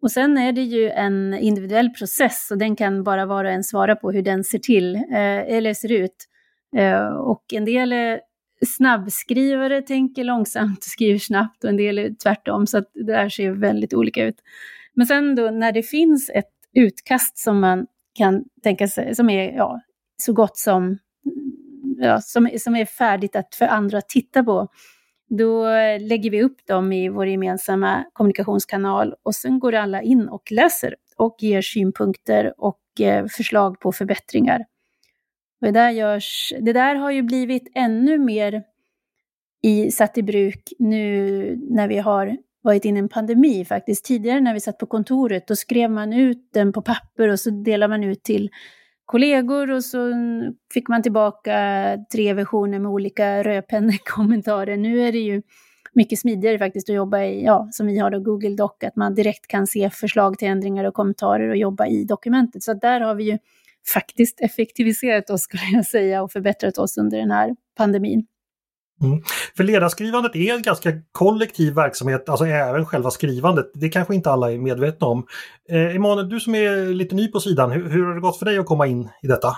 Och 0.01 0.11
sen 0.11 0.37
är 0.37 0.51
det 0.51 0.61
ju 0.61 0.89
en 0.89 1.33
individuell 1.33 1.89
process 1.89 2.51
och 2.51 2.57
den 2.57 2.75
kan 2.75 3.03
bara 3.03 3.25
var 3.25 3.45
och 3.45 3.51
en 3.51 3.63
svara 3.63 3.95
på 3.95 4.11
hur 4.11 4.21
den 4.21 4.43
ser 4.43 4.59
till, 4.59 4.95
eh, 4.95 5.55
eller 5.55 5.73
ser 5.73 5.91
ut. 5.91 6.25
Eh, 6.75 7.07
och 7.07 7.53
en 7.53 7.65
del 7.65 7.93
är 7.93 8.21
snabbskrivare, 8.65 9.81
tänker 9.81 10.23
långsamt 10.23 10.77
och 10.77 10.83
skriver 10.83 11.19
snabbt 11.19 11.63
och 11.63 11.69
en 11.69 11.77
del 11.77 11.99
är 11.99 12.13
tvärtom, 12.23 12.67
så 12.67 12.77
att 12.77 12.91
det 12.93 13.03
där 13.03 13.29
ser 13.29 13.51
väldigt 13.51 13.93
olika 13.93 14.25
ut. 14.25 14.35
Men 14.93 15.07
sen 15.07 15.35
då 15.35 15.49
när 15.49 15.71
det 15.71 15.83
finns 15.83 16.29
ett 16.33 16.51
utkast 16.73 17.37
som 17.37 17.59
man 17.59 17.87
kan 18.13 18.43
tänka 18.63 18.87
sig, 18.87 19.15
som 19.15 19.29
är 19.29 19.55
ja, 19.55 19.81
så 20.17 20.33
gott 20.33 20.57
som, 20.57 20.97
ja, 21.99 22.21
som, 22.21 22.49
som 22.59 22.75
är 22.75 22.85
färdigt 22.85 23.35
att 23.35 23.55
för 23.55 23.65
andra 23.65 23.97
att 23.97 24.09
titta 24.09 24.43
på, 24.43 24.67
då 25.29 25.65
lägger 25.99 26.29
vi 26.29 26.43
upp 26.43 26.67
dem 26.67 26.91
i 26.91 27.09
vår 27.09 27.27
gemensamma 27.27 28.03
kommunikationskanal 28.13 29.15
och 29.23 29.35
sen 29.35 29.59
går 29.59 29.73
alla 29.73 30.01
in 30.01 30.29
och 30.29 30.51
läser 30.51 30.95
och 31.17 31.35
ger 31.39 31.61
synpunkter 31.61 32.53
och 32.57 32.79
eh, 32.99 33.25
förslag 33.25 33.79
på 33.79 33.91
förbättringar. 33.91 34.59
Och 35.61 35.67
det, 35.67 35.71
där 35.71 35.89
görs, 35.89 36.53
det 36.59 36.73
där 36.73 36.95
har 36.95 37.11
ju 37.11 37.21
blivit 37.21 37.71
ännu 37.75 38.17
mer 38.17 38.63
i, 39.63 39.91
satt 39.91 40.17
i 40.17 40.23
bruk 40.23 40.73
nu 40.79 41.55
när 41.69 41.87
vi 41.87 41.97
har 41.97 42.37
varit 42.61 42.85
inne 42.85 42.99
i 42.99 43.01
en 43.01 43.09
pandemi 43.09 43.65
faktiskt. 43.65 44.05
Tidigare 44.05 44.39
när 44.39 44.53
vi 44.53 44.59
satt 44.59 44.77
på 44.77 44.85
kontoret, 44.85 45.47
då 45.47 45.55
skrev 45.55 45.91
man 45.91 46.13
ut 46.13 46.49
den 46.53 46.73
på 46.73 46.81
papper 46.81 47.27
och 47.27 47.39
så 47.39 47.49
delade 47.49 47.89
man 47.89 48.03
ut 48.03 48.23
till 48.23 48.49
kollegor 49.09 49.71
och 49.71 49.83
så 49.83 50.13
fick 50.73 50.87
man 50.87 51.03
tillbaka 51.03 51.53
tre 52.11 52.33
versioner 52.33 52.79
med 52.79 52.91
olika 52.91 53.43
rödpennekommentarer. 53.43 54.77
Nu 54.77 55.01
är 55.07 55.11
det 55.11 55.19
ju 55.19 55.41
mycket 55.93 56.19
smidigare 56.19 56.59
faktiskt 56.59 56.89
att 56.89 56.95
jobba 56.95 57.21
i, 57.23 57.43
ja, 57.43 57.67
som 57.71 57.87
vi 57.87 57.99
har 57.99 58.11
då, 58.11 58.19
Google 58.19 58.55
Doc, 58.55 58.71
att 58.83 58.95
man 58.95 59.15
direkt 59.15 59.47
kan 59.47 59.67
se 59.67 59.89
förslag 59.89 60.37
till 60.37 60.47
ändringar 60.47 60.83
och 60.83 60.93
kommentarer 60.93 61.49
och 61.49 61.57
jobba 61.57 61.87
i 61.87 62.03
dokumentet. 62.03 62.63
Så 62.63 62.73
där 62.73 63.01
har 63.01 63.15
vi 63.15 63.23
ju 63.23 63.37
faktiskt 63.93 64.41
effektiviserat 64.41 65.29
oss, 65.29 65.41
skulle 65.41 65.63
jag 65.71 65.85
säga, 65.85 66.23
och 66.23 66.31
förbättrat 66.31 66.77
oss 66.77 66.97
under 66.97 67.17
den 67.17 67.31
här 67.31 67.55
pandemin. 67.77 68.25
Mm. 69.03 69.21
För 69.57 69.63
ledarskrivandet 69.63 70.35
är 70.35 70.55
en 70.55 70.61
ganska 70.61 70.91
kollektiv 71.11 71.73
verksamhet, 71.73 72.29
alltså 72.29 72.45
även 72.45 72.85
själva 72.85 73.11
skrivandet. 73.11 73.71
Det 73.73 73.89
kanske 73.89 74.15
inte 74.15 74.31
alla 74.31 74.51
är 74.51 74.57
medvetna 74.57 75.07
om. 75.07 75.25
Eh, 75.69 75.95
Emanuel, 75.95 76.29
du 76.29 76.39
som 76.39 76.55
är 76.55 76.93
lite 76.93 77.15
ny 77.15 77.27
på 77.27 77.39
sidan, 77.39 77.71
hur, 77.71 77.89
hur 77.89 78.05
har 78.05 78.15
det 78.15 78.21
gått 78.21 78.39
för 78.39 78.45
dig 78.45 78.57
att 78.57 78.65
komma 78.65 78.87
in 78.87 79.09
i 79.23 79.27
detta? 79.27 79.55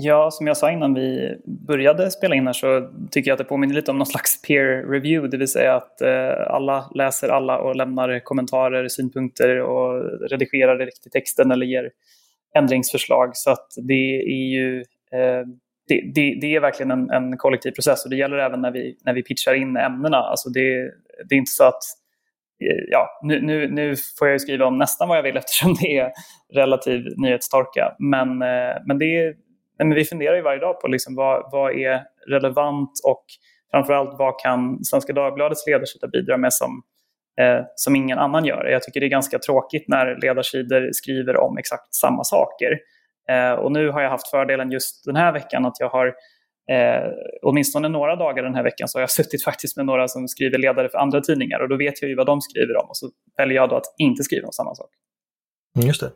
Ja, 0.00 0.30
som 0.30 0.46
jag 0.46 0.56
sa 0.56 0.70
innan 0.70 0.94
vi 0.94 1.36
började 1.66 2.10
spela 2.10 2.34
in 2.34 2.46
här 2.46 2.52
så 2.52 2.90
tycker 3.10 3.30
jag 3.30 3.34
att 3.34 3.38
det 3.38 3.44
påminner 3.44 3.74
lite 3.74 3.90
om 3.90 3.98
någon 3.98 4.06
slags 4.06 4.42
peer 4.42 4.90
review, 4.90 5.28
det 5.30 5.36
vill 5.36 5.48
säga 5.48 5.74
att 5.74 6.00
eh, 6.00 6.54
alla 6.54 6.90
läser 6.94 7.28
alla 7.28 7.58
och 7.58 7.76
lämnar 7.76 8.20
kommentarer, 8.24 8.88
synpunkter 8.88 9.60
och 9.60 10.02
redigerar 10.30 10.78
direkt 10.78 11.06
i 11.06 11.10
texten 11.10 11.50
eller 11.50 11.66
ger 11.66 11.90
ändringsförslag. 12.58 13.30
Så 13.32 13.50
att 13.50 13.66
det 13.88 14.20
är 14.20 14.50
ju 14.52 14.78
eh, 15.12 15.46
det, 15.88 16.12
det, 16.14 16.38
det, 16.40 16.54
är 16.56 16.60
verkligen 16.60 16.90
en, 16.90 17.10
en, 17.10 17.36
kollektiv 17.36 17.70
process 17.70 18.04
och 18.04 18.10
det 18.10 18.16
gäller 18.16 18.38
även 18.38 18.60
när 18.60 18.70
vi, 18.70 18.98
när 19.04 19.12
vi 19.14 19.22
pitchar 19.22 19.54
in 19.54 19.76
ämnena. 19.76 20.16
Alltså 20.16 20.48
det, 20.48 20.90
det 21.28 21.34
är 21.34 21.38
inte 21.38 21.50
så 21.50 21.64
att 21.64 21.82
eh, 22.64 22.84
ja, 22.90 23.20
nu, 23.22 23.40
nu, 23.40 23.70
nu 23.70 23.94
får 24.18 24.28
jag 24.28 24.40
skriva 24.40 24.66
om 24.66 24.78
nästan 24.78 25.08
vad 25.08 25.18
jag 25.18 25.22
vill 25.22 25.36
eftersom 25.42 25.74
det 25.80 25.98
är 25.98 26.12
relativ 26.54 27.04
nyhetstorka. 27.16 27.94
Men, 27.98 28.42
eh, 28.42 28.76
men, 28.86 28.98
det 28.98 29.16
är, 29.16 29.34
men 29.78 29.94
vi 29.94 30.04
funderar 30.04 30.36
ju 30.36 30.42
varje 30.42 30.60
dag 30.60 30.80
på 30.80 30.88
liksom 30.88 31.14
vad, 31.14 31.52
vad 31.52 31.72
är 31.72 32.02
relevant 32.26 32.90
och 33.04 33.24
framförallt 33.70 34.18
vad 34.18 34.40
kan 34.40 34.84
Svenska 34.84 35.12
Dagbladets 35.12 35.66
ledarsida 35.66 36.08
bidra 36.08 36.36
med 36.36 36.52
som, 36.52 36.82
eh, 37.40 37.64
som 37.74 37.96
ingen 37.96 38.18
annan 38.18 38.44
gör. 38.44 38.64
Jag 38.64 38.82
tycker 38.82 39.00
det 39.00 39.06
är 39.06 39.10
ganska 39.10 39.38
tråkigt 39.38 39.88
när 39.88 40.20
ledarsidor 40.22 40.88
skriver 40.92 41.36
om 41.36 41.58
exakt 41.58 41.94
samma 41.94 42.24
saker. 42.24 42.78
Eh, 43.30 43.52
och 43.52 43.72
nu 43.72 43.90
har 43.90 44.00
jag 44.02 44.10
haft 44.10 44.30
fördelen 44.30 44.70
just 44.70 45.04
den 45.04 45.16
här 45.16 45.32
veckan 45.32 45.66
att 45.66 45.80
jag 45.80 45.88
har 45.88 46.06
eh, 46.70 47.10
åtminstone 47.42 47.88
några 47.88 48.16
dagar 48.16 48.42
den 48.42 48.54
här 48.54 48.62
veckan 48.62 48.88
så 48.88 48.98
har 48.98 49.02
jag 49.02 49.10
suttit 49.20 49.44
faktiskt 49.44 49.76
med 49.76 49.86
några 49.86 50.08
som 50.08 50.28
skriver 50.28 50.58
ledare 50.58 50.88
för 50.88 50.98
andra 50.98 51.20
tidningar 51.20 51.60
och 51.60 51.68
då 51.68 51.76
vet 51.76 52.02
jag 52.02 52.08
ju 52.08 52.16
vad 52.16 52.26
de 52.26 52.40
skriver 52.40 52.76
om 52.76 52.88
och 52.88 52.96
så 52.96 53.10
väljer 53.36 53.56
jag 53.56 53.68
då 53.68 53.76
att 53.76 53.94
inte 53.98 54.22
skriva 54.22 54.46
om 54.46 54.52
samma 54.52 54.74
sak. 54.74 54.90
Mm, 55.76 55.88
just 55.88 56.00
det. 56.00 56.10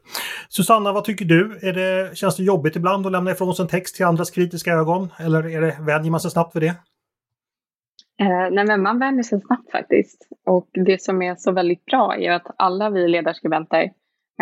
Susanna, 0.48 0.92
vad 0.92 1.05
tycker 1.05 1.25
du? 1.25 1.59
Är 1.62 1.72
det, 1.72 2.16
känns 2.16 2.37
det 2.37 2.42
jobbigt 2.42 2.77
ibland 2.77 3.07
att 3.07 3.12
lämna 3.12 3.31
ifrån 3.31 3.55
sig 3.55 3.62
en 3.62 3.68
text 3.68 3.96
till 3.96 4.05
andras 4.05 4.31
kritiska 4.31 4.72
ögon? 4.72 5.09
Eller 5.18 5.57
är 5.57 5.61
det, 5.61 5.77
vänjer 5.81 6.11
man 6.11 6.20
sig 6.20 6.31
snabbt 6.31 6.57
vid 6.57 6.62
det? 6.62 6.75
Eh, 8.20 8.51
nej, 8.51 8.66
men 8.66 8.83
man 8.83 8.98
vänjer 8.98 9.22
sig 9.22 9.40
snabbt 9.40 9.70
faktiskt. 9.70 10.29
Och 10.46 10.68
det 10.72 11.03
som 11.03 11.22
är 11.22 11.35
så 11.35 11.53
väldigt 11.53 11.85
bra 11.85 12.16
är 12.16 12.33
att 12.33 12.46
alla 12.59 12.90
vi 12.90 13.09
ledarskribenter, 13.09 13.92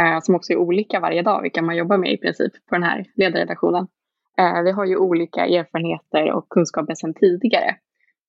Eh, 0.01 0.21
som 0.21 0.35
också 0.35 0.53
är 0.53 0.57
olika 0.57 1.01
varje 1.01 1.23
dag, 1.23 1.43
vilka 1.43 1.63
man 1.63 1.77
jobbar 1.77 1.99
med 1.99 2.13
i 2.13 2.19
princip 2.19 2.53
på 2.69 2.75
den 2.75 2.83
här 2.83 3.05
ledarredaktionen, 3.15 3.87
eh, 4.39 4.63
vi 4.63 4.71
har 4.71 4.85
ju 4.85 4.97
olika 4.97 5.47
erfarenheter 5.47 6.33
och 6.33 6.49
kunskaper 6.49 6.95
sedan 6.95 7.15
tidigare. 7.15 7.77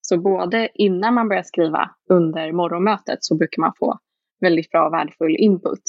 Så 0.00 0.18
både 0.18 0.68
innan 0.74 1.14
man 1.14 1.28
börjar 1.28 1.42
skriva 1.42 1.90
under 2.10 2.52
morgonmötet 2.52 3.18
så 3.20 3.36
brukar 3.36 3.60
man 3.60 3.72
få 3.78 3.98
väldigt 4.40 4.70
bra 4.70 4.86
och 4.86 4.92
värdefull 4.92 5.36
input. 5.36 5.82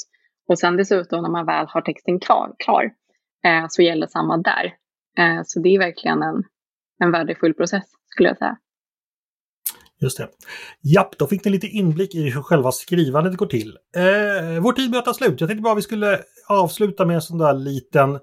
Och 0.48 0.60
sen 0.60 0.78
dessutom 0.78 1.24
när 1.24 1.30
man 1.30 1.46
väl 1.46 1.66
har 1.68 1.82
texten 1.82 2.20
klar, 2.20 2.56
klar 2.58 2.84
eh, 3.46 3.66
så 3.70 3.82
gäller 3.82 4.08
samma 4.08 4.38
där. 4.38 4.66
Eh, 5.18 5.42
så 5.44 5.60
det 5.60 5.70
är 5.70 5.80
verkligen 5.80 6.24
en, 6.24 6.44
en 7.04 7.12
värdefull 7.12 7.54
process 7.54 7.84
skulle 8.06 8.30
jag 8.30 8.38
säga. 8.38 8.58
Just 10.04 10.18
det. 10.18 10.28
Japp, 10.82 11.18
då 11.18 11.28
fick 11.28 11.46
ni 11.46 11.52
lite 11.52 11.68
inblick 11.68 12.16
i 12.16 12.30
hur 12.30 12.42
själva 12.42 12.72
skrivandet 12.72 13.38
går 13.38 13.46
till. 13.46 13.78
Eh, 13.96 14.62
vår 14.62 14.74
tid 14.74 14.92
börjar 14.92 15.04
ta 15.04 15.14
slut. 15.14 15.42
Jag 15.42 15.50
tänkte 15.50 15.62
bara 15.62 15.76
vi 15.76 15.82
skulle 15.82 16.20
avsluta 16.48 17.06
med 17.06 17.16
en 17.16 17.22
sån 17.22 17.38
där 17.38 17.54
liten 17.54 18.20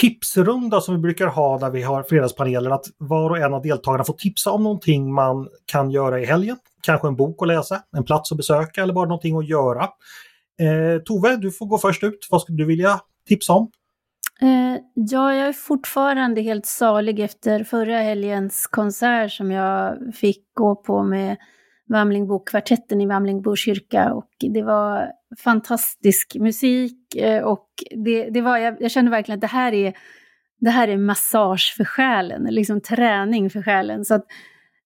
tipsrunda 0.00 0.80
som 0.80 0.94
vi 0.94 1.00
brukar 1.00 1.26
ha 1.26 1.58
när 1.58 1.70
vi 1.70 1.82
har 1.82 2.02
fredagspanelen. 2.02 2.72
Att 2.72 2.84
var 2.98 3.30
och 3.30 3.38
en 3.38 3.54
av 3.54 3.62
deltagarna 3.62 4.04
får 4.04 4.14
tipsa 4.14 4.50
om 4.50 4.62
någonting 4.62 5.14
man 5.14 5.48
kan 5.66 5.90
göra 5.90 6.20
i 6.20 6.24
helgen. 6.24 6.56
Kanske 6.82 7.08
en 7.08 7.16
bok 7.16 7.42
att 7.42 7.48
läsa, 7.48 7.82
en 7.96 8.04
plats 8.04 8.32
att 8.32 8.38
besöka 8.38 8.82
eller 8.82 8.94
bara 8.94 9.08
någonting 9.08 9.36
att 9.36 9.48
göra. 9.48 9.82
Eh, 10.60 11.02
Tove, 11.04 11.36
du 11.36 11.52
får 11.52 11.66
gå 11.66 11.78
först 11.78 12.02
ut. 12.02 12.26
Vad 12.30 12.42
skulle 12.42 12.58
du 12.58 12.64
vilja 12.64 13.00
tipsa 13.28 13.52
om? 13.52 13.70
Eh, 14.42 14.80
ja, 14.94 15.34
jag 15.34 15.48
är 15.48 15.52
fortfarande 15.52 16.40
helt 16.40 16.66
salig 16.66 17.20
efter 17.20 17.64
förra 17.64 17.98
helgens 17.98 18.66
konsert 18.66 19.32
som 19.32 19.50
jag 19.50 19.98
fick 20.14 20.54
gå 20.54 20.76
på 20.76 21.02
med 21.02 21.36
Vamlingbokvartetten 21.88 23.00
i 23.00 23.06
Vamlingbo 23.06 23.56
kyrka. 23.56 24.12
Och 24.12 24.30
det 24.38 24.62
var 24.62 25.12
fantastisk 25.38 26.36
musik 26.40 27.16
eh, 27.16 27.42
och 27.42 27.68
det, 28.04 28.30
det 28.30 28.40
var, 28.40 28.58
jag, 28.58 28.76
jag, 28.80 28.90
kände 28.90 29.10
verkligen 29.10 29.36
att 29.36 29.40
det 29.40 29.46
här 29.46 29.72
är, 29.72 29.94
det 30.60 30.70
här 30.70 30.88
är 30.88 30.96
massage 30.96 31.74
för 31.76 31.84
själen, 31.84 32.42
liksom 32.42 32.80
träning 32.80 33.50
för 33.50 33.62
själen. 33.62 34.04
Så 34.04 34.14
att 34.14 34.24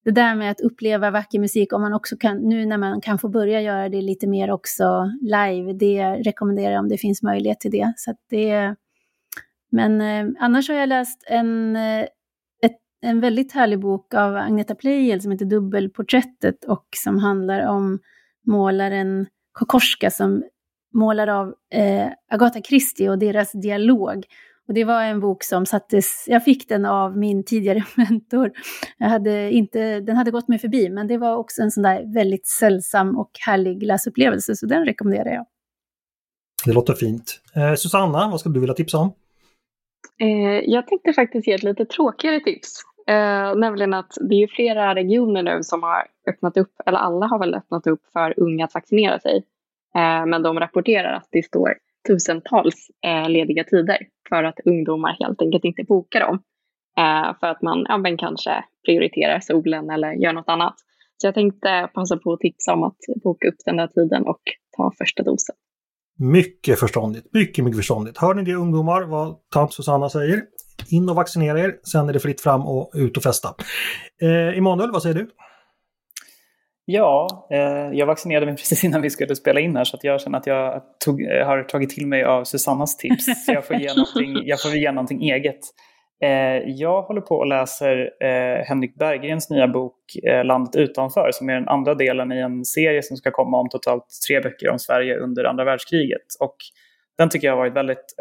det 0.04 0.10
där 0.10 0.34
med 0.34 0.50
att 0.50 0.60
uppleva 0.60 1.10
vacker 1.10 1.38
musik, 1.38 1.72
om 1.72 1.82
man 1.82 1.94
också 1.94 2.16
kan, 2.16 2.36
nu 2.36 2.66
när 2.66 2.78
man 2.78 3.00
kan 3.00 3.18
få 3.18 3.28
börja 3.28 3.60
göra 3.60 3.88
det 3.88 4.02
lite 4.02 4.26
mer 4.26 4.50
också 4.50 5.10
live, 5.20 5.72
det 5.72 6.04
rekommenderar 6.04 6.72
jag 6.72 6.80
om 6.80 6.88
det 6.88 6.98
finns 6.98 7.22
möjlighet 7.22 7.60
till 7.60 7.70
det. 7.70 7.92
Så 7.96 8.14
det 8.30 8.76
men 9.70 10.00
eh, 10.00 10.42
annars 10.42 10.68
har 10.68 10.76
jag 10.76 10.88
läst 10.88 11.24
en, 11.26 11.76
eh, 11.76 12.02
ett 12.62 12.78
en 13.02 13.20
väldigt 13.20 13.52
härlig 13.52 13.80
bok 13.80 14.14
av 14.14 14.36
Agneta 14.36 14.74
Pleijel 14.74 15.20
som 15.20 15.32
heter 15.32 15.44
Dubbelporträttet 15.44 16.64
och 16.64 16.86
som 16.96 17.18
handlar 17.18 17.66
om 17.66 17.98
målaren 18.46 19.26
Kokorska 19.52 20.10
som 20.10 20.42
målar 20.94 21.28
av 21.28 21.54
eh, 21.72 22.06
Agatha 22.30 22.60
Christie 22.60 23.10
och 23.10 23.18
deras 23.18 23.52
dialog. 23.52 24.24
Och 24.68 24.74
det 24.74 24.84
var 24.84 25.02
en 25.02 25.20
bok 25.20 25.44
som 25.44 25.66
sattes, 25.66 26.24
jag 26.26 26.44
fick 26.44 26.68
den 26.68 26.84
av 26.84 27.18
min 27.18 27.44
tidigare 27.44 27.84
mentor. 27.96 28.50
Jag 28.98 29.08
hade 29.08 29.50
inte, 29.50 30.00
den 30.00 30.16
hade 30.16 30.30
gått 30.30 30.48
mig 30.48 30.58
förbi, 30.58 30.90
men 30.90 31.06
det 31.06 31.18
var 31.18 31.36
också 31.36 31.62
en 31.62 31.70
sån 31.70 31.82
där 31.82 32.14
väldigt 32.14 32.46
sällsam 32.46 33.18
och 33.18 33.30
härlig 33.46 33.82
läsupplevelse, 33.82 34.56
så 34.56 34.66
den 34.66 34.84
rekommenderar 34.84 35.30
jag. 35.30 35.46
Det 36.64 36.72
låter 36.72 36.94
fint. 36.94 37.40
Eh, 37.54 37.74
Susanna, 37.74 38.28
vad 38.30 38.40
skulle 38.40 38.54
du 38.54 38.60
vilja 38.60 38.74
tipsa 38.74 38.98
om? 38.98 39.12
Eh, 40.20 40.70
jag 40.70 40.86
tänkte 40.86 41.12
faktiskt 41.12 41.48
ge 41.48 41.54
ett 41.54 41.62
lite 41.62 41.84
tråkigare 41.84 42.40
tips. 42.40 42.82
Eh, 43.06 43.54
nämligen 43.56 43.94
att 43.94 44.12
det 44.20 44.34
är 44.34 44.46
flera 44.46 44.94
regioner 44.94 45.42
nu 45.42 45.62
som 45.62 45.82
har 45.82 46.06
öppnat 46.30 46.56
upp, 46.56 46.72
eller 46.86 46.98
alla 46.98 47.26
har 47.26 47.38
väl 47.38 47.54
öppnat 47.54 47.86
upp 47.86 48.00
för 48.12 48.34
unga 48.36 48.64
att 48.64 48.74
vaccinera 48.74 49.20
sig. 49.20 49.36
Eh, 49.94 50.26
men 50.26 50.42
de 50.42 50.60
rapporterar 50.60 51.12
att 51.12 51.28
det 51.30 51.42
står 51.42 51.74
tusentals 52.08 52.90
eh, 53.06 53.28
lediga 53.28 53.64
tider 53.64 53.98
för 54.28 54.44
att 54.44 54.60
ungdomar 54.64 55.16
helt 55.20 55.42
enkelt 55.42 55.64
inte 55.64 55.84
bokar 55.84 56.20
dem. 56.20 56.42
Eh, 56.98 57.38
för 57.40 57.46
att 57.46 57.62
man 57.62 57.86
ja, 57.88 57.98
men 57.98 58.16
kanske 58.16 58.64
prioriterar 58.86 59.40
solen 59.40 59.90
eller 59.90 60.12
gör 60.12 60.32
något 60.32 60.48
annat. 60.48 60.74
Så 61.16 61.26
jag 61.26 61.34
tänkte 61.34 61.90
passa 61.94 62.16
på 62.16 62.32
att 62.32 62.40
tipsa 62.40 62.72
om 62.72 62.82
att 62.82 62.98
boka 63.22 63.48
upp 63.48 63.58
den 63.64 63.76
där 63.76 63.86
tiden 63.86 64.26
och 64.26 64.40
ta 64.76 64.92
första 64.98 65.22
dosen. 65.22 65.56
Mycket 66.20 66.80
förståndigt, 66.80 67.26
mycket, 67.32 67.64
mycket 67.64 67.76
förståndigt. 67.76 68.18
Hör 68.18 68.34
ni 68.34 68.42
det 68.42 68.54
ungdomar, 68.54 69.02
vad 69.02 69.36
tant 69.54 69.74
Susanna 69.74 70.10
säger? 70.10 70.42
In 70.90 71.08
och 71.08 71.16
vaccinera 71.16 71.60
er, 71.60 71.74
sen 71.82 72.08
är 72.08 72.12
det 72.12 72.20
fritt 72.20 72.40
fram 72.40 72.66
och 72.66 72.90
ut 72.94 73.16
och 73.16 73.22
festa. 73.22 73.54
Eh, 74.22 74.58
Emanuel, 74.58 74.90
vad 74.92 75.02
säger 75.02 75.14
du? 75.14 75.30
Ja, 76.84 77.46
eh, 77.50 77.98
jag 77.98 78.06
vaccinerade 78.06 78.46
mig 78.46 78.56
precis 78.56 78.84
innan 78.84 79.02
vi 79.02 79.10
skulle 79.10 79.36
spela 79.36 79.60
in 79.60 79.76
här 79.76 79.84
så 79.84 79.96
att 79.96 80.04
jag 80.04 80.20
känner 80.20 80.38
att 80.38 80.46
jag 80.46 80.82
tog, 81.04 81.22
eh, 81.22 81.46
har 81.46 81.62
tagit 81.62 81.90
till 81.90 82.06
mig 82.06 82.24
av 82.24 82.44
Susannas 82.44 82.96
tips. 82.96 83.24
Så 83.46 83.52
jag 83.52 83.66
får 83.66 83.76
ge 83.76 83.94
någonting, 83.94 84.48
jag 84.48 84.62
får 84.62 84.70
ge 84.70 84.92
någonting 84.92 85.22
eget. 85.22 85.60
Eh, 86.22 86.62
jag 86.66 87.02
håller 87.02 87.20
på 87.20 87.34
och 87.34 87.46
läser 87.46 88.10
eh, 88.20 88.64
Henrik 88.64 88.94
Berggrens 88.94 89.50
nya 89.50 89.68
bok 89.68 89.96
eh, 90.26 90.44
Landet 90.44 90.76
utanför 90.76 91.30
som 91.32 91.48
är 91.48 91.54
den 91.54 91.68
andra 91.68 91.94
delen 91.94 92.32
i 92.32 92.38
en 92.38 92.64
serie 92.64 93.02
som 93.02 93.16
ska 93.16 93.30
komma 93.30 93.60
om 93.60 93.68
totalt 93.68 94.06
tre 94.28 94.40
böcker 94.40 94.70
om 94.70 94.78
Sverige 94.78 95.16
under 95.18 95.44
andra 95.44 95.64
världskriget. 95.64 96.26
Och 96.40 96.56
den 97.18 97.28
tycker 97.28 97.46
jag 97.46 97.52
har 97.52 97.58
varit 97.58 97.76
väldigt 97.76 98.14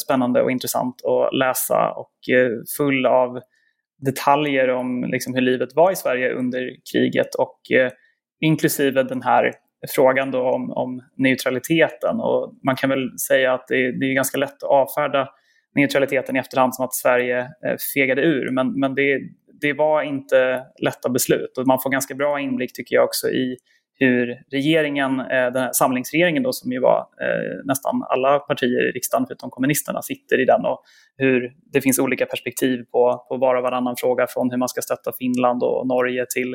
spännande 0.00 0.42
och 0.42 0.50
intressant 0.50 0.94
att 1.04 1.34
läsa 1.34 1.90
och 1.90 2.12
full 2.76 3.06
av 3.06 3.40
detaljer 4.06 4.70
om 4.70 5.04
liksom, 5.04 5.34
hur 5.34 5.40
livet 5.40 5.68
var 5.74 5.92
i 5.92 5.96
Sverige 5.96 6.32
under 6.32 6.70
kriget 6.92 7.34
och 7.34 7.60
inklusive 8.40 9.02
den 9.02 9.22
här 9.22 9.52
frågan 9.94 10.30
då 10.30 10.50
om, 10.50 10.70
om 10.70 11.02
neutraliteten. 11.16 12.20
Och 12.20 12.54
man 12.64 12.76
kan 12.76 12.90
väl 12.90 13.18
säga 13.18 13.54
att 13.54 13.68
det, 13.68 14.00
det 14.00 14.06
är 14.06 14.14
ganska 14.14 14.38
lätt 14.38 14.62
att 14.62 14.70
avfärda 14.70 15.28
neutraliteten 15.76 16.36
i 16.36 16.38
efterhand 16.38 16.74
som 16.74 16.84
att 16.84 16.94
Sverige 16.94 17.40
eh, 17.40 17.76
fegade 17.94 18.22
ur. 18.22 18.50
Men, 18.50 18.80
men 18.80 18.94
det, 18.94 19.20
det 19.60 19.72
var 19.72 20.02
inte 20.02 20.66
lätta 20.82 21.08
beslut 21.08 21.58
och 21.58 21.66
man 21.66 21.78
får 21.82 21.90
ganska 21.90 22.14
bra 22.14 22.40
inblick 22.40 22.72
tycker 22.72 22.94
jag 22.94 23.04
också 23.04 23.28
i 23.28 23.56
hur 23.98 24.42
regeringen, 24.50 25.20
eh, 25.20 25.26
den 25.26 25.56
här 25.62 25.72
samlingsregeringen 25.72 26.42
då 26.42 26.52
som 26.52 26.72
ju 26.72 26.80
var 26.80 26.98
eh, 26.98 27.64
nästan 27.64 28.02
alla 28.08 28.38
partier 28.38 28.88
i 28.88 28.92
riksdagen 28.92 29.26
förutom 29.28 29.50
kommunisterna 29.50 30.02
sitter 30.02 30.40
i 30.40 30.44
den 30.44 30.64
och 30.64 30.82
hur 31.16 31.52
det 31.72 31.80
finns 31.80 31.98
olika 31.98 32.26
perspektiv 32.26 32.84
på, 32.92 33.24
på 33.28 33.36
var 33.36 33.54
och 33.54 33.62
varannan 33.62 33.94
fråga 33.98 34.26
från 34.26 34.50
hur 34.50 34.58
man 34.58 34.68
ska 34.68 34.82
stötta 34.82 35.12
Finland 35.18 35.62
och 35.62 35.86
Norge 35.86 36.26
till 36.34 36.54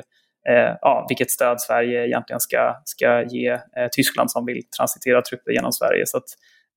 eh, 0.50 0.76
ja, 0.82 1.06
vilket 1.10 1.32
stöd 1.32 1.62
Sverige 1.62 2.08
egentligen 2.08 2.40
ska, 2.40 2.76
ska 2.86 3.24
ge 3.24 3.50
eh, 3.50 3.88
Tyskland 3.92 4.32
som 4.32 4.46
vill 4.46 4.62
transitera 4.78 5.22
trupper 5.22 5.52
genom 5.52 5.72
Sverige. 5.72 6.04
Så 6.06 6.18
att 6.18 6.30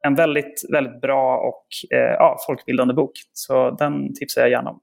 en 0.04 0.14
väldigt, 0.14 0.64
väldigt 0.72 1.00
bra 1.00 1.36
och 1.36 1.96
eh, 1.96 2.12
ja, 2.12 2.36
folkbildande 2.46 2.94
bok. 2.94 3.12
Så 3.32 3.70
den 3.70 4.14
tipsar 4.14 4.40
jag 4.40 4.50
gärna 4.50 4.70
om. 4.70 4.80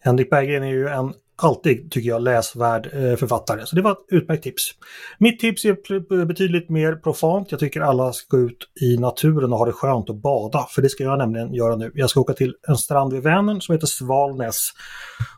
Henrik 0.00 0.30
Berggren 0.30 0.62
är 0.62 0.68
ju 0.68 0.88
en 0.88 1.12
alltid, 1.42 1.90
tycker 1.90 2.08
jag, 2.08 2.22
läsvärd 2.22 2.86
eh, 2.86 3.16
författare. 3.16 3.66
Så 3.66 3.76
det 3.76 3.82
var 3.82 3.92
ett 3.92 4.06
utmärkt 4.08 4.42
tips. 4.42 4.70
Mitt 5.18 5.40
tips 5.40 5.64
är 5.64 5.70
eh, 5.70 6.24
betydligt 6.24 6.70
mer 6.70 6.94
profant. 6.94 7.50
Jag 7.50 7.60
tycker 7.60 7.80
alla 7.80 8.12
ska 8.12 8.36
gå 8.36 8.42
ut 8.42 8.58
i 8.80 8.96
naturen 8.96 9.52
och 9.52 9.58
ha 9.58 9.66
det 9.66 9.72
skönt 9.72 10.08
och 10.08 10.16
bada. 10.16 10.66
För 10.70 10.82
det 10.82 10.88
ska 10.88 11.04
jag 11.04 11.18
nämligen 11.18 11.54
göra 11.54 11.76
nu. 11.76 11.92
Jag 11.94 12.10
ska 12.10 12.20
åka 12.20 12.32
till 12.32 12.54
en 12.68 12.76
strand 12.76 13.12
vid 13.12 13.22
Vänern 13.22 13.60
som 13.60 13.72
heter 13.72 13.86
Svalnäs 13.86 14.70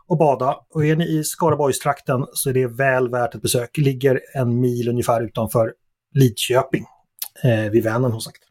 och 0.07 0.19
bada. 0.19 0.57
Och 0.75 0.87
är 0.87 0.97
ni 0.97 1.19
i 1.19 1.25
Skaraborgstrakten 1.25 2.27
så 2.33 2.51
är 2.51 2.55
det 2.55 2.67
väl 2.67 3.11
värt 3.11 3.35
ett 3.35 3.43
besök. 3.43 3.79
Ligger 3.79 4.21
en 4.35 4.61
mil 4.61 4.89
ungefär 4.89 5.23
utanför 5.23 5.73
Lidköping. 6.15 6.85
Eh, 7.45 7.71
vid 7.71 7.85
Vänern 7.85 8.11
som 8.11 8.21
sagt. 8.21 8.50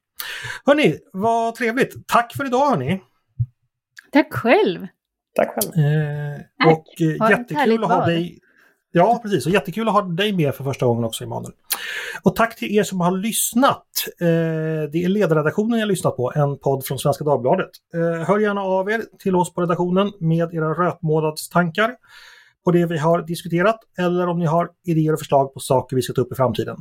Hörni, 0.66 0.98
vad 1.14 1.56
trevligt. 1.56 2.08
Tack 2.08 2.36
för 2.36 2.46
idag 2.46 2.70
hörni. 2.70 3.02
Tack 4.12 4.34
själv. 4.34 4.88
Tack 5.36 5.50
själv. 5.50 5.86
Eh, 5.86 6.72
och 6.72 7.02
eh, 7.02 7.30
jättekul 7.30 7.84
att 7.84 7.90
ha 7.90 8.06
dig. 8.06 8.40
Ja, 8.92 9.20
precis. 9.24 9.46
Och 9.46 9.52
jättekul 9.52 9.88
att 9.88 9.94
ha 9.94 10.02
dig 10.02 10.34
med 10.34 10.56
för 10.56 10.64
första 10.64 10.86
gången 10.86 11.04
också, 11.04 11.24
Emanuel. 11.24 11.54
Och 12.24 12.36
tack 12.36 12.56
till 12.56 12.76
er 12.76 12.84
som 12.84 13.02
har 13.02 13.12
lyssnat. 13.12 13.86
Eh, 14.22 14.28
det 14.92 15.04
är 15.04 15.10
ledarredaktionen 15.10 15.80
jag 15.80 15.88
lyssnat 15.88 16.16
på, 16.16 16.32
en 16.36 16.58
podd 16.58 16.86
från 16.86 17.00
Svenska 17.00 17.24
Dagbladet. 17.24 17.70
Eh, 17.94 18.28
hör 18.28 18.40
gärna 18.40 18.62
av 18.62 18.92
er 18.92 19.02
till 19.20 19.36
oss 19.36 19.54
på 19.54 19.62
redaktionen 19.62 20.12
med 20.20 20.54
era 20.54 20.74
rötmånadstankar 20.74 21.96
på 22.66 22.72
det 22.72 22.86
vi 22.86 22.98
har 22.98 23.22
diskuterat 23.22 23.80
eller 23.98 24.28
om 24.28 24.40
ni 24.40 24.46
har 24.46 24.70
idéer 24.86 25.14
och 25.14 25.20
förslag 25.20 25.54
på 25.54 25.60
saker 25.60 25.96
vi 25.96 26.02
ska 26.02 26.14
ta 26.14 26.22
upp 26.22 26.32
i 26.32 26.36
framtiden. 26.36 26.78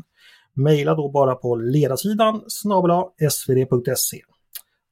Maila 0.59 0.95
då 0.95 1.11
bara 1.11 1.35
på 1.35 1.57
ledarsidan 1.57 2.43
snabel 2.49 2.91
svd.se. 3.31 4.21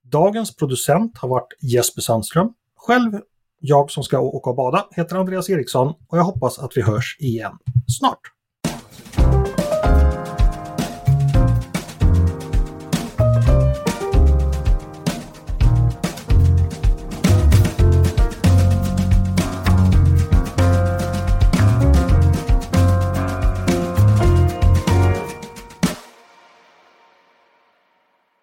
Dagens 0.05 0.57
producent 0.57 1.19
har 1.19 1.29
varit 1.29 1.49
Jesper 1.61 2.03
Sandström. 2.03 2.53
Själv, 2.77 3.12
jag 3.61 3.91
som 3.91 4.05
ska 4.05 4.21
åka 4.21 4.51
och 4.51 4.57
bada, 4.57 4.87
heter 4.91 5.17
Andreas 5.17 5.51
Eriksson 5.51 5.89
och 6.09 6.19
jag 6.19 6.25
hoppas 6.25 6.59
att 6.59 6.77
vi 6.77 6.83
hörs 6.83 7.17
igen 7.21 7.53
snart. 7.99 8.36